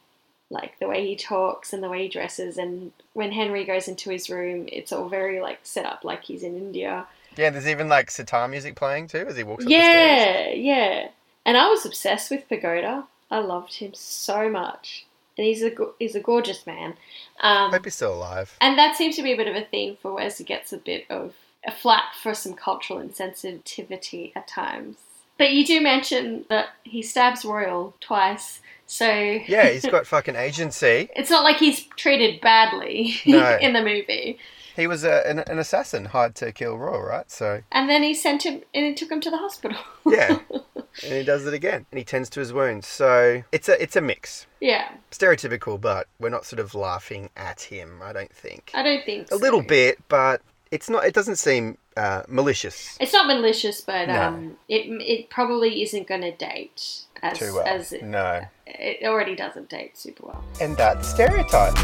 [0.50, 2.56] like the way he talks and the way he dresses.
[2.56, 6.42] And when Henry goes into his room, it's all very, like, set up like he's
[6.44, 7.06] in India.
[7.36, 10.56] yeah, there's even like sitar music playing too as he walks up the stairs.
[10.56, 11.08] Yeah, yeah.
[11.44, 13.04] And I was obsessed with Pagoda.
[13.30, 15.04] I loved him so much,
[15.38, 16.94] and he's a he's a gorgeous man.
[17.40, 18.54] Um, Hope he's still alive.
[18.60, 20.36] and that seems to be a bit of a theme for Wes.
[20.38, 21.34] He gets a bit of
[21.64, 24.96] a flack for some cultural insensitivity at times.
[25.38, 31.08] But you do mention that he stabs Royal twice, so Yeah, he's got fucking agency.
[31.14, 33.56] it's not like he's treated badly No.
[33.60, 34.38] in the movie.
[34.78, 37.28] He was a, an, an assassin hired to kill Royal, right?
[37.30, 39.76] So, And then he sent him and he took him to the hospital.
[40.06, 40.38] yeah.
[40.50, 41.84] and he does it again.
[41.90, 42.86] And he tends to his wounds.
[42.86, 44.46] So, it's a it's a mix.
[44.60, 48.70] yeah, Stereotypical, but we're not sort of laughing at him, I don't think.
[48.72, 52.96] I don't think A little bit, but it's not it doesn't seem uh, malicious.
[53.00, 54.22] It's not malicious, but No.
[54.22, 57.66] um, it it probably isn't going to date as Too well.
[57.66, 58.42] as it, No.
[58.66, 60.44] it already doesn't date super well.
[60.60, 61.82] And that's stereotypes.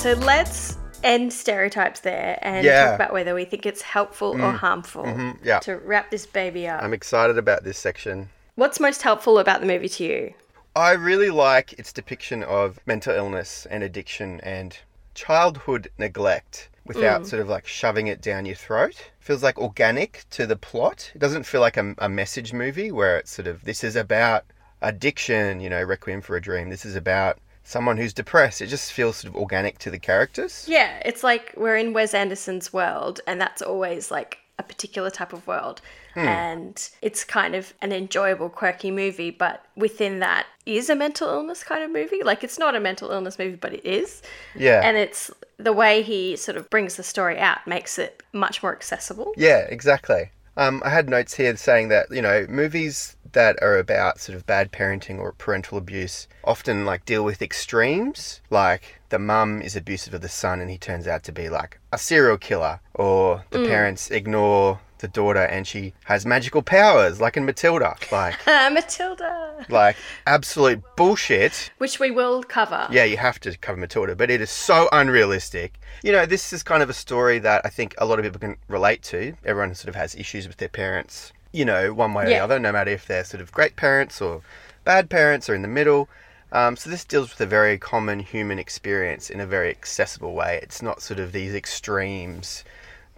[0.00, 2.86] So let's end stereotypes there and Yeah.
[2.86, 5.58] talk about whether we think it's helpful or harmful hmm yeah.
[5.60, 6.82] to wrap this baby up.
[6.82, 8.30] I'm excited about this section.
[8.54, 10.34] What's most helpful about the movie to you?
[10.74, 14.74] I really like its depiction of mental illness and addiction and
[15.14, 16.70] childhood neglect.
[16.86, 19.10] without sort of like shoving it down your throat.
[19.20, 21.12] Feels like organic to the plot.
[21.14, 24.44] It doesn't feel like a, a message movie where it's sort of this is about
[24.80, 26.70] addiction, you know, Requiem for a Dream.
[26.70, 27.38] This is about
[27.70, 28.60] someone who's depressed.
[28.60, 30.64] It just feels sort of organic to the characters.
[30.68, 35.32] Yeah, it's like we're in Wes Anderson's world, and that's always like a particular type
[35.32, 35.80] of world.
[36.14, 36.20] Hmm.
[36.20, 41.62] And it's kind of an enjoyable, quirky movie, but within that is a mental illness
[41.62, 42.22] kind of movie.
[42.24, 44.20] Like it's not a mental illness movie, but it is.
[44.56, 44.80] Yeah.
[44.84, 48.72] And it's the way he sort of brings the story out makes it much more
[48.72, 49.32] accessible.
[49.36, 50.30] Yeah, exactly.
[50.56, 54.46] Um, I had notes here saying that you know movies that are about sort of
[54.46, 60.14] bad parenting or parental abuse often like deal with extremes, like the mum is abusive
[60.14, 63.64] of the son and he turns out to be like a serial killer, or the
[63.64, 69.66] parents ignore the daughter and she has magical powers, like in Matilda, like Uh, Matilda,
[69.68, 69.96] like
[70.26, 71.70] absolute bullshit.
[71.78, 72.86] which we will cover.
[72.90, 75.78] Yeah, you have to cover Matilda, but it is so unrealistic.
[76.02, 78.40] You know, this is kind of a story that I think a lot of people
[78.40, 79.34] can relate to.
[79.44, 82.58] Everyone sort of has issues with their parents, you know, one way or the other,
[82.58, 84.42] no matter if they're sort of great parents or
[84.84, 86.08] bad parents or in the middle.
[86.52, 90.58] Um, so this deals with a very common human experience in a very accessible way.
[90.62, 92.64] It's not sort of these extremes,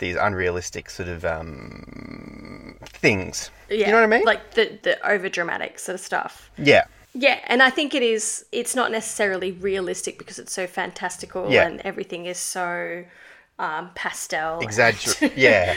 [0.02, 3.50] these unrealistic sort of um, things.
[3.70, 4.24] Yeah, You know what I mean?
[4.24, 6.50] Like the the over dramatic sort of stuff.
[6.58, 6.84] yeah.
[7.14, 8.46] Yeah, and I think it is.
[8.52, 11.66] It's not necessarily realistic because it's so fantastical Yeah.
[11.66, 13.04] and everything is so
[13.62, 14.58] um, pastel.
[14.60, 15.36] Exaggerate.
[15.36, 15.74] yeah.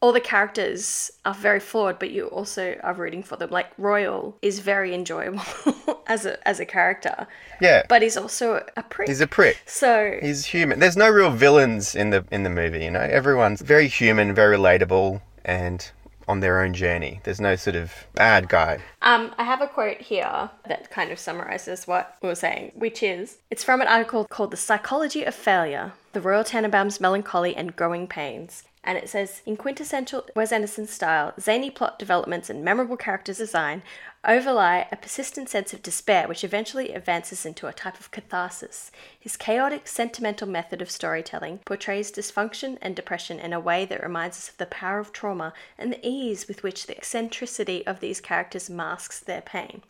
[0.00, 3.50] All the characters are very flawed, but you also are rooting for them.
[3.50, 5.42] Like Royal is very enjoyable
[6.06, 7.26] as a as a character,
[7.60, 7.82] Yeah.
[7.88, 9.08] but he's also a prick.
[9.08, 9.56] He's a prick.
[9.66, 10.78] so He's human.
[10.80, 13.00] There's no real villains in the in the movie, you know.
[13.00, 15.90] Everyone's very human, very relatable, and
[16.28, 17.20] on their own journey.
[17.24, 18.78] There's no sort of bad guy.
[19.02, 23.02] Um, I have a quote here that kind of summarizes what we were saying, which
[23.02, 27.74] is it's from an article called The Psychology of Failure The Royal Tenenbaums' Melancholy and
[27.74, 28.64] Growing Pains.
[28.88, 33.82] And it says, in quintessential Wes Anderson style, zany plot developments and memorable character design
[34.26, 38.90] overlie a persistent sense of despair, which eventually advances into a type of catharsis.
[39.20, 44.38] His chaotic, sentimental method of storytelling portrays dysfunction and depression in a way that reminds
[44.38, 48.22] us of the power of trauma and the ease with which the eccentricity of these
[48.22, 49.82] characters masks their pain.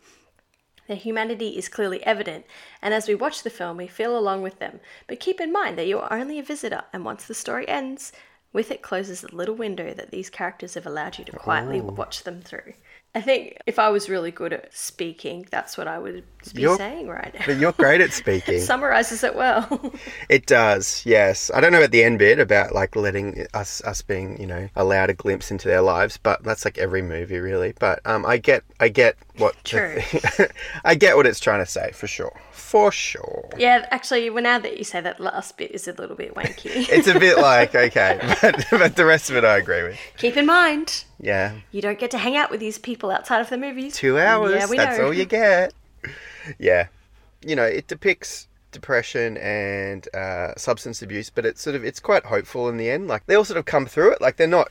[0.89, 2.45] Their humanity is clearly evident,
[2.81, 4.81] and as we watch the film, we feel along with them.
[5.07, 8.11] But keep in mind that you are only a visitor, and once the story ends,
[8.51, 11.91] with it closes the little window that these characters have allowed you to quietly oh.
[11.91, 12.73] watch them through.
[13.15, 16.23] I think if I was really good at speaking, that's what I would
[16.53, 17.41] be You're- saying right now.
[17.45, 18.55] But you're great at speaking.
[18.55, 19.93] it Summarizes it well.
[20.29, 21.49] It does, yes.
[21.53, 24.69] I don't know about the end bit about like letting us us being, you know,
[24.75, 27.73] allowed a glimpse into their lives, but that's like every movie really.
[27.79, 29.99] But um I get I get what True.
[30.85, 32.39] I get what it's trying to say for sure.
[32.51, 33.49] For sure.
[33.57, 36.87] yeah, actually, well, now that you say that last bit is a little bit wanky.
[36.89, 39.97] It's a bit like okay, but, but the rest of it I agree with.
[40.17, 41.55] keep in mind, Yeah.
[41.71, 43.95] you don't get to hang out with these people outside of the movies.
[43.95, 44.53] Two hours.
[44.53, 45.05] Yeah, we that's know.
[45.07, 45.73] all you get.
[46.57, 46.87] Yeah.
[47.41, 52.25] You know, it depicts depression and uh, substance abuse, but it's sort of it's quite
[52.25, 53.07] hopeful in the end.
[53.07, 54.21] Like they all sort of come through it.
[54.21, 54.69] Like they're not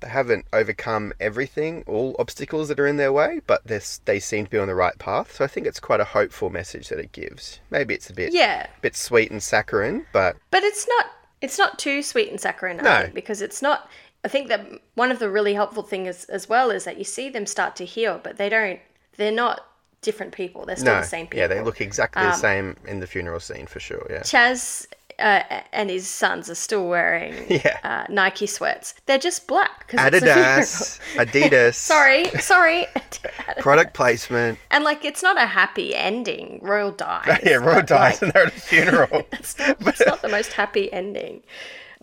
[0.00, 4.44] they haven't overcome everything, all obstacles that are in their way, but they they seem
[4.46, 5.34] to be on the right path.
[5.34, 7.60] So I think it's quite a hopeful message that it gives.
[7.70, 11.06] Maybe it's a bit Yeah, a bit sweet and saccharine, but But it's not
[11.42, 13.02] it's not too sweet and saccharine, I No.
[13.02, 13.90] think, because it's not
[14.26, 14.66] I think that
[14.96, 17.84] one of the really helpful things as well is that you see them start to
[17.84, 18.80] heal, but they don't
[19.16, 19.60] they're not
[20.02, 20.66] different people.
[20.66, 21.38] They're still no, the same people.
[21.38, 24.04] yeah, they look exactly the Um, same in the funeral scene for sure.
[24.10, 24.88] Yeah, Chas
[25.20, 25.42] uh,
[25.72, 27.78] and his sons are still wearing Yeah.
[27.84, 28.94] uh, Nike sweats.
[29.06, 31.00] They're just black because it's a Adidas.
[31.24, 31.74] Adidas.
[31.74, 32.86] sorry, sorry.
[32.96, 33.58] Adidas.
[33.60, 34.58] Product placement.
[34.72, 36.58] and like, it's not a happy ending.
[36.62, 37.38] Royal dies.
[37.44, 39.22] Yeah, Roy but, dies like, and they're at a funeral.
[39.32, 41.42] it's not, it's not the most happy ending.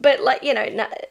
[0.03, 0.65] But like you know,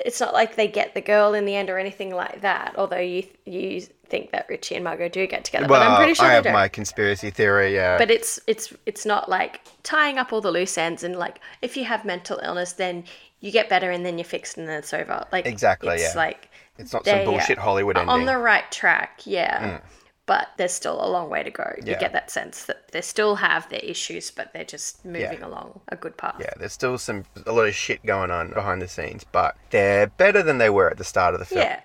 [0.07, 2.75] it's not like they get the girl in the end or anything like that.
[2.79, 6.15] Although you you think that Richie and Margot do get together, Well, but I'm pretty
[6.15, 6.53] sure I they have don't.
[6.53, 7.75] my conspiracy theory.
[7.75, 11.41] Yeah, But it's it's it's not like tying up all the loose ends and like
[11.63, 13.05] if you have mental illness, then
[13.41, 15.27] you get better and then you're fixed and then it's over.
[15.33, 16.21] Like Exactly, it's yeah.
[16.21, 16.49] like
[16.79, 18.09] it's not some bullshit Hollywood ending.
[18.15, 18.21] Mm.
[18.21, 19.81] on the right track, yeah.
[20.27, 21.75] But there's still a long way to go.
[21.79, 21.99] You Yeah.
[21.99, 25.97] get that sense that they still have their issues, but they're just moving along a
[25.97, 26.37] good path.
[26.39, 30.07] yeah, there's still some a lot of shit going on behind the scenes, but they're
[30.07, 31.63] better than they were at the start of the film.
[31.63, 31.81] Yeah.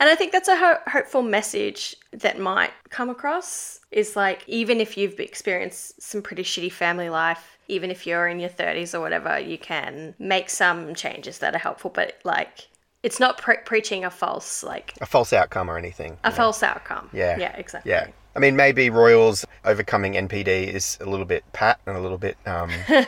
[0.00, 4.80] And I think that's a ho- hopeful message that might come across is like, even
[4.80, 9.00] if you've experienced some pretty shitty family life, even if you're in your 30s or
[9.00, 11.90] whatever, you can make some changes that are helpful.
[11.90, 12.68] But like,
[13.02, 16.16] it's not pre- preaching a false like a false outcome or anything.
[16.24, 17.08] a false outcome.
[17.12, 17.38] Yeah.
[17.38, 17.90] Yeah, exactly.
[17.90, 18.08] Yeah.
[18.34, 22.36] I mean, maybe Royals overcoming NPD is a little bit pat and a little bit.
[22.46, 22.70] Um,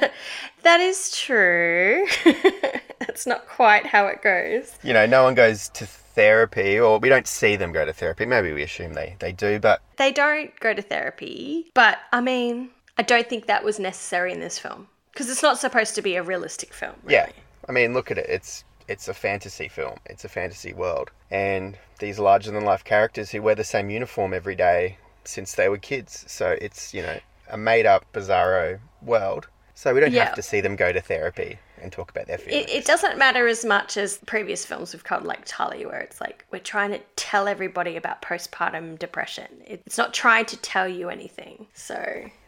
[0.62, 2.06] That is true.
[2.98, 4.72] That's not quite how it goes.
[4.82, 8.24] you know, no one goes to therapy, or we don't see them go to therapy.
[8.24, 12.70] Maybe we assume they, they do, but They don't go to therapy, but I mean,
[12.98, 16.16] I don't think that was necessary in this film because it's not supposed to be
[16.16, 16.94] a realistic film.
[17.02, 17.14] Really.
[17.14, 17.28] yeah.
[17.68, 18.26] I mean, look at it.
[18.28, 19.98] It's it's a fantasy film.
[20.06, 24.35] It's a fantasy world, and these larger than life characters who wear the same uniform
[24.35, 26.24] every day since they were kids.
[26.28, 27.19] So it's you know
[27.51, 29.48] a made up bizarro world.
[29.77, 30.27] So we don't Yeah.
[30.27, 32.70] have to see them go to therapy and talk about their feelings.
[32.70, 36.20] It, it doesn't matter as much as previous films we've covered, like Tully, where it's
[36.20, 39.48] like we're trying to tell everybody about postpartum depression.
[39.66, 41.94] It's not trying to tell you anything, so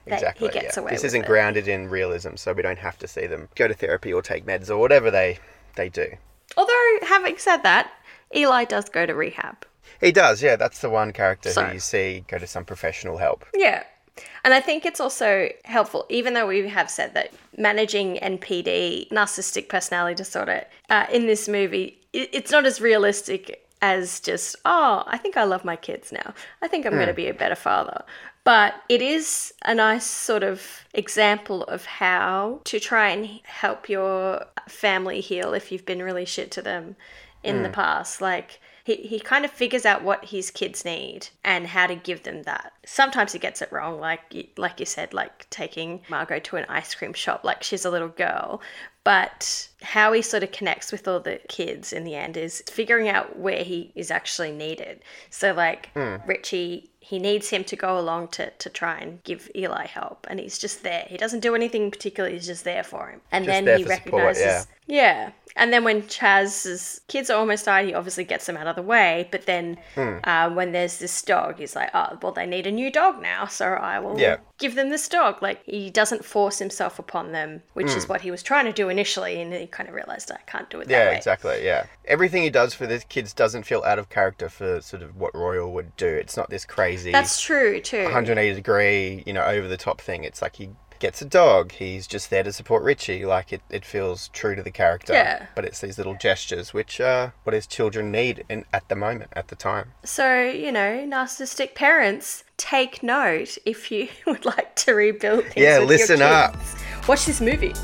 [0.06, 0.48] that Exactly.
[0.48, 0.82] he gets yeah.
[0.84, 1.26] away This isn't it.
[1.26, 4.46] grounded in realism, so we don't have to see them go to therapy or take
[4.46, 5.38] meds or whatever they
[5.76, 6.06] they do.
[6.56, 7.90] Although, having said that,
[8.34, 9.64] Eli does go to rehab.
[10.00, 10.56] He does, yeah.
[10.56, 13.44] That's the one character So- who you see go to some professional help.
[13.54, 13.84] Yeah.
[14.44, 19.68] And I think it's also helpful, even though we have said that managing NPD, narcissistic
[19.68, 25.36] personality disorder, uh, in this movie, it's not as realistic as just, oh, I think
[25.36, 26.32] I love my kids now.
[26.62, 28.02] I think I'm going to be a better father.
[28.46, 34.46] But it is a nice sort of example of how to try and help your
[34.68, 36.94] family heal if you've been really shit to them
[37.42, 37.72] in the mm.
[37.72, 38.20] past.
[38.20, 42.22] Like, he, he kind of figures out what his kids need and how to give
[42.22, 42.72] them that.
[42.84, 46.94] Sometimes he gets it wrong, like like you said, like taking Margot to an ice
[46.94, 48.60] cream shop like she's a little girl.
[49.02, 53.08] But how he sort of connects with all the kids in the end is figuring
[53.08, 55.00] out where he is actually needed.
[55.30, 56.24] So like mm.
[56.28, 60.40] Richie, he needs him to go along to, to try and give Eli help, and
[60.40, 61.04] he's just there.
[61.08, 62.28] He doesn't do anything particular.
[62.28, 64.42] He's just there for him, and Just then he for support, recognizes.
[64.42, 64.62] yeah.
[64.86, 65.32] Yeah.
[65.58, 68.82] And then when Chas's kids are almost died, he obviously gets them out of the
[68.82, 69.26] way.
[69.32, 70.16] But then Hmm.
[70.22, 73.46] uh, when there's this dog, he's like, oh, well, they need a new dog now.
[73.46, 74.36] So I will Yeah.
[74.58, 75.40] give them this dog.
[75.42, 78.90] Like, he doesn't force himself upon them, which is what he was trying to do
[78.90, 79.40] initially.
[79.40, 81.08] And he kind of realized, I can't do it that Hmm.
[81.12, 81.64] Yeah, exactly.
[81.64, 85.16] Yeah, everything he does for the kids doesn't feel out of character for sort of
[85.16, 86.06] what Royal would do.
[86.06, 88.04] It's not this crazy That's true, too.
[88.04, 90.22] 180 degree, you know, over the top thing.
[90.24, 91.72] It's like he gets a dog.
[91.72, 93.24] He's just there to support Richie.
[93.24, 95.12] Like it, it feels true to the character.
[95.12, 95.46] Yeah.
[95.54, 99.30] But it's these little gestures, which are what his children need in, at the moment,
[99.34, 99.92] at the time.
[100.04, 105.56] So, you know, narcissistic parents, take note if you would like to rebuild things.
[105.56, 106.56] Yeah, listen up.
[107.08, 107.74] Watch this movie.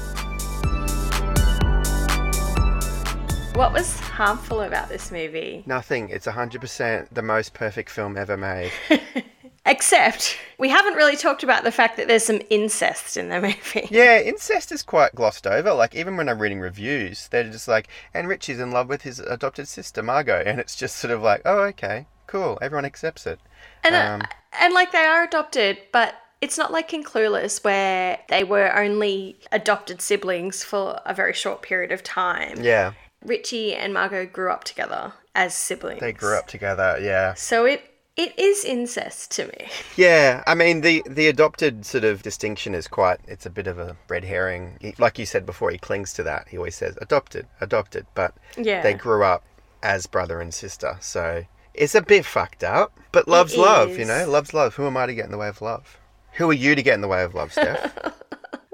[3.54, 5.62] What was harmful about this movie?
[5.66, 6.08] Nothing.
[6.08, 8.72] It's 100% the most perfect film ever made.
[9.64, 13.86] Except we haven't really talked about the fact that there's some incest in the movie.
[13.90, 15.72] Yeah, incest is quite glossed over.
[15.72, 19.20] Like, even when I'm reading reviews, they're just like, and Richie's in love with his
[19.20, 20.42] adopted sister, Margot.
[20.46, 22.58] And it's just sort of like, oh, okay, cool.
[22.60, 23.38] Everyone accepts it.
[23.84, 24.22] And, uh, Um,
[24.60, 29.38] and like they are adopted, but it's not like in Clueless where they were only
[29.52, 32.58] adopted siblings for a very short period of time.
[32.60, 32.92] Yeah,
[33.24, 36.00] Richie and Margot grew up together as siblings.
[36.00, 36.98] they grew up together.
[37.00, 37.34] Yeah.
[37.34, 37.82] So it
[38.16, 39.68] it is incest to me.
[39.96, 43.78] Yeah, I mean the the adopted sort of distinction is quite it's a bit of
[43.78, 44.78] a red herring.
[44.80, 46.48] He, like you said before, he clings to that.
[46.48, 48.82] He always says adopted, adopted, but Yeah.
[48.82, 49.44] they grew up
[49.82, 50.96] as brother and sister.
[51.00, 51.44] So
[51.74, 54.26] it's a bit fucked up, but love's love, you know?
[54.28, 54.74] Love's love.
[54.76, 55.98] Who am I to get in the way of love?
[56.34, 57.92] Who are you to get in the way of love, Steph?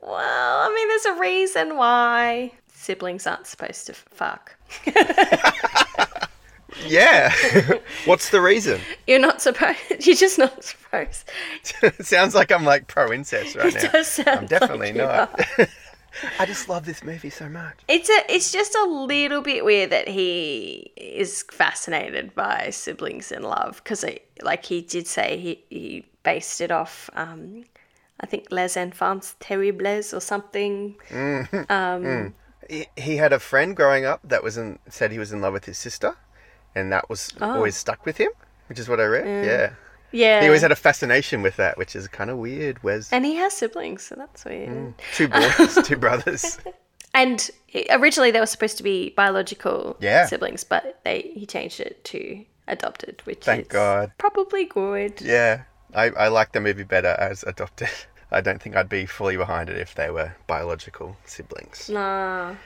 [0.03, 4.57] Well, I mean, there's a reason why siblings aren't supposed to fuck.
[6.87, 7.33] yeah.
[8.05, 8.81] What's the reason?
[9.07, 9.79] You're not supposed.
[10.07, 11.31] You're just not supposed.
[11.83, 13.91] it sounds like I'm like pro incest right It now.
[13.91, 15.41] does sound I'm definitely like not.
[16.39, 17.79] I just love this movie so much.
[17.87, 18.33] It's a.
[18.33, 24.05] It's just a little bit weird that he is fascinated by siblings in love because,
[24.43, 27.09] like he did say, he he based it off.
[27.15, 27.65] Um,
[28.21, 30.97] I think Les Enfants Terribles or something.
[31.11, 31.57] Mm-hmm.
[31.71, 32.33] Um, mm.
[32.69, 35.53] he, he had a friend growing up that was in, said he was in love
[35.53, 36.17] with his sister,
[36.79, 37.51] and that was Oh.
[37.57, 38.31] always stuck with him,
[38.69, 39.45] which is what I read.
[39.47, 39.71] Yeah,
[40.13, 40.41] Yeah.
[40.41, 42.83] he always had a fascination with that, which is kind of weird.
[42.83, 44.69] Where's and he has siblings, so that's weird.
[44.69, 44.95] Mm.
[45.15, 46.59] two boys, two brothers?
[47.15, 47.51] And
[47.91, 50.27] originally they were supposed to be biological Yeah.
[50.27, 54.13] siblings, but they he changed it to adopted, which Thank is God.
[54.19, 55.21] probably good.
[55.21, 55.63] Yeah,
[55.95, 57.89] I, I like the movie better as adopted.
[58.31, 61.89] I don't think I'd be fully behind it if they were biological siblings.
[61.89, 62.57] Nah.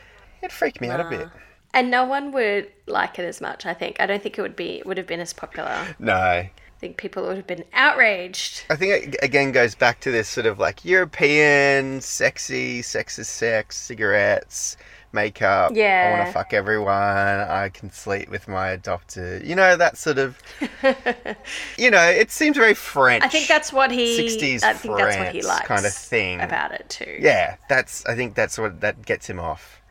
[0.42, 1.28] It freaked me out a bit.
[1.74, 3.96] And no one would like it as much, I think.
[4.00, 5.96] I don't think it would be would have been as popular.
[5.98, 6.14] No.
[6.14, 8.64] I think people would have been outraged.
[8.68, 13.28] I think it again goes back to this sort of like European, sexy, sex is
[13.28, 14.76] sex, cigarettes,
[15.12, 15.72] makeup.
[15.74, 16.08] Yeah.
[16.08, 16.92] I want to fuck everyone.
[16.92, 19.46] I can sleep with my adopted.
[19.46, 20.38] You know that sort of.
[21.78, 23.24] you know, it seems very French.
[23.24, 24.18] I think that's what he.
[24.18, 26.40] 60s I think that's what he likes kind of thing.
[26.40, 27.16] about it too.
[27.20, 28.04] Yeah, that's.
[28.06, 29.81] I think that's what that gets him off.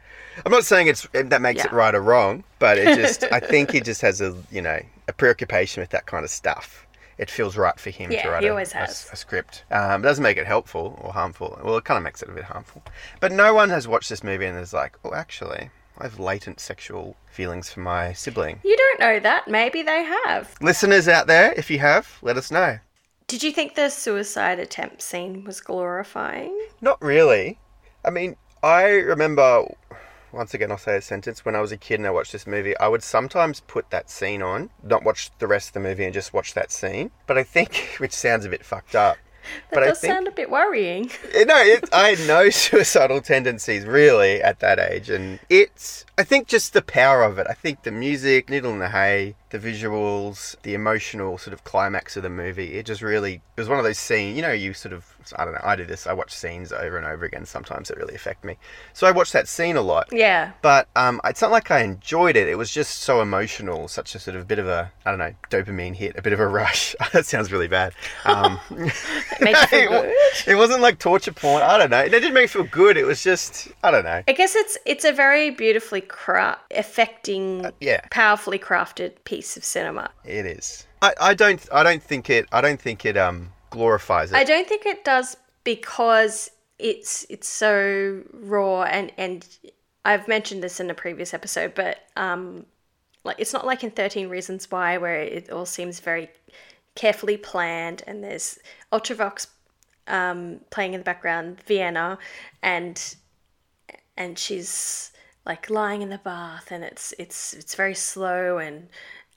[0.45, 3.23] I'm not saying it's that makes it right or wrong, but it just.
[3.31, 6.85] I think he just has a you know a preoccupation with that kind of stuff.
[7.17, 9.07] It feels right for him Yeah, to write he a, always a- has.
[9.11, 9.63] a script.
[9.69, 11.59] Um, it doesn't make it helpful or harmful.
[11.63, 12.81] Well, it kind of makes it a bit harmful.
[13.19, 16.59] But no one has watched this movie and is like, oh, actually, I have latent
[16.59, 18.59] sexual feelings for my sibling.
[18.63, 19.47] You don't know that.
[19.47, 20.55] Maybe they have.
[20.61, 22.79] Listeners out there, if you have, let us know.
[23.27, 26.57] Did you think the suicide attempt scene was glorifying?
[26.81, 27.59] Not really.
[28.03, 29.65] I mean, I remember,
[30.33, 31.43] once again, I'll say a sentence.
[31.45, 34.09] When I was a kid and I watched this movie, I would sometimes put that
[34.09, 37.11] scene on, not watch the rest of the movie and just watch that scene.
[37.27, 39.17] But I think, which sounds a bit fucked up.
[39.71, 41.09] That but I does think, sound a bit worrying.
[41.33, 46.05] Eh, no, it, I had no suicidal tendencies really at that age, and it's.
[46.15, 47.47] I think just the power of it.
[47.49, 52.17] I think the music, Needle in the Hay, the visuals, the emotional sort of climax
[52.17, 52.73] of the movie.
[52.73, 53.35] It just really.
[53.35, 54.35] It was one of those scenes.
[54.35, 55.05] You know, you sort of.
[55.35, 55.61] I don't know.
[55.63, 56.07] I do this.
[56.07, 57.45] I watch scenes over and over again.
[57.45, 58.57] Sometimes that really affect me.
[58.93, 60.07] So I watched that scene a lot.
[60.11, 60.51] Yeah.
[60.63, 62.47] But um, it's not like I enjoyed it.
[62.47, 65.33] It was just so emotional, such a sort of bit of a, I don't know,
[65.51, 66.95] dopamine hit, a bit of a rush.
[67.13, 67.93] that sounds really bad.
[68.25, 70.13] Um, it, good.
[70.51, 71.61] it wasn't like torture porn.
[71.61, 71.99] I don't know.
[71.99, 72.97] It didn't make me feel good.
[72.97, 74.23] It was just, I don't know.
[74.27, 78.01] I guess it's it's a very beautifully cra- affecting, Uh, yeah.
[78.09, 80.11] powerfully crafted piece of cinema.
[80.23, 80.85] It is.
[81.01, 81.65] I, I don't.
[81.71, 82.45] I don't think it.
[82.51, 84.35] I don't think it um glorifies it.
[84.35, 89.47] I don't think it does because it's it's so raw and and
[90.03, 92.65] I've mentioned this in a previous episode, but um,
[93.23, 96.29] like it's not like in Thirteen Reasons Why where it all seems very
[96.95, 98.59] carefully planned and there's
[98.91, 99.47] Ultravox
[100.07, 102.17] um, playing in the background, Vienna,
[102.61, 103.15] and
[104.17, 105.11] and she's
[105.45, 108.89] like lying in the bath and it's it's it's very slow and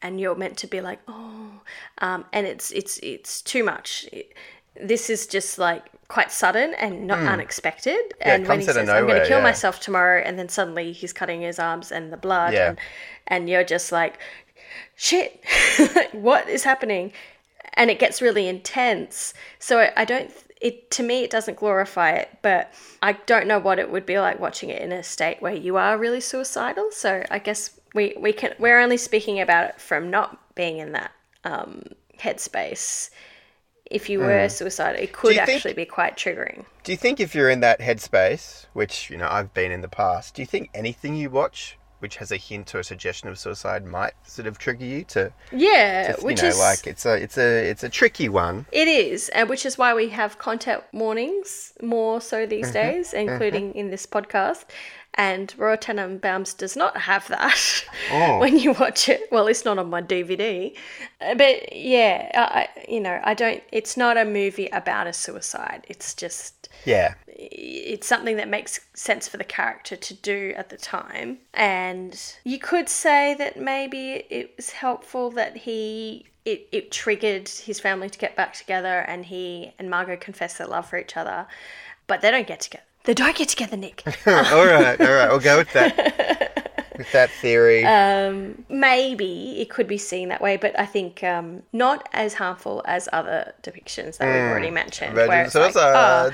[0.04, 1.50] and you're meant to be like oh
[1.98, 4.32] um, and it's it's it's too much It-
[4.92, 8.28] this is just like quite sudden and not unexpected Hmm.
[8.28, 9.50] Yeah, and when he says i'm going to kill yeah.
[9.50, 12.68] myself tomorrow and then suddenly he's cutting his arms and the blood Yeah.
[12.70, 12.78] and
[13.32, 14.14] and you're just like
[14.96, 15.42] shit
[16.12, 17.12] what is happening
[17.74, 22.10] and it gets really intense so I- i don't it to me it doesn't glorify
[22.22, 22.72] it but
[23.02, 25.76] i don't know what it would be like watching it in a state where you
[25.76, 30.10] are really suicidal so i guess we we can we're only speaking about it from
[30.10, 31.12] not being in that
[31.44, 31.82] um
[32.18, 33.10] headspace.
[33.90, 34.48] If you were hmm.
[34.48, 36.64] suicidal it could you think- actually be quite triggering.
[36.82, 39.88] Do you think if you're in that headspace, which you know I've been in the
[39.88, 43.38] past, do you think anything you watch which has a hint or a suggestion of
[43.38, 47.14] suicide might sort of trigger you to, yeah to which know, is like it's a
[47.14, 48.66] it's a it's a tricky one.
[48.72, 52.74] It is, and which is why we have content warnings more so these mm-hmm.
[52.74, 53.30] days, mm-hmm.
[53.30, 54.66] including in this podcast.
[55.16, 58.38] And Royal Tenenbaums does not have that Oh.
[58.38, 59.28] when you watch it.
[59.30, 60.74] Well, it's not on my DVD,
[61.20, 63.62] Uh, but yeah, I, I- you know, I don't.
[63.72, 65.84] It's not a movie about a suicide.
[65.88, 67.14] It's just Yeah.
[67.28, 71.38] it's something that makes sense for the character to do at the time.
[71.54, 77.80] And you could say that maybe it was helpful that he it, it triggered his
[77.80, 81.46] family to get back together and he and Margot confess their love for each other.
[82.06, 82.84] But they don't get together.
[83.04, 84.02] They don't get together, Nic.
[84.26, 85.28] all right, all right.
[85.28, 86.94] We'll go with that.
[86.96, 87.84] with that theory.
[87.94, 92.82] Um, maybe it could be seen that way, but I think um, not as harmful
[92.86, 95.18] as other depictions that we've already mentioned.
[95.18, 96.30] Imagine it's like, oh,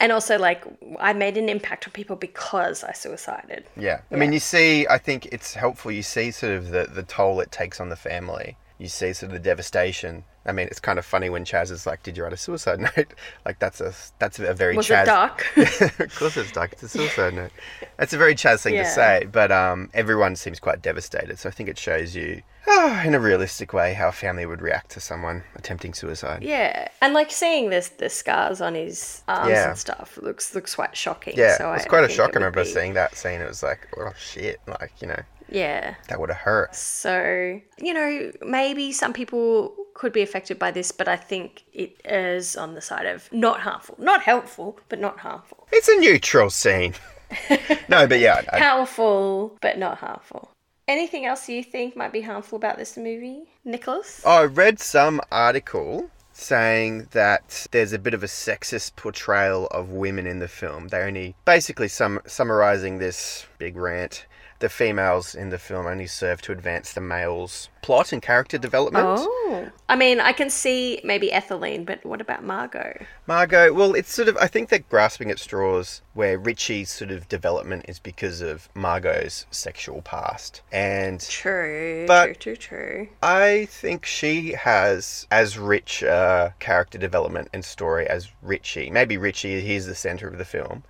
[0.00, 0.64] and also, like,
[1.00, 3.64] I made an impact on people because I suicided.
[3.76, 4.00] Yeah.
[4.12, 5.90] I mean, you see, I think it's helpful.
[5.90, 8.56] You see sort of the, the toll it takes on the family.
[8.78, 10.22] You see sort of the devastation.
[10.48, 12.80] I mean, it's kind of funny when Chas is like, "Did you write a suicide
[12.96, 13.12] note?"
[13.44, 15.06] Like that's a that's a very Was Chas.
[15.06, 15.46] it dark?
[16.00, 16.72] of course, it's dark.
[16.72, 17.50] It's a suicide note.
[17.98, 18.84] That's a very Chas thing Yeah.
[18.84, 21.38] to say, but um, everyone seems quite devastated.
[21.38, 24.62] So I think it shows you, oh, in a realistic way, how a family would
[24.62, 26.42] react to someone attempting suicide.
[26.42, 29.68] Yeah, and like seeing this the scars on his arms Yeah.
[29.70, 31.34] and stuff looks looks quite shocking.
[31.36, 32.30] Yeah, so it was I- quite I a shock.
[32.30, 33.40] I remember be- seeing that scene.
[33.40, 35.20] It was like, oh shit, like you know,
[35.50, 36.74] Yeah, that would have hurt.
[36.74, 42.00] so you know maybe some people could be affected by this, but I think it
[42.04, 45.66] is on the side of not harmful, not helpful, but not harmful.
[45.72, 46.94] It's a neutral scene.
[47.88, 50.50] no, but yeah, I, Powerful, but not harmful.
[50.86, 54.24] Anything else you think might be harmful about this movie, Nicholas?
[54.24, 60.26] I read some article saying that there's a bit of a sexist portrayal of women
[60.26, 60.88] in the film.
[60.88, 64.24] They only basically sum, summarizing this big rant.
[64.60, 69.06] The females in the film only serve to advance the males' plot and character development.
[69.06, 69.68] Oh.
[69.88, 73.04] I mean, I can see maybe Etheline, but what about Margot?
[73.26, 77.28] Margot, well, it's sort of, I think they're grasping at straws where Richie's sort of
[77.28, 80.60] development is because of Margot's sexual past.
[80.72, 83.08] And True, But- true, true, true.
[83.22, 88.90] I think she has as rich a character development and story as Richie.
[88.90, 90.82] Maybe Richie, he's the center of the film.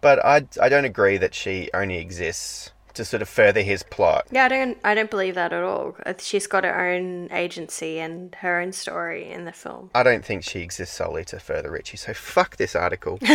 [0.00, 4.26] But I, I don't agree that she only exists to sort of further his plot.
[4.30, 5.96] Yeah, I don't, I don't believe that at all.
[6.04, 9.90] Uh, She's got her own agency and her own story in the film.
[9.94, 11.96] I don't think she exists solely to further Richie.
[11.96, 13.18] So fuck this article.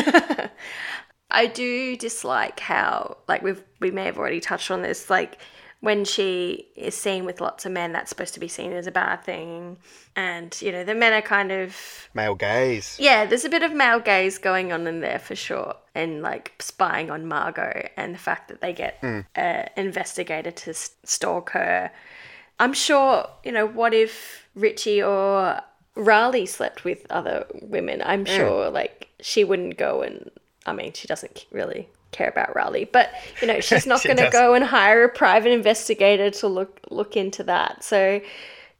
[1.32, 5.40] I do dislike how, like we've we may have already touched on this, like
[5.86, 8.92] when she is seen with lots of men, that's supposed to be seen as a
[8.92, 9.78] bad thing,
[10.16, 12.98] and you know the men are kind of Male gaze.
[13.00, 16.54] yeah, there's a bit of male gaze going on in there for sure, and like
[16.58, 19.20] spying on Margot and the fact that they get hmm.
[19.36, 21.92] uh, an investigator to stalk her.
[22.60, 25.62] I'm sure, you know, what if Richie or
[25.94, 28.02] Raleigh slept with other women?
[28.04, 28.36] I'm hmm.
[28.36, 30.32] sure, like, she wouldn't go and,
[30.66, 33.12] I mean, she doesn't really care about Raleigh, but,
[33.42, 36.80] you know, she's not She going to go and hire a private investigator to look
[36.90, 37.84] look into that.
[37.84, 38.22] So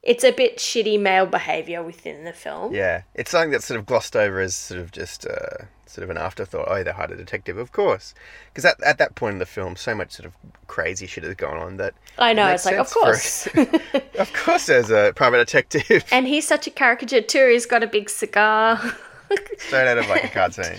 [0.02, 2.72] it's a bit shitty male behavior within the film.
[2.72, 6.10] Yeah, it's something that's sort of glossed over as sort of just uh, sort of
[6.10, 6.68] an afterthought.
[6.68, 8.14] Oh, they hired a detective, of course,
[8.48, 10.36] because at, at that point in the film, so much sort of
[10.68, 11.94] crazy shit has gone on that.
[12.18, 13.46] I know, it it's like, of course.
[14.18, 17.48] of course, there's a private detective and he's such a caricature too.
[17.50, 18.80] He's got a big cigar.
[19.58, 20.78] straight out of like a cartoon.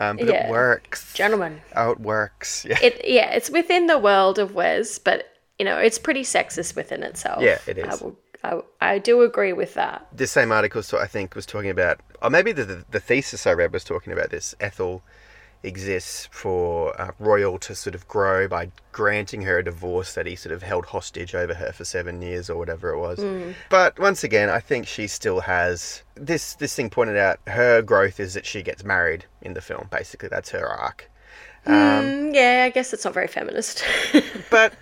[0.00, 0.46] Um, but Yeah.
[0.46, 1.12] it works.
[1.14, 1.60] Gentlemen.
[1.76, 2.64] Oh, it works.
[2.68, 2.78] Yeah.
[2.82, 5.26] it yeah, it's within the world of Wes, but
[5.58, 7.42] you know, it's pretty sexist within itself.
[7.42, 7.84] Yeah, it is.
[8.00, 8.60] I will, I,
[8.94, 10.06] I do agree with that.
[10.10, 13.46] this same article, so I think, was talking about, or maybe the, the, the thesis
[13.46, 14.54] I read was talking about this.
[14.58, 15.02] Ethel
[15.62, 20.34] exists for uh, Royal to sort of grow by granting her a divorce that he
[20.36, 23.20] sort of held hostage over her for seven years or whatever it was.
[23.68, 26.54] But once again, I think she still has this.
[26.54, 29.88] This thing pointed out her growth is that she gets married in the film.
[29.90, 31.10] Basically, that's her arc.
[31.66, 33.84] Mm, yeah, I guess it's not very feminist.
[34.50, 34.72] But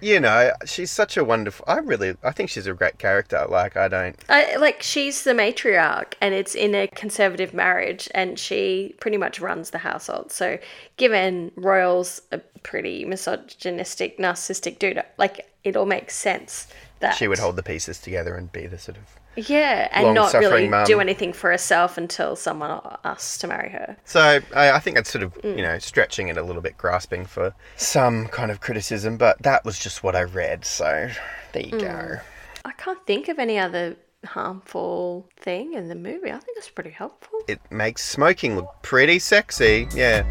[0.00, 1.64] you know, she's such a wonderful.
[1.68, 3.46] I really, I think she's a great character.
[3.48, 4.16] Like I don't.
[4.28, 9.40] I, like she's the matriarch, and it's in a conservative marriage, and she pretty much
[9.40, 10.32] runs the household.
[10.32, 10.58] So,
[10.96, 16.68] given Royal's a pretty misogynistic, narcissistic dude, like it all makes sense
[17.00, 19.04] that She would hold the pieces together and be the sort of
[19.36, 20.84] yeah, and not really mum.
[20.86, 23.96] do anything for herself until someone asks to marry her.
[24.04, 25.56] So I, I think that's sort of Mm.
[25.56, 29.64] you know stretching it a little bit, grasping for some kind of criticism, but that
[29.64, 30.64] was just what I read.
[30.64, 31.08] So
[31.52, 31.80] there you Mm.
[31.80, 32.16] go.
[32.64, 36.30] I can't think of any other harmful thing in the movie.
[36.32, 37.38] I think it's pretty helpful.
[37.46, 39.86] It makes smoking look pretty sexy.
[39.94, 40.24] Yeah.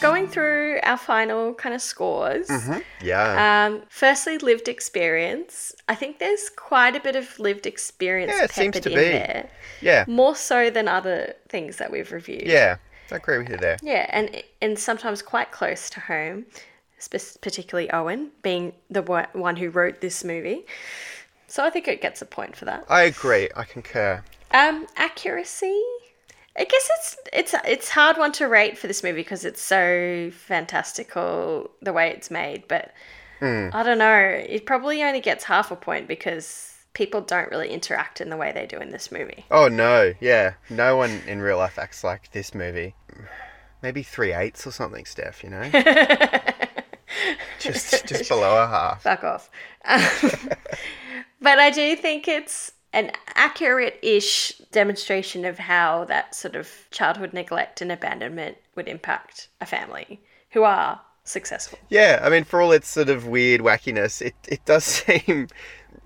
[0.00, 2.50] Going through our final kind of scores.
[3.02, 3.66] Yeah.
[3.66, 5.74] Um, firstly, lived experience.
[5.88, 8.96] I think there's quite a bit of lived experience Yeah, it seems peppered to in
[8.96, 9.02] be.
[9.18, 9.50] there,
[9.80, 10.04] yeah.
[10.06, 12.46] more so than other things that we've reviewed.
[12.46, 12.76] Yeah.
[13.10, 13.78] I agree with you there.
[13.82, 16.44] Yeah, and and sometimes quite close to home,
[17.40, 20.66] particularly Owen being the one one who wrote this movie.
[21.46, 22.84] So I think it gets a point for that.
[22.90, 23.48] I agree.
[23.56, 24.22] I concur.
[24.50, 25.82] Um, accuracy.
[26.58, 30.30] I guess it's it's it's hard one to rate for this movie because it's so
[30.32, 32.66] fantastical the way it's made.
[32.66, 32.92] But
[33.40, 34.18] I don't know.
[34.18, 38.50] It probably only gets half a point because people don't really interact in the way
[38.50, 39.44] they do in this movie.
[39.52, 40.14] Oh no.
[40.20, 40.54] Yeah.
[40.68, 42.96] No one in real life acts like this movie.
[43.80, 45.44] Maybe three eighths or something, Steph.
[45.44, 45.62] You know.
[47.60, 49.02] just just below a half.
[49.02, 49.50] Fuck off.
[49.84, 50.02] Um,
[51.40, 57.80] but I do think it's an accurate-ish demonstration of how that sort of childhood neglect
[57.80, 60.20] and abandonment would impact a family
[60.50, 61.78] who are successful.
[61.88, 65.48] Yeah, I mean, for all its sort of weird wackiness, it, it does seem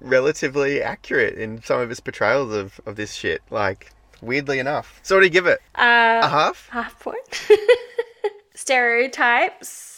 [0.00, 3.42] relatively accurate in some of its portrayals of, of this shit.
[3.50, 5.00] Like, weirdly enough.
[5.02, 5.60] So, what do you give it?
[5.74, 6.68] Uh, A half?
[6.70, 7.48] half point.
[8.54, 9.91] stereotypes.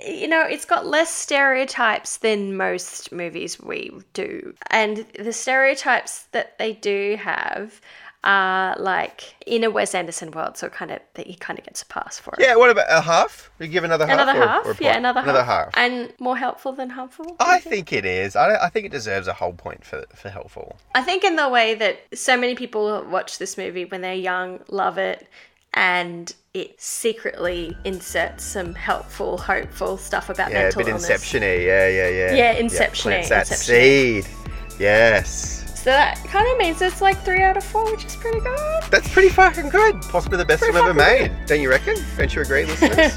[0.00, 4.54] You know, it's got less stereotypes than most movies we do.
[4.70, 7.80] And the stereotypes that they do have
[8.24, 11.64] are like in a Wes Anderson world, so it kind of that he kind of
[11.64, 12.40] gets a pass for it.
[12.40, 13.50] Yeah, what about a half?
[13.58, 14.20] We give another half?
[14.20, 15.70] Another half, or yeah, another, another half.
[15.74, 17.36] and more helpful than harmful.
[17.40, 18.36] I think it is.
[18.36, 20.76] I, I think it deserves a whole point for for helpful.
[20.94, 24.60] I think in the way that so many people watch this movie when they're young,
[24.68, 25.26] love it,
[25.74, 31.08] and it secretly inserts some helpful, hopeful stuff about Yeah, a bit illness.
[31.08, 31.46] Inception-y.
[31.46, 32.34] Yeah, yeah, yeah.
[32.34, 34.20] Yeah, Inception-y, plants that Inception-y.
[34.20, 34.26] seed.
[34.78, 35.58] Yes.
[35.82, 38.82] So that kind of means it's like three out of four, which is pretty good.
[38.90, 40.00] That's pretty fucking good.
[40.02, 41.32] Possibly the best Pretty ever made.
[41.46, 41.96] Don't you reckon?
[42.16, 43.16] Don't you agree, listeners?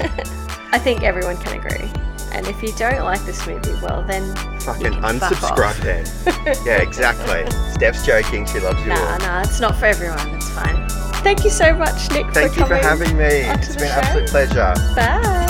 [0.72, 1.88] I think everyone can agree.
[2.36, 6.04] And if you don't like this movie, well then fucking You can fuck unsubscribe then.
[6.66, 7.50] yeah, exactly.
[7.72, 8.44] Steph's joking.
[8.44, 9.18] She loves you Nah, all.
[9.20, 10.28] nah, it's not for everyone.
[10.34, 10.86] It's fine.
[11.24, 12.26] Thank you so much, Nic.
[12.34, 13.24] Thank for you for having me.
[13.24, 14.74] It's the been an absolute pleasure.
[14.94, 15.44] Bye.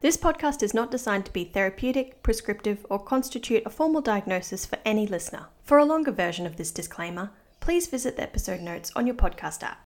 [0.00, 4.78] This podcast is not designed to be therapeutic, prescriptive, or constitute a formal diagnosis for
[4.86, 5.48] any listener.
[5.62, 7.30] For a longer version of this disclaimer,
[7.60, 9.82] please visit the episode notes on your podcast app.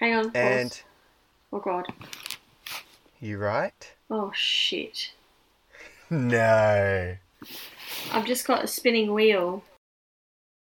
[0.00, 0.32] Hang on.
[0.36, 0.82] And
[1.50, 1.86] Oh god.
[3.20, 3.92] You right?
[4.10, 5.12] Oh shit.
[6.10, 7.16] No.
[8.12, 9.62] I've just got a spinning wheel